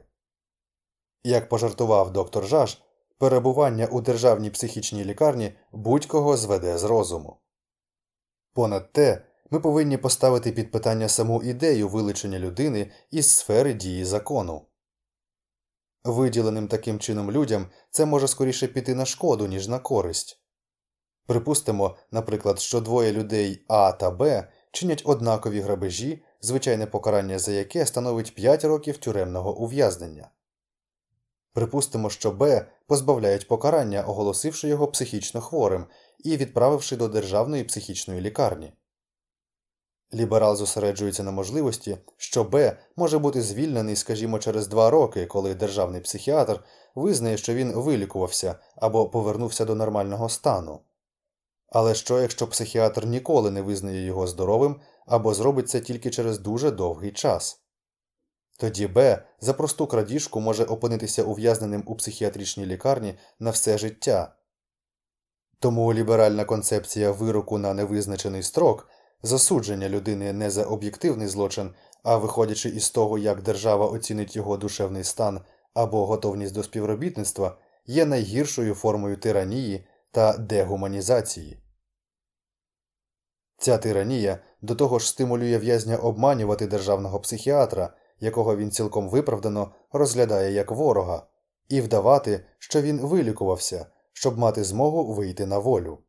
Як 1.24 1.50
пожартував 1.50 2.14
доктор 2.14 2.48
Жаш, 2.48 2.82
перебування 3.18 3.86
у 3.86 4.02
державній 4.02 4.50
психічній 4.50 5.06
лікарні 5.06 5.54
будь-кого 5.72 6.38
зведе 6.38 6.78
з 6.78 6.84
розуму. 6.84 7.38
Понад 8.54 8.92
те, 8.92 9.22
ми 9.52 9.60
повинні 9.60 9.98
поставити 9.98 10.52
під 10.52 10.72
питання 10.72 11.10
саму 11.10 11.44
ідею 11.44 11.90
вилучення 11.90 12.40
людини 12.40 12.92
із 13.12 13.30
сфери 13.30 13.74
дії 13.74 14.06
закону. 14.06 14.69
Виділеним 16.04 16.68
таким 16.68 17.00
чином 17.00 17.32
людям 17.32 17.68
це 17.90 18.06
може 18.06 18.28
скоріше 18.28 18.68
піти 18.68 18.96
на 18.96 19.06
шкоду, 19.06 19.48
ніж 19.48 19.68
на 19.68 19.80
користь. 19.80 20.40
Припустимо, 21.26 21.98
наприклад, 22.12 22.60
що 22.60 22.82
двоє 22.82 23.12
людей 23.12 23.66
А 23.68 23.92
та 23.92 24.12
Б 24.12 24.48
чинять 24.72 25.02
однакові 25.06 25.60
грабежі, 25.60 26.24
звичайне 26.42 26.86
покарання 26.86 27.40
за 27.40 27.52
яке 27.52 27.86
становить 27.86 28.36
5 28.36 28.64
років 28.64 28.98
тюремного 28.98 29.58
ув'язнення. 29.58 30.30
Припустимо, 31.54 32.10
що 32.10 32.32
Б 32.32 32.66
позбавляють 32.88 33.48
покарання, 33.48 34.04
оголосивши 34.04 34.68
його 34.68 34.88
психічно 34.88 35.42
хворим 35.42 35.86
і 36.20 36.38
відправивши 36.38 36.96
до 36.96 37.08
державної 37.08 37.64
психічної 37.64 38.22
лікарні. 38.22 38.74
Ліберал 40.14 40.56
зосереджується 40.56 41.24
на 41.24 41.32
можливості, 41.32 41.98
що 42.18 42.44
Б 42.44 42.78
може 42.96 43.20
бути 43.20 43.42
звільнений, 43.42 43.96
скажімо, 43.96 44.40
через 44.40 44.68
два 44.68 44.90
роки, 44.90 45.26
коли 45.26 45.56
державний 45.56 46.02
психіатр 46.02 46.64
визнає, 46.96 47.38
що 47.38 47.54
він 47.54 47.72
вилікувався 47.74 48.56
або 48.76 49.10
повернувся 49.10 49.66
до 49.66 49.76
нормального 49.76 50.30
стану. 50.30 50.80
Але 51.68 51.96
що, 51.96 52.22
якщо 52.22 52.48
психіатр 52.48 53.06
ніколи 53.06 53.52
не 53.52 53.62
визнає 53.62 54.06
його 54.06 54.28
здоровим 54.28 54.82
або 55.06 55.34
зробить 55.34 55.70
це 55.70 55.80
тільки 55.80 56.10
через 56.10 56.40
дуже 56.40 56.72
довгий 56.72 57.12
час? 57.12 57.62
Тоді 58.60 58.88
Б 58.88 59.24
за 59.42 59.54
просту 59.54 59.88
крадіжку 59.88 60.40
може 60.40 60.64
опинитися 60.64 61.24
ув'язненим 61.24 61.84
у 61.86 61.96
психіатричній 61.96 62.66
лікарні 62.66 63.20
на 63.40 63.52
все 63.52 63.78
життя. 63.78 64.36
Тому 65.60 65.94
ліберальна 65.94 66.46
концепція 66.46 67.12
вироку 67.12 67.58
на 67.58 67.74
невизначений 67.74 68.44
строк 68.44 68.88
засудження 69.24 69.90
людини 69.90 70.34
не 70.34 70.50
за 70.50 70.64
об'єктивний 70.64 71.28
злочин, 71.28 71.72
а 72.04 72.18
виходячи 72.18 72.70
із 72.70 72.90
того, 72.90 73.18
як 73.18 73.42
держава 73.42 73.86
оцінить 73.86 74.36
його 74.36 74.58
душевний 74.58 75.04
стан 75.04 75.42
або 75.74 76.06
готовність 76.06 76.54
до 76.54 76.64
співробітництва, 76.64 77.58
є 77.86 78.06
найгіршою 78.06 78.76
формою 78.76 79.18
тиранії 79.18 79.88
та 80.12 80.38
дегуманізації. 80.38 81.58
Ця 83.58 83.78
тиранія 83.78 84.40
до 84.62 84.76
того 84.76 85.00
ж 85.00 85.10
стимулює 85.10 85.58
в'язня 85.58 85.98
обманювати 85.98 86.68
державного 86.68 87.20
психіатра, 87.20 87.94
якого 88.20 88.58
він 88.58 88.72
цілком 88.72 89.10
виправдано 89.10 89.72
розглядає 89.92 90.52
як 90.52 90.72
ворога, 90.72 91.28
і 91.70 91.82
вдавати, 91.82 92.46
що 92.60 92.82
він 92.82 93.00
вилікувався, 93.00 93.86
щоб 94.14 94.38
мати 94.38 94.64
змогу 94.64 95.14
вийти 95.14 95.46
на 95.46 95.58
волю. 95.58 96.00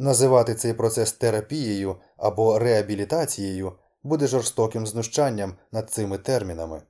Називати 0.00 0.54
цей 0.54 0.72
процес 0.72 1.12
терапією 1.12 1.96
або 2.16 2.58
реабілітацією 2.58 3.72
буде 4.02 4.26
жорстоким 4.26 4.86
знущанням 4.86 5.54
над 5.72 5.90
цими 5.90 6.18
термінами. 6.18 6.82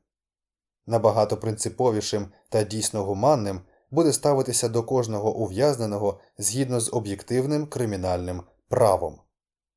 Набагато 0.86 1.36
принциповішим 1.36 2.26
та 2.48 2.62
дійсно 2.62 3.04
гуманним 3.04 3.60
буде 3.90 4.12
ставитися 4.12 4.68
до 4.68 4.82
кожного 4.82 5.36
ув'язненого 5.36 6.20
згідно 6.38 6.80
з 6.80 6.92
об'єктивним 6.92 7.66
кримінальним 7.66 8.42
правом. 8.68 9.20